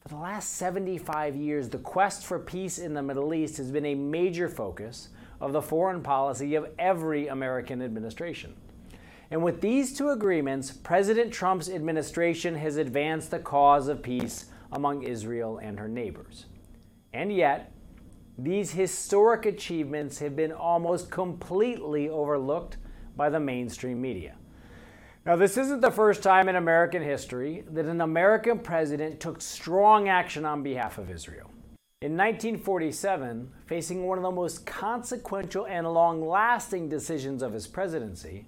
For 0.01 0.09
the 0.09 0.17
last 0.17 0.57
75 0.57 1.37
years, 1.37 1.69
the 1.69 1.77
quest 1.77 2.25
for 2.25 2.37
peace 2.37 2.79
in 2.79 2.93
the 2.93 3.01
Middle 3.01 3.33
East 3.33 3.55
has 3.57 3.71
been 3.71 3.85
a 3.85 3.95
major 3.95 4.49
focus 4.49 5.07
of 5.39 5.53
the 5.53 5.61
foreign 5.61 6.03
policy 6.03 6.55
of 6.55 6.67
every 6.77 7.27
American 7.27 7.81
administration. 7.81 8.53
And 9.31 9.41
with 9.41 9.61
these 9.61 9.97
two 9.97 10.09
agreements, 10.09 10.71
President 10.71 11.31
Trump's 11.31 11.69
administration 11.69 12.55
has 12.55 12.75
advanced 12.75 13.31
the 13.31 13.39
cause 13.39 13.87
of 13.87 14.03
peace 14.03 14.47
among 14.73 15.03
Israel 15.03 15.57
and 15.57 15.79
her 15.79 15.87
neighbors. 15.87 16.47
And 17.13 17.33
yet, 17.33 17.71
these 18.37 18.71
historic 18.71 19.45
achievements 19.45 20.19
have 20.19 20.35
been 20.35 20.51
almost 20.51 21.09
completely 21.09 22.09
overlooked 22.09 22.75
by 23.15 23.29
the 23.29 23.39
mainstream 23.39 24.01
media. 24.01 24.35
Now, 25.25 25.37
this 25.37 25.55
isn't 25.55 25.81
the 25.81 25.91
first 25.91 26.23
time 26.23 26.49
in 26.49 26.55
American 26.55 27.03
history 27.03 27.63
that 27.71 27.85
an 27.85 28.01
American 28.01 28.59
president 28.59 29.19
took 29.19 29.41
strong 29.41 30.09
action 30.09 30.45
on 30.45 30.63
behalf 30.63 30.97
of 30.97 31.09
Israel. 31.09 31.51
In 32.01 32.17
1947, 32.17 33.51
facing 33.67 34.07
one 34.07 34.17
of 34.17 34.23
the 34.23 34.31
most 34.31 34.65
consequential 34.65 35.67
and 35.67 35.87
long 35.87 36.27
lasting 36.27 36.89
decisions 36.89 37.43
of 37.43 37.53
his 37.53 37.67
presidency, 37.67 38.47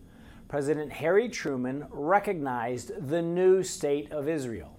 President 0.53 0.91
Harry 0.91 1.29
Truman 1.29 1.87
recognized 1.89 2.91
the 3.09 3.23
new 3.23 3.63
state 3.63 4.11
of 4.11 4.29
Israel. 4.29 4.77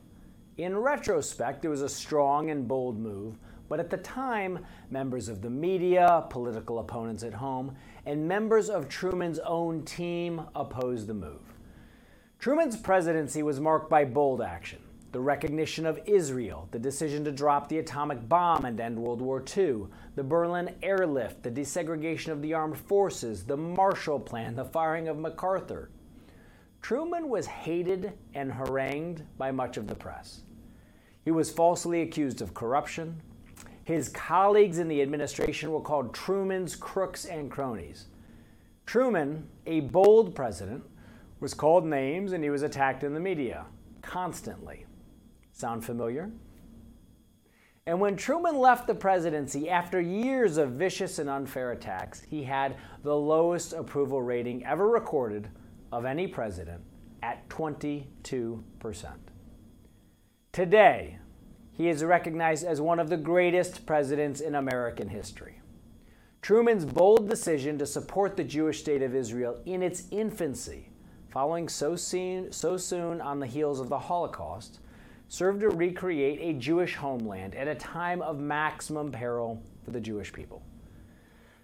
In 0.56 0.78
retrospect, 0.78 1.64
it 1.64 1.68
was 1.68 1.82
a 1.82 1.88
strong 1.88 2.50
and 2.50 2.68
bold 2.68 2.96
move, 2.96 3.38
but 3.68 3.80
at 3.80 3.90
the 3.90 3.96
time, 3.96 4.64
members 4.88 5.28
of 5.28 5.42
the 5.42 5.50
media, 5.50 6.26
political 6.30 6.78
opponents 6.78 7.24
at 7.24 7.34
home, 7.34 7.74
and 8.06 8.28
members 8.28 8.70
of 8.70 8.88
Truman's 8.88 9.40
own 9.40 9.84
team 9.84 10.42
opposed 10.54 11.08
the 11.08 11.14
move. 11.14 11.42
Truman's 12.38 12.76
presidency 12.76 13.42
was 13.42 13.58
marked 13.58 13.90
by 13.90 14.04
bold 14.04 14.42
action 14.42 14.78
the 15.14 15.20
recognition 15.20 15.86
of 15.86 16.00
Israel, 16.06 16.68
the 16.72 16.78
decision 16.80 17.24
to 17.24 17.30
drop 17.30 17.68
the 17.68 17.78
atomic 17.78 18.28
bomb 18.28 18.64
and 18.64 18.80
end 18.80 18.98
World 18.98 19.22
War 19.22 19.44
II, 19.56 19.84
the 20.16 20.24
Berlin 20.24 20.74
airlift, 20.82 21.44
the 21.44 21.52
desegregation 21.52 22.32
of 22.32 22.42
the 22.42 22.52
armed 22.52 22.76
forces, 22.76 23.44
the 23.44 23.56
Marshall 23.56 24.18
Plan, 24.18 24.56
the 24.56 24.64
firing 24.64 25.06
of 25.06 25.16
MacArthur. 25.16 25.88
Truman 26.82 27.28
was 27.28 27.46
hated 27.46 28.14
and 28.34 28.52
harangued 28.52 29.22
by 29.38 29.52
much 29.52 29.76
of 29.76 29.86
the 29.86 29.94
press. 29.94 30.40
He 31.24 31.30
was 31.30 31.48
falsely 31.48 32.02
accused 32.02 32.42
of 32.42 32.52
corruption. 32.52 33.22
His 33.84 34.08
colleagues 34.08 34.78
in 34.78 34.88
the 34.88 35.00
administration 35.00 35.70
were 35.70 35.80
called 35.80 36.12
Truman's 36.12 36.74
crooks 36.74 37.24
and 37.24 37.52
cronies. 37.52 38.06
Truman, 38.84 39.46
a 39.64 39.78
bold 39.78 40.34
president, 40.34 40.82
was 41.38 41.54
called 41.54 41.86
names 41.86 42.32
and 42.32 42.42
he 42.42 42.50
was 42.50 42.62
attacked 42.62 43.04
in 43.04 43.14
the 43.14 43.20
media 43.20 43.66
constantly. 44.02 44.86
Sound 45.54 45.84
familiar? 45.84 46.32
And 47.86 48.00
when 48.00 48.16
Truman 48.16 48.58
left 48.58 48.88
the 48.88 48.94
presidency 48.94 49.70
after 49.70 50.00
years 50.00 50.56
of 50.56 50.72
vicious 50.72 51.20
and 51.20 51.30
unfair 51.30 51.70
attacks, 51.70 52.22
he 52.22 52.42
had 52.42 52.76
the 53.04 53.14
lowest 53.14 53.72
approval 53.72 54.20
rating 54.20 54.66
ever 54.66 54.88
recorded 54.88 55.48
of 55.92 56.04
any 56.04 56.26
president 56.26 56.82
at 57.22 57.48
22%. 57.48 58.04
Today, 60.50 61.18
he 61.70 61.88
is 61.88 62.02
recognized 62.02 62.64
as 62.64 62.80
one 62.80 62.98
of 62.98 63.08
the 63.08 63.16
greatest 63.16 63.86
presidents 63.86 64.40
in 64.40 64.56
American 64.56 65.08
history. 65.08 65.60
Truman's 66.42 66.84
bold 66.84 67.28
decision 67.30 67.78
to 67.78 67.86
support 67.86 68.36
the 68.36 68.42
Jewish 68.42 68.80
state 68.80 69.02
of 69.02 69.14
Israel 69.14 69.60
in 69.66 69.84
its 69.84 70.08
infancy, 70.10 70.90
following 71.28 71.68
so 71.68 71.94
soon, 71.94 72.50
so 72.50 72.76
soon 72.76 73.20
on 73.20 73.38
the 73.38 73.46
heels 73.46 73.78
of 73.78 73.88
the 73.88 73.98
Holocaust, 74.00 74.80
served 75.34 75.62
to 75.62 75.68
recreate 75.68 76.38
a 76.40 76.56
Jewish 76.60 76.94
homeland 76.94 77.56
at 77.56 77.66
a 77.66 77.74
time 77.74 78.22
of 78.22 78.38
maximum 78.38 79.10
peril 79.10 79.60
for 79.84 79.90
the 79.90 80.00
Jewish 80.00 80.32
people. 80.32 80.62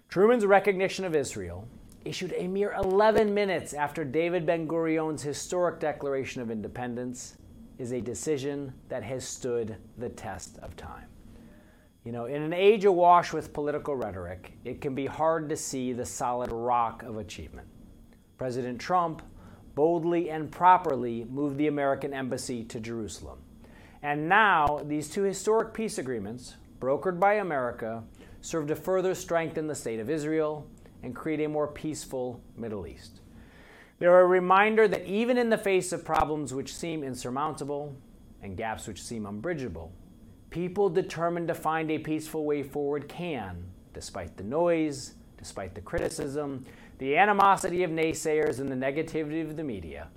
Truman's 0.09 0.45
recognition 0.45 1.05
of 1.05 1.15
Israel, 1.15 1.65
issued 2.03 2.33
a 2.35 2.47
mere 2.47 2.73
11 2.73 3.33
minutes 3.33 3.73
after 3.73 4.03
David 4.03 4.45
Ben 4.45 4.67
Gurion's 4.67 5.23
historic 5.23 5.79
Declaration 5.79 6.41
of 6.41 6.51
Independence, 6.51 7.37
is 7.77 7.93
a 7.93 8.01
decision 8.01 8.73
that 8.89 9.03
has 9.03 9.25
stood 9.25 9.77
the 9.97 10.09
test 10.09 10.57
of 10.57 10.75
time. 10.75 11.05
You 12.03 12.11
know, 12.11 12.25
in 12.25 12.41
an 12.41 12.51
age 12.51 12.83
awash 12.83 13.31
with 13.31 13.53
political 13.53 13.95
rhetoric, 13.95 14.51
it 14.65 14.81
can 14.81 14.95
be 14.95 15.05
hard 15.05 15.47
to 15.47 15.55
see 15.55 15.93
the 15.93 16.05
solid 16.05 16.51
rock 16.51 17.03
of 17.03 17.17
achievement. 17.19 17.69
President 18.37 18.81
Trump 18.81 19.21
boldly 19.75 20.29
and 20.29 20.51
properly 20.51 21.25
moved 21.29 21.57
the 21.57 21.67
American 21.67 22.13
embassy 22.13 22.65
to 22.65 22.81
Jerusalem. 22.81 23.40
And 24.03 24.27
now, 24.27 24.81
these 24.83 25.09
two 25.09 25.23
historic 25.23 25.73
peace 25.73 25.97
agreements, 25.97 26.55
brokered 26.79 27.19
by 27.19 27.35
America, 27.35 28.03
serve 28.41 28.67
to 28.67 28.75
further 28.75 29.13
strengthen 29.13 29.67
the 29.67 29.75
state 29.75 29.99
of 29.99 30.09
Israel 30.09 30.67
and 31.03 31.15
create 31.15 31.41
a 31.41 31.47
more 31.47 31.67
peaceful 31.67 32.41
Middle 32.57 32.87
East. 32.87 33.21
They're 33.99 34.21
a 34.21 34.25
reminder 34.25 34.87
that 34.87 35.05
even 35.05 35.37
in 35.37 35.49
the 35.49 35.57
face 35.57 35.91
of 35.91 36.03
problems 36.03 36.53
which 36.53 36.75
seem 36.75 37.03
insurmountable 37.03 37.95
and 38.41 38.57
gaps 38.57 38.87
which 38.87 39.03
seem 39.03 39.27
unbridgeable, 39.27 39.91
people 40.49 40.89
determined 40.89 41.47
to 41.49 41.53
find 41.53 41.91
a 41.91 41.99
peaceful 41.99 42.43
way 42.43 42.63
forward 42.63 43.07
can, 43.07 43.63
despite 43.93 44.37
the 44.37 44.43
noise, 44.43 45.13
despite 45.37 45.75
the 45.75 45.81
criticism, 45.81 46.65
the 46.97 47.15
animosity 47.15 47.83
of 47.83 47.91
naysayers, 47.91 48.59
and 48.59 48.69
the 48.69 48.75
negativity 48.75 49.41
of 49.47 49.55
the 49.55 49.63
media. 49.63 50.07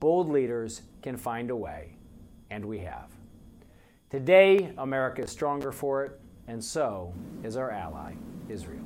Bold 0.00 0.30
leaders 0.30 0.82
can 1.02 1.16
find 1.16 1.50
a 1.50 1.56
way, 1.56 1.96
and 2.50 2.64
we 2.64 2.78
have. 2.78 3.15
Today, 4.08 4.72
America 4.78 5.22
is 5.22 5.32
stronger 5.32 5.72
for 5.72 6.04
it, 6.04 6.20
and 6.46 6.62
so 6.62 7.12
is 7.42 7.56
our 7.56 7.72
ally, 7.72 8.14
Israel. 8.48 8.84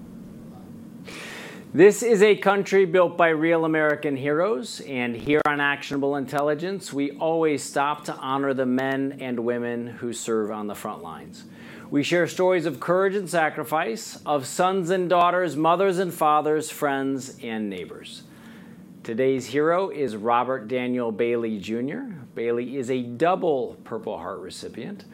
This 1.74 2.02
is 2.02 2.22
a 2.22 2.34
country 2.36 2.86
built 2.86 3.18
by 3.18 3.28
real 3.28 3.66
American 3.66 4.16
heroes, 4.16 4.80
and 4.80 5.14
here 5.14 5.42
on 5.46 5.60
Actionable 5.60 6.16
Intelligence, 6.16 6.90
we 6.90 7.10
always 7.18 7.62
stop 7.62 8.04
to 8.06 8.14
honor 8.14 8.54
the 8.54 8.64
men 8.64 9.18
and 9.20 9.40
women 9.40 9.88
who 9.88 10.14
serve 10.14 10.50
on 10.50 10.66
the 10.68 10.74
front 10.74 11.02
lines. 11.02 11.44
We 11.90 12.02
share 12.02 12.26
stories 12.26 12.64
of 12.64 12.80
courage 12.80 13.14
and 13.14 13.28
sacrifice, 13.28 14.18
of 14.24 14.46
sons 14.46 14.88
and 14.88 15.10
daughters, 15.10 15.54
mothers 15.54 15.98
and 15.98 16.14
fathers, 16.14 16.70
friends 16.70 17.36
and 17.42 17.68
neighbors. 17.68 18.22
Today's 19.02 19.46
hero 19.46 19.90
is 19.90 20.16
Robert 20.16 20.66
Daniel 20.66 21.12
Bailey 21.12 21.58
Jr. 21.58 22.04
Bailey 22.34 22.76
is 22.76 22.90
a 22.90 23.02
double 23.02 23.76
Purple 23.84 24.16
Heart 24.18 24.40
recipient. 24.40 25.04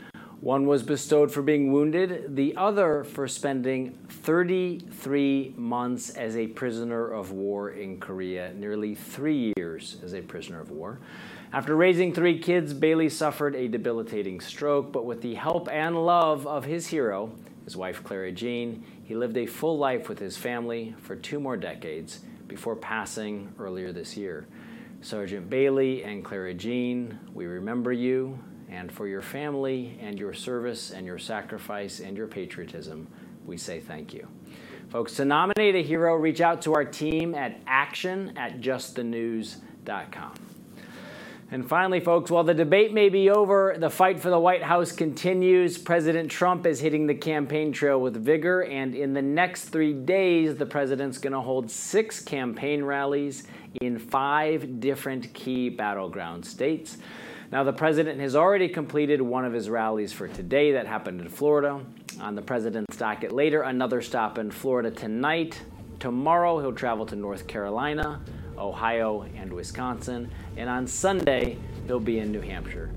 One 0.41 0.67
was 0.67 0.83
bestowed 0.83 1.33
for 1.33 1.41
being 1.41 1.73
wounded, 1.73 2.37
the 2.37 2.55
other 2.57 3.05
for 3.05 3.27
spending 3.27 3.99
33 4.09 5.55
months 5.57 6.11
as 6.11 6.37
a 6.37 6.47
prisoner 6.49 7.11
of 7.11 7.33
war 7.33 7.71
in 7.71 7.99
Korea, 7.99 8.53
nearly 8.55 8.95
three 8.95 9.55
years 9.57 9.97
as 10.05 10.13
a 10.15 10.21
prisoner 10.21 10.61
of 10.61 10.71
war. 10.71 10.99
After 11.53 11.75
raising 11.75 12.13
three 12.13 12.39
kids, 12.39 12.75
Bailey 12.75 13.09
suffered 13.09 13.57
a 13.57 13.67
debilitating 13.67 14.41
stroke, 14.41 14.93
but 14.93 15.07
with 15.07 15.23
the 15.23 15.35
help 15.35 15.69
and 15.73 16.05
love 16.05 16.47
of 16.47 16.65
his 16.65 16.87
hero, 16.89 17.33
his 17.65 17.77
wife 17.77 18.05
Clara 18.05 18.31
Jean, 18.31 18.85
he 19.05 19.17
lived 19.17 19.37
a 19.39 19.47
full 19.47 19.79
life 19.79 20.09
with 20.09 20.19
his 20.19 20.37
family 20.37 20.95
for 21.01 21.17
two 21.17 21.41
more 21.41 21.57
decades 21.57 22.21
before 22.47 22.77
passing 22.77 23.53
earlier 23.59 23.91
this 23.91 24.17
year. 24.17 24.47
Sergeant 25.07 25.49
Bailey 25.49 26.03
and 26.03 26.25
Clara 26.25 26.53
Jean, 26.53 27.17
we 27.33 27.47
remember 27.47 27.93
you 27.93 28.37
and 28.69 28.91
for 28.91 29.07
your 29.07 29.23
family 29.23 29.97
and 30.01 30.19
your 30.19 30.35
service 30.35 30.91
and 30.91 31.07
your 31.07 31.17
sacrifice 31.17 32.01
and 32.01 32.17
your 32.17 32.27
patriotism, 32.27 33.07
we 33.45 33.57
say 33.57 33.79
thank 33.79 34.13
you. 34.13 34.27
Folks, 34.89 35.15
to 35.15 35.25
nominate 35.25 35.77
a 35.77 35.83
hero, 35.85 36.17
reach 36.17 36.41
out 36.41 36.61
to 36.63 36.75
our 36.75 36.85
team 36.85 37.37
at 37.37 37.61
action 37.69 38.37
at 38.37 38.61
justthenews.com. 38.61 40.33
And 41.49 41.69
finally, 41.69 42.01
folks, 42.01 42.29
while 42.29 42.43
the 42.43 42.55
debate 42.55 42.93
may 42.93 43.09
be 43.09 43.31
over, 43.31 43.77
the 43.79 43.89
fight 43.89 44.19
for 44.19 44.31
the 44.31 44.41
White 44.41 44.65
House 44.65 44.91
continues. 44.91 45.79
President 45.79 46.29
Trump 46.29 46.67
is 46.67 46.81
hitting 46.81 47.07
the 47.07 47.15
campaign 47.15 47.71
trail 47.71 48.01
with 48.01 48.17
vigor, 48.17 48.63
and 48.63 48.97
in 48.97 49.15
the 49.15 49.23
next 49.23 49.67
three 49.67 49.93
days, 49.93 50.57
the 50.57 50.67
president's 50.67 51.19
going 51.19 51.33
to 51.33 51.41
hold 51.41 51.71
six 51.71 52.19
campaign 52.19 52.83
rallies 52.83 53.45
in 53.81 53.99
five 53.99 54.81
different 54.81 55.33
key 55.35 55.69
battleground 55.69 56.45
states. 56.45 56.99
Now, 57.53 57.63
the 57.63 57.73
president 57.73 58.21
has 58.21 58.35
already 58.35 58.69
completed 58.69 59.23
one 59.23 59.45
of 59.45 59.53
his 59.53 59.71
rallies 59.71 60.13
for 60.13 60.27
today 60.27 60.73
that 60.73 60.87
happened 60.87 61.21
in 61.21 61.29
Florida. 61.29 61.81
On 62.21 62.35
the 62.35 62.43
president's 62.43 62.97
docket 62.97 63.33
later, 63.33 63.63
another 63.63 64.03
stop 64.03 64.39
in 64.39 64.51
Florida 64.51 64.91
tonight. 64.91 65.63
Tomorrow, 66.01 66.61
he'll 66.61 66.73
travel 66.73 67.07
to 67.07 67.17
North 67.17 67.47
Carolina, 67.47 68.21
Ohio, 68.59 69.27
and 69.37 69.53
Wisconsin. 69.53 70.31
And 70.57 70.69
on 70.69 70.87
Sunday, 70.87 71.57
he'll 71.87 72.01
be 72.01 72.19
in 72.19 72.33
New 72.33 72.41
Hampshire. 72.41 72.91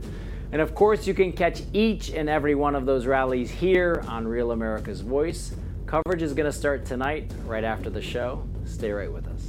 And 0.52 0.62
of 0.62 0.74
course, 0.74 1.06
you 1.06 1.14
can 1.14 1.32
catch 1.32 1.62
each 1.74 2.10
and 2.10 2.28
every 2.28 2.56
one 2.56 2.74
of 2.74 2.88
those 2.88 3.06
rallies 3.06 3.52
here 3.52 4.04
on 4.08 4.28
Real 4.28 4.52
America's 4.52 5.02
Voice. 5.02 5.54
Coverage 5.86 6.24
is 6.24 6.34
going 6.34 6.46
to 6.46 6.58
start 6.58 6.86
tonight, 6.86 7.32
right 7.46 7.64
after 7.64 7.90
the 7.90 8.02
show. 8.02 8.44
Stay 8.66 8.92
right 8.92 9.12
with 9.12 9.28
us. 9.28 9.49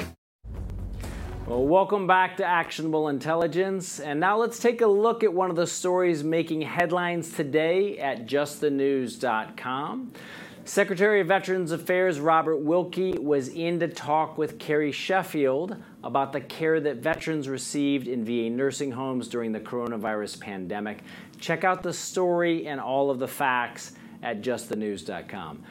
Welcome 1.71 2.05
back 2.05 2.35
to 2.35 2.45
Actionable 2.45 3.07
Intelligence. 3.07 4.01
And 4.01 4.19
now 4.19 4.37
let's 4.37 4.59
take 4.59 4.81
a 4.81 4.87
look 4.87 5.23
at 5.23 5.33
one 5.33 5.49
of 5.49 5.55
the 5.55 5.65
stories 5.65 6.21
making 6.21 6.63
headlines 6.63 7.31
today 7.31 7.97
at 7.97 8.27
justthenews.com. 8.27 10.11
Secretary 10.65 11.21
of 11.21 11.27
Veterans 11.27 11.71
Affairs 11.71 12.19
Robert 12.19 12.57
Wilkie 12.57 13.13
was 13.13 13.47
in 13.47 13.79
to 13.79 13.87
talk 13.87 14.37
with 14.37 14.59
Carrie 14.59 14.91
Sheffield 14.91 15.77
about 16.03 16.33
the 16.33 16.41
care 16.41 16.81
that 16.81 16.97
veterans 16.97 17.47
received 17.47 18.09
in 18.09 18.25
VA 18.25 18.49
nursing 18.49 18.91
homes 18.91 19.29
during 19.29 19.53
the 19.53 19.61
coronavirus 19.61 20.41
pandemic. 20.41 20.99
Check 21.39 21.63
out 21.63 21.83
the 21.83 21.93
story 21.93 22.67
and 22.67 22.81
all 22.81 23.09
of 23.09 23.17
the 23.17 23.29
facts 23.29 23.93
at 24.21 24.41
justthenews.com. 24.41 25.63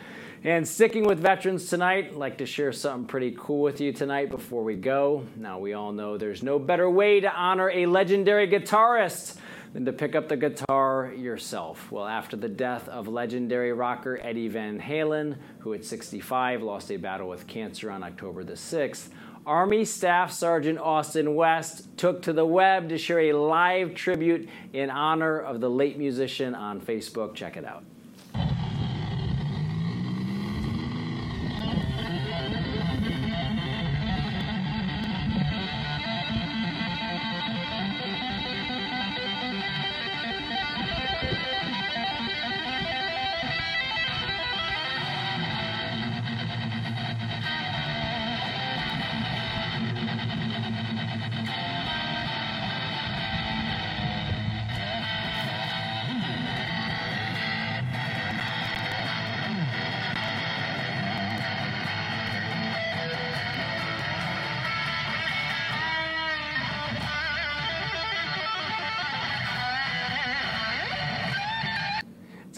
And 0.42 0.66
sticking 0.66 1.04
with 1.04 1.18
veterans 1.18 1.68
tonight, 1.68 2.12
I'd 2.12 2.14
like 2.14 2.38
to 2.38 2.46
share 2.46 2.72
something 2.72 3.06
pretty 3.06 3.36
cool 3.38 3.60
with 3.60 3.78
you 3.78 3.92
tonight 3.92 4.30
before 4.30 4.64
we 4.64 4.74
go. 4.74 5.26
Now, 5.36 5.58
we 5.58 5.74
all 5.74 5.92
know 5.92 6.16
there's 6.16 6.42
no 6.42 6.58
better 6.58 6.88
way 6.88 7.20
to 7.20 7.30
honor 7.30 7.70
a 7.70 7.84
legendary 7.84 8.48
guitarist 8.48 9.36
than 9.74 9.84
to 9.84 9.92
pick 9.92 10.14
up 10.14 10.28
the 10.28 10.38
guitar 10.38 11.12
yourself. 11.14 11.92
Well, 11.92 12.06
after 12.06 12.38
the 12.38 12.48
death 12.48 12.88
of 12.88 13.06
legendary 13.06 13.74
rocker 13.74 14.18
Eddie 14.22 14.48
Van 14.48 14.80
Halen, 14.80 15.36
who 15.58 15.74
at 15.74 15.84
65 15.84 16.62
lost 16.62 16.90
a 16.90 16.96
battle 16.96 17.28
with 17.28 17.46
cancer 17.46 17.90
on 17.90 18.02
October 18.02 18.42
the 18.42 18.54
6th, 18.54 19.08
Army 19.44 19.84
Staff 19.84 20.32
Sergeant 20.32 20.78
Austin 20.78 21.34
West 21.34 21.98
took 21.98 22.22
to 22.22 22.32
the 22.32 22.46
web 22.46 22.88
to 22.88 22.96
share 22.96 23.20
a 23.20 23.32
live 23.34 23.94
tribute 23.94 24.48
in 24.72 24.88
honor 24.88 25.38
of 25.38 25.60
the 25.60 25.68
late 25.68 25.98
musician 25.98 26.54
on 26.54 26.80
Facebook. 26.80 27.34
Check 27.34 27.58
it 27.58 27.66
out. 27.66 27.84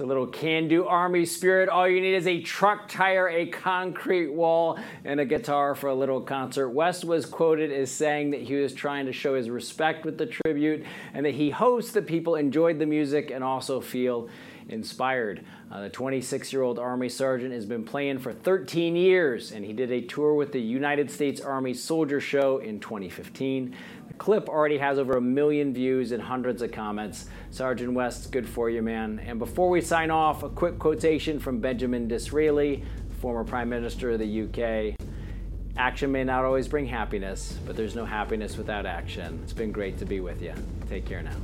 A 0.02 0.04
little 0.04 0.26
can 0.26 0.66
do 0.66 0.84
army 0.84 1.24
spirit. 1.24 1.68
All 1.68 1.88
you 1.88 2.00
need 2.00 2.14
is 2.14 2.26
a 2.26 2.40
truck 2.40 2.88
tire, 2.88 3.28
a 3.28 3.46
concrete 3.46 4.32
wall, 4.32 4.78
and 5.04 5.20
a 5.20 5.24
guitar 5.24 5.76
for 5.76 5.88
a 5.88 5.94
little 5.94 6.20
concert. 6.20 6.70
West 6.70 7.04
was 7.04 7.24
quoted 7.24 7.70
as 7.70 7.90
saying 7.90 8.32
that 8.32 8.42
he 8.42 8.56
was 8.56 8.74
trying 8.74 9.06
to 9.06 9.12
show 9.12 9.36
his 9.36 9.48
respect 9.48 10.04
with 10.04 10.18
the 10.18 10.26
tribute 10.26 10.84
and 11.14 11.24
that 11.24 11.34
he 11.34 11.50
hopes 11.50 11.92
that 11.92 12.06
people 12.06 12.34
enjoyed 12.34 12.80
the 12.80 12.86
music 12.86 13.30
and 13.30 13.44
also 13.44 13.80
feel 13.80 14.28
inspired. 14.68 15.44
Uh, 15.70 15.82
the 15.82 15.90
26 15.90 16.52
year 16.52 16.62
old 16.62 16.78
Army 16.78 17.08
Sergeant 17.08 17.52
has 17.52 17.64
been 17.64 17.84
playing 17.84 18.18
for 18.18 18.32
13 18.32 18.96
years, 18.96 19.52
and 19.52 19.64
he 19.64 19.72
did 19.72 19.90
a 19.90 20.00
tour 20.02 20.34
with 20.34 20.52
the 20.52 20.60
United 20.60 21.10
States 21.10 21.40
Army 21.40 21.74
Soldier 21.74 22.20
Show 22.20 22.58
in 22.58 22.80
2015. 22.80 23.74
Clip 24.22 24.48
already 24.48 24.78
has 24.78 25.00
over 25.00 25.16
a 25.16 25.20
million 25.20 25.74
views 25.74 26.12
and 26.12 26.22
hundreds 26.22 26.62
of 26.62 26.70
comments. 26.70 27.26
Sergeant 27.50 27.92
West, 27.92 28.30
good 28.30 28.48
for 28.48 28.70
you, 28.70 28.80
man. 28.80 29.18
And 29.18 29.36
before 29.36 29.68
we 29.68 29.80
sign 29.80 30.12
off, 30.12 30.44
a 30.44 30.48
quick 30.48 30.78
quotation 30.78 31.40
from 31.40 31.58
Benjamin 31.58 32.06
Disraeli, 32.06 32.84
former 33.20 33.42
Prime 33.42 33.68
Minister 33.68 34.12
of 34.12 34.20
the 34.20 34.42
UK. 34.42 34.94
Action 35.76 36.12
may 36.12 36.22
not 36.22 36.44
always 36.44 36.68
bring 36.68 36.86
happiness, 36.86 37.58
but 37.66 37.74
there's 37.74 37.96
no 37.96 38.04
happiness 38.04 38.56
without 38.56 38.86
action. 38.86 39.40
It's 39.42 39.52
been 39.52 39.72
great 39.72 39.98
to 39.98 40.04
be 40.04 40.20
with 40.20 40.40
you. 40.40 40.54
Take 40.88 41.04
care 41.04 41.24
now. 41.24 41.34